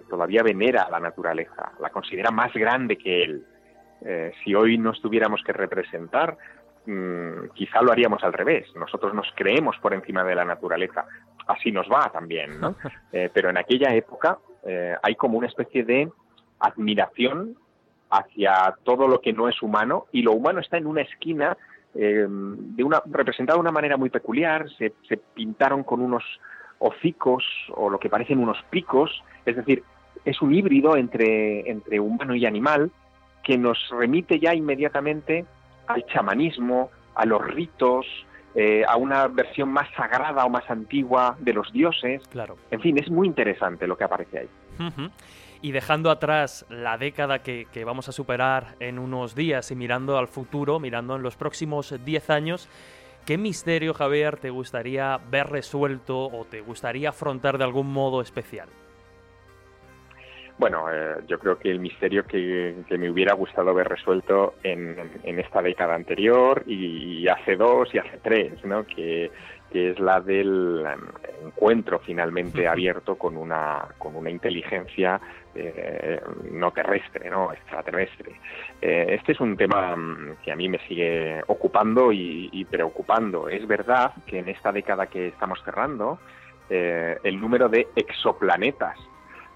todavía 0.09 0.41
venera 0.41 0.81
a 0.81 0.89
la 0.89 0.99
naturaleza, 0.99 1.73
la 1.79 1.91
considera 1.91 2.31
más 2.31 2.51
grande 2.55 2.97
que 2.97 3.21
él. 3.21 3.45
Eh, 4.05 4.31
si 4.43 4.55
hoy 4.55 4.77
nos 4.77 5.01
tuviéramos 5.01 5.41
que 5.43 5.53
representar, 5.53 6.37
mm, 6.85 7.49
quizá 7.53 7.81
lo 7.81 7.91
haríamos 7.91 8.23
al 8.23 8.33
revés. 8.33 8.67
Nosotros 8.75 9.13
nos 9.13 9.27
creemos 9.35 9.77
por 9.79 9.93
encima 9.93 10.23
de 10.23 10.35
la 10.35 10.45
naturaleza. 10.45 11.05
Así 11.47 11.71
nos 11.71 11.87
va 11.87 12.09
también, 12.11 12.59
¿no? 12.59 12.75
Eh, 13.11 13.29
pero 13.33 13.49
en 13.49 13.57
aquella 13.57 13.93
época 13.95 14.37
eh, 14.65 14.95
hay 15.01 15.15
como 15.15 15.37
una 15.37 15.47
especie 15.47 15.83
de 15.83 16.09
admiración 16.59 17.55
hacia 18.11 18.75
todo 18.83 19.07
lo 19.07 19.19
que 19.21 19.33
no 19.33 19.49
es 19.49 19.61
humano 19.61 20.05
y 20.11 20.21
lo 20.21 20.33
humano 20.33 20.59
está 20.59 20.77
en 20.77 20.87
una 20.87 21.01
esquina 21.01 21.57
de 21.91 22.83
una 22.83 23.01
representado 23.07 23.57
de 23.57 23.61
una 23.61 23.71
manera 23.71 23.97
muy 23.97 24.11
peculiar. 24.11 24.69
Se, 24.77 24.93
se 25.07 25.17
pintaron 25.17 25.83
con 25.83 26.01
unos 26.01 26.23
hocicos 26.77 27.43
o 27.73 27.89
lo 27.89 27.99
que 27.99 28.09
parecen 28.09 28.37
unos 28.37 28.61
picos, 28.69 29.23
es 29.43 29.55
decir, 29.55 29.83
es 30.23 30.41
un 30.41 30.53
híbrido 30.53 30.95
entre, 30.95 31.69
entre 31.69 31.99
humano 31.99 32.35
y 32.35 32.45
animal 32.45 32.91
que 33.49 33.57
nos 33.57 33.79
remite 33.89 34.39
ya 34.39 34.53
inmediatamente 34.53 35.43
al 35.87 36.05
chamanismo, 36.05 36.91
a 37.15 37.25
los 37.25 37.43
ritos, 37.43 38.05
eh, 38.53 38.83
a 38.87 38.95
una 38.95 39.27
versión 39.27 39.69
más 39.69 39.89
sagrada 39.97 40.45
o 40.45 40.51
más 40.51 40.69
antigua 40.69 41.35
de 41.39 41.53
los 41.53 41.73
dioses. 41.73 42.21
Claro. 42.27 42.57
En 42.69 42.79
fin, 42.79 42.99
es 42.99 43.09
muy 43.09 43.25
interesante 43.25 43.87
lo 43.87 43.97
que 43.97 44.03
aparece 44.03 44.41
ahí. 44.41 44.49
Y 45.63 45.71
dejando 45.71 46.11
atrás 46.11 46.67
la 46.69 46.99
década 46.99 47.39
que, 47.39 47.65
que, 47.73 47.85
vamos 47.85 48.07
a 48.07 48.11
superar 48.11 48.75
en 48.79 48.99
unos 48.99 49.33
días 49.33 49.71
y 49.71 49.75
mirando 49.75 50.19
al 50.19 50.27
futuro, 50.27 50.79
mirando 50.79 51.15
en 51.15 51.23
los 51.23 51.35
próximos 51.35 51.95
10 52.05 52.29
años, 52.29 52.69
¿qué 53.25 53.39
misterio, 53.39 53.95
Javier, 53.95 54.37
te 54.37 54.51
gustaría 54.51 55.19
ver 55.31 55.47
resuelto 55.47 56.25
o 56.27 56.45
te 56.45 56.61
gustaría 56.61 57.09
afrontar 57.09 57.57
de 57.57 57.63
algún 57.63 57.91
modo 57.91 58.21
especial? 58.21 58.69
Bueno, 60.59 60.91
eh, 60.91 61.15
yo 61.25 61.39
creo 61.39 61.57
que 61.57 61.71
el 61.71 61.79
misterio 61.79 62.25
que, 62.25 62.75
me 62.89 63.09
hubiera 63.09 63.33
gustado 63.33 63.69
haber 63.69 63.87
resuelto 63.87 64.55
en, 64.61 64.93
esta 65.23 65.61
década 65.61 65.95
anterior 65.95 66.63
y, 66.67 67.25
hace 67.29 67.55
dos 67.55 67.95
y 67.95 67.97
hace 67.97 68.17
tres, 68.21 68.65
¿no? 68.65 68.85
Que, 68.85 69.31
es 69.71 69.99
la 69.99 70.19
del 70.19 70.83
encuentro 71.45 71.99
finalmente 71.99 72.67
abierto 72.67 73.15
con 73.15 73.37
una, 73.37 73.87
con 73.99 74.15
una 74.15 74.31
inteligencia 74.31 75.21
eh, 75.53 76.19
no 76.51 76.71
terrestre, 76.71 77.29
no 77.29 77.53
extraterrestre. 77.53 78.31
Eh, 78.81 79.05
este 79.11 79.33
es 79.33 79.39
un 79.39 79.55
tema 79.55 79.95
que 80.43 80.51
a 80.51 80.55
mí 80.55 80.67
me 80.67 80.79
sigue 80.87 81.41
ocupando 81.47 82.11
y, 82.11 82.65
preocupando. 82.69 83.47
Es 83.47 83.65
verdad 83.65 84.11
que 84.25 84.39
en 84.39 84.49
esta 84.49 84.71
década 84.71 85.05
que 85.05 85.27
estamos 85.27 85.61
cerrando, 85.63 86.19
el 86.69 87.39
número 87.39 87.69
de 87.69 87.87
exoplanetas 87.95 88.97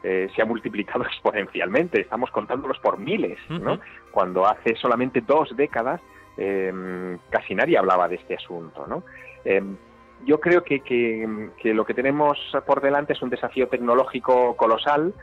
eh, 0.03 0.29
se 0.35 0.41
ha 0.41 0.45
multiplicado 0.45 1.03
exponencialmente, 1.07 2.01
estamos 2.01 2.29
contándolos 2.31 2.77
por 2.79 2.99
miles, 2.99 3.39
¿no? 3.49 3.79
Cuando 4.11 4.45
hace 4.45 4.75
solamente 4.75 5.21
dos 5.21 5.55
décadas 5.55 6.01
em, 6.37 7.17
casi 7.29 7.55
nadie 7.55 7.77
hablaba 7.77 8.07
de 8.09 8.15
este 8.15 8.35
asunto, 8.35 8.85
¿no? 8.85 9.03
Em, 9.45 9.77
yo 10.25 10.39
creo 10.39 10.63
que, 10.63 10.81
que, 10.81 11.73
lo 11.73 11.85
que 11.85 11.93
tenemos 11.93 12.37
por 12.65 12.81
delante 12.81 13.13
es 13.13 13.21
un 13.21 13.29
desafío 13.29 13.67
tecnológico 13.67 14.55
colosal 14.55 15.13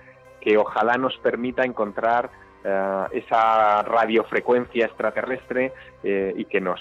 que 0.41 0.59
ojalá 0.59 0.97
nos 0.97 1.17
permita 1.19 1.65
encontrar 1.65 2.31
eh, 2.65 3.05
esa 3.13 3.83
radiofrecuencia 3.83 4.87
extraterrestre 4.87 5.73
eh, 6.03 6.35
y 6.37 6.45
que 6.45 6.61
nos 6.61 6.81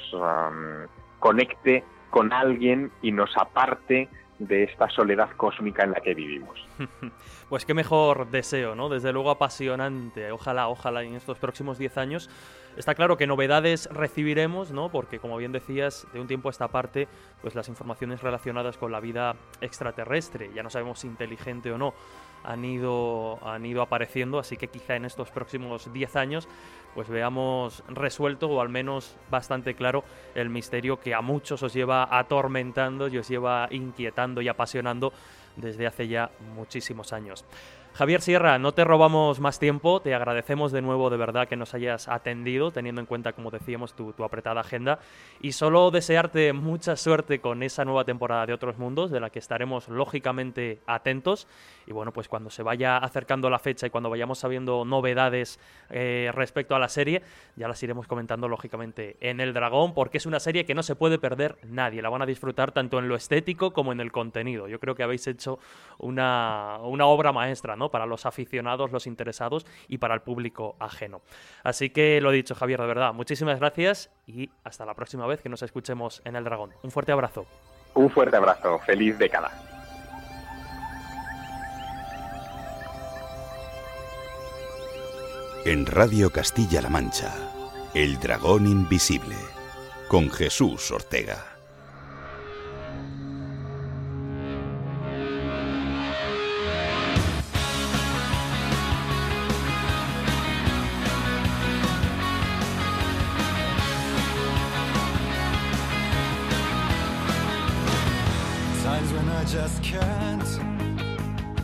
conecte 1.19 1.83
con 2.09 2.33
alguien 2.33 2.91
y 3.01 3.11
nos 3.11 3.35
aparte 3.37 4.09
de 4.39 4.63
esta 4.63 4.89
soledad 4.89 5.29
cósmica 5.35 5.83
en 5.83 5.91
la 5.91 6.01
que 6.01 6.13
vivimos. 6.13 6.59
Pues 7.49 7.65
qué 7.65 7.73
mejor 7.73 8.29
deseo, 8.29 8.75
¿no? 8.75 8.89
Desde 8.89 9.11
luego 9.11 9.31
apasionante. 9.31 10.31
Ojalá, 10.31 10.67
ojalá 10.67 11.01
en 11.01 11.15
estos 11.15 11.39
próximos 11.39 11.79
10 11.79 11.97
años. 11.97 12.29
Está 12.77 12.93
claro 12.93 13.17
que 13.17 13.25
novedades 13.25 13.89
recibiremos, 13.91 14.71
¿no? 14.71 14.89
Porque 14.89 15.17
como 15.17 15.35
bien 15.35 15.51
decías, 15.51 16.05
de 16.13 16.21
un 16.21 16.27
tiempo 16.27 16.49
a 16.49 16.51
esta 16.51 16.67
parte, 16.67 17.07
pues 17.41 17.55
las 17.55 17.67
informaciones 17.67 18.21
relacionadas 18.21 18.77
con 18.77 18.91
la 18.91 18.99
vida 18.99 19.35
extraterrestre, 19.61 20.51
ya 20.53 20.61
no 20.61 20.69
sabemos 20.69 20.99
si 20.99 21.07
inteligente 21.07 21.71
o 21.71 21.79
no, 21.79 21.95
han 22.43 22.63
ido, 22.63 23.39
han 23.45 23.65
ido 23.65 23.81
apareciendo, 23.81 24.37
así 24.39 24.55
que 24.55 24.67
quizá 24.67 24.95
en 24.95 25.05
estos 25.05 25.31
próximos 25.31 25.91
10 25.91 26.15
años 26.15 26.47
pues 26.95 27.09
veamos 27.09 27.83
resuelto 27.87 28.49
o 28.49 28.61
al 28.61 28.69
menos 28.69 29.15
bastante 29.29 29.75
claro 29.75 30.03
el 30.35 30.49
misterio 30.49 30.99
que 30.99 31.13
a 31.13 31.21
muchos 31.21 31.63
os 31.63 31.73
lleva 31.73 32.07
atormentando 32.17 33.07
y 33.07 33.17
os 33.17 33.27
lleva 33.27 33.67
inquietando 33.71 34.41
y 34.41 34.47
apasionando 34.47 35.13
desde 35.55 35.87
hace 35.87 36.07
ya 36.07 36.31
muchísimos 36.55 37.13
años. 37.13 37.45
Javier 37.99 38.21
Sierra, 38.21 38.57
no 38.59 38.71
te 38.71 38.85
robamos 38.85 39.41
más 39.41 39.59
tiempo, 39.59 40.01
te 40.01 40.15
agradecemos 40.15 40.71
de 40.71 40.81
nuevo 40.81 41.09
de 41.09 41.17
verdad 41.17 41.49
que 41.49 41.57
nos 41.57 41.73
hayas 41.73 42.07
atendido, 42.07 42.71
teniendo 42.71 43.01
en 43.01 43.05
cuenta, 43.05 43.33
como 43.33 43.51
decíamos, 43.51 43.93
tu, 43.93 44.13
apretada 44.23 44.61
agenda, 44.61 44.99
y 45.41 45.51
solo 45.51 45.91
desearte 45.91 46.53
mucha 46.53 46.95
suerte 46.95 47.41
con 47.41 47.61
esa 47.61 47.83
nueva 47.83 48.05
temporada 48.05 48.45
de 48.45 48.53
Otros 48.53 48.77
Mundos, 48.77 49.11
de 49.11 49.19
la 49.19 49.31
que 49.31 49.39
estaremos 49.39 49.89
lógicamente 49.89 50.79
atentos, 50.87 51.45
y 51.87 51.91
bueno, 51.91 52.13
pues 52.13 52.29
cuando 52.29 52.49
se 52.49 52.63
vaya 52.63 52.95
acercando 52.95 53.49
la 53.49 53.59
fecha 53.59 53.87
y 53.87 53.89
cuando 53.89 54.09
vayamos 54.09 54.39
sabiendo 54.39 54.85
novedades 54.85 55.59
eh, 55.89 56.31
respecto 56.33 56.75
a 56.75 56.79
la 56.79 56.87
serie, 56.87 57.21
ya 57.57 57.67
las 57.67 57.83
iremos 57.83 58.07
comentando 58.07 58.47
lógicamente 58.47 59.17
en 59.19 59.41
El 59.41 59.53
Dragón, 59.53 59.93
porque 59.93 60.19
es 60.19 60.25
una 60.25 60.39
serie 60.39 60.65
que 60.65 60.73
no 60.73 60.83
se 60.83 60.95
puede 60.95 61.19
perder 61.19 61.57
nadie, 61.63 62.01
la 62.01 62.07
van 62.07 62.21
a 62.21 62.25
disfrutar 62.25 62.71
tanto 62.71 62.97
en 62.97 63.09
lo 63.09 63.17
estético 63.17 63.73
como 63.73 63.91
en 63.91 63.99
el 63.99 64.13
contenido. 64.13 64.69
Yo 64.69 64.79
creo 64.79 64.95
que 64.95 65.03
habéis 65.03 65.27
hecho 65.27 65.59
una, 65.97 66.77
una 66.81 67.05
obra 67.05 67.33
maestra, 67.33 67.75
¿no? 67.75 67.88
Para 67.89 68.05
los 68.05 68.25
aficionados, 68.25 68.91
los 68.91 69.07
interesados 69.07 69.65
y 69.87 69.97
para 69.97 70.13
el 70.13 70.21
público 70.21 70.75
ajeno. 70.79 71.21
Así 71.63 71.89
que 71.89 72.21
lo 72.21 72.31
he 72.31 72.35
dicho, 72.35 72.55
Javier, 72.55 72.79
de 72.79 72.87
verdad, 72.87 73.13
muchísimas 73.13 73.59
gracias 73.59 74.11
y 74.25 74.49
hasta 74.63 74.85
la 74.85 74.93
próxima 74.93 75.25
vez 75.27 75.41
que 75.41 75.49
nos 75.49 75.61
escuchemos 75.61 76.21
en 76.25 76.35
El 76.35 76.43
Dragón. 76.43 76.71
Un 76.83 76.91
fuerte 76.91 77.11
abrazo. 77.11 77.45
Un 77.93 78.09
fuerte 78.09 78.37
abrazo, 78.37 78.79
feliz 78.79 79.17
década. 79.17 79.51
En 85.65 85.85
Radio 85.85 86.31
Castilla-La 86.31 86.89
Mancha, 86.89 87.35
El 87.93 88.17
Dragón 88.19 88.65
Invisible, 88.65 89.35
con 90.07 90.31
Jesús 90.31 90.89
Ortega. 90.89 91.48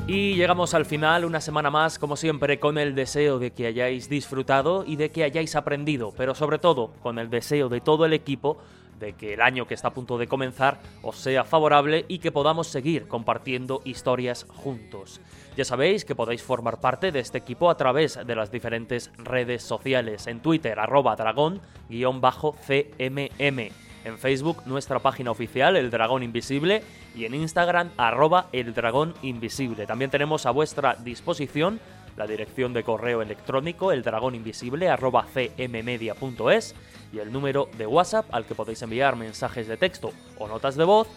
Y 0.07 0.35
llegamos 0.35 0.73
al 0.73 0.85
final, 0.85 1.25
una 1.25 1.41
semana 1.41 1.71
más, 1.71 1.97
como 1.97 2.15
siempre, 2.15 2.59
con 2.59 2.77
el 2.77 2.93
deseo 2.93 3.39
de 3.39 3.51
que 3.51 3.67
hayáis 3.67 4.07
disfrutado 4.07 4.85
y 4.85 4.95
de 4.95 5.09
que 5.09 5.23
hayáis 5.23 5.55
aprendido, 5.55 6.13
pero 6.15 6.35
sobre 6.35 6.59
todo 6.59 6.91
con 7.01 7.17
el 7.17 7.29
deseo 7.29 7.69
de 7.69 7.81
todo 7.81 8.05
el 8.05 8.13
equipo 8.13 8.57
de 8.99 9.13
que 9.13 9.33
el 9.33 9.41
año 9.41 9.67
que 9.67 9.73
está 9.73 9.89
a 9.89 9.93
punto 9.93 10.17
de 10.17 10.27
comenzar 10.27 10.79
os 11.01 11.17
sea 11.17 11.43
favorable 11.43 12.05
y 12.07 12.19
que 12.19 12.31
podamos 12.31 12.67
seguir 12.67 13.07
compartiendo 13.07 13.81
historias 13.83 14.45
juntos. 14.47 15.19
Ya 15.57 15.65
sabéis 15.65 16.05
que 16.05 16.15
podéis 16.15 16.43
formar 16.43 16.79
parte 16.79 17.11
de 17.11 17.19
este 17.19 17.39
equipo 17.39 17.69
a 17.69 17.77
través 17.77 18.19
de 18.25 18.35
las 18.35 18.51
diferentes 18.51 19.11
redes 19.17 19.63
sociales, 19.63 20.27
en 20.27 20.39
Twitter 20.39 20.79
arroba 20.79 21.15
dragón-cmm 21.15 21.59
en 24.05 24.17
Facebook 24.17 24.63
nuestra 24.65 24.99
página 24.99 25.31
oficial, 25.31 25.75
El 25.75 25.91
Dragón 25.91 26.23
Invisible, 26.23 26.81
y 27.15 27.25
en 27.25 27.35
Instagram, 27.35 27.89
arroba 27.97 28.47
El 28.53 28.73
Dragón 28.73 29.13
Invisible. 29.21 29.85
También 29.85 30.11
tenemos 30.11 30.45
a 30.45 30.51
vuestra 30.51 30.95
disposición 30.95 31.79
la 32.17 32.27
dirección 32.27 32.73
de 32.73 32.83
correo 32.83 33.21
electrónico, 33.21 33.91
el 33.91 34.03
dragón 34.03 34.35
invisible, 34.35 34.89
arroba 34.89 35.25
cmmedia.es, 35.33 36.75
y 37.11 37.19
el 37.19 37.31
número 37.31 37.69
de 37.77 37.87
WhatsApp 37.87 38.25
al 38.31 38.45
que 38.45 38.55
podéis 38.55 38.81
enviar 38.81 39.15
mensajes 39.15 39.67
de 39.67 39.77
texto 39.77 40.11
o 40.37 40.47
notas 40.47 40.75
de 40.75 40.85
voz, 40.85 41.07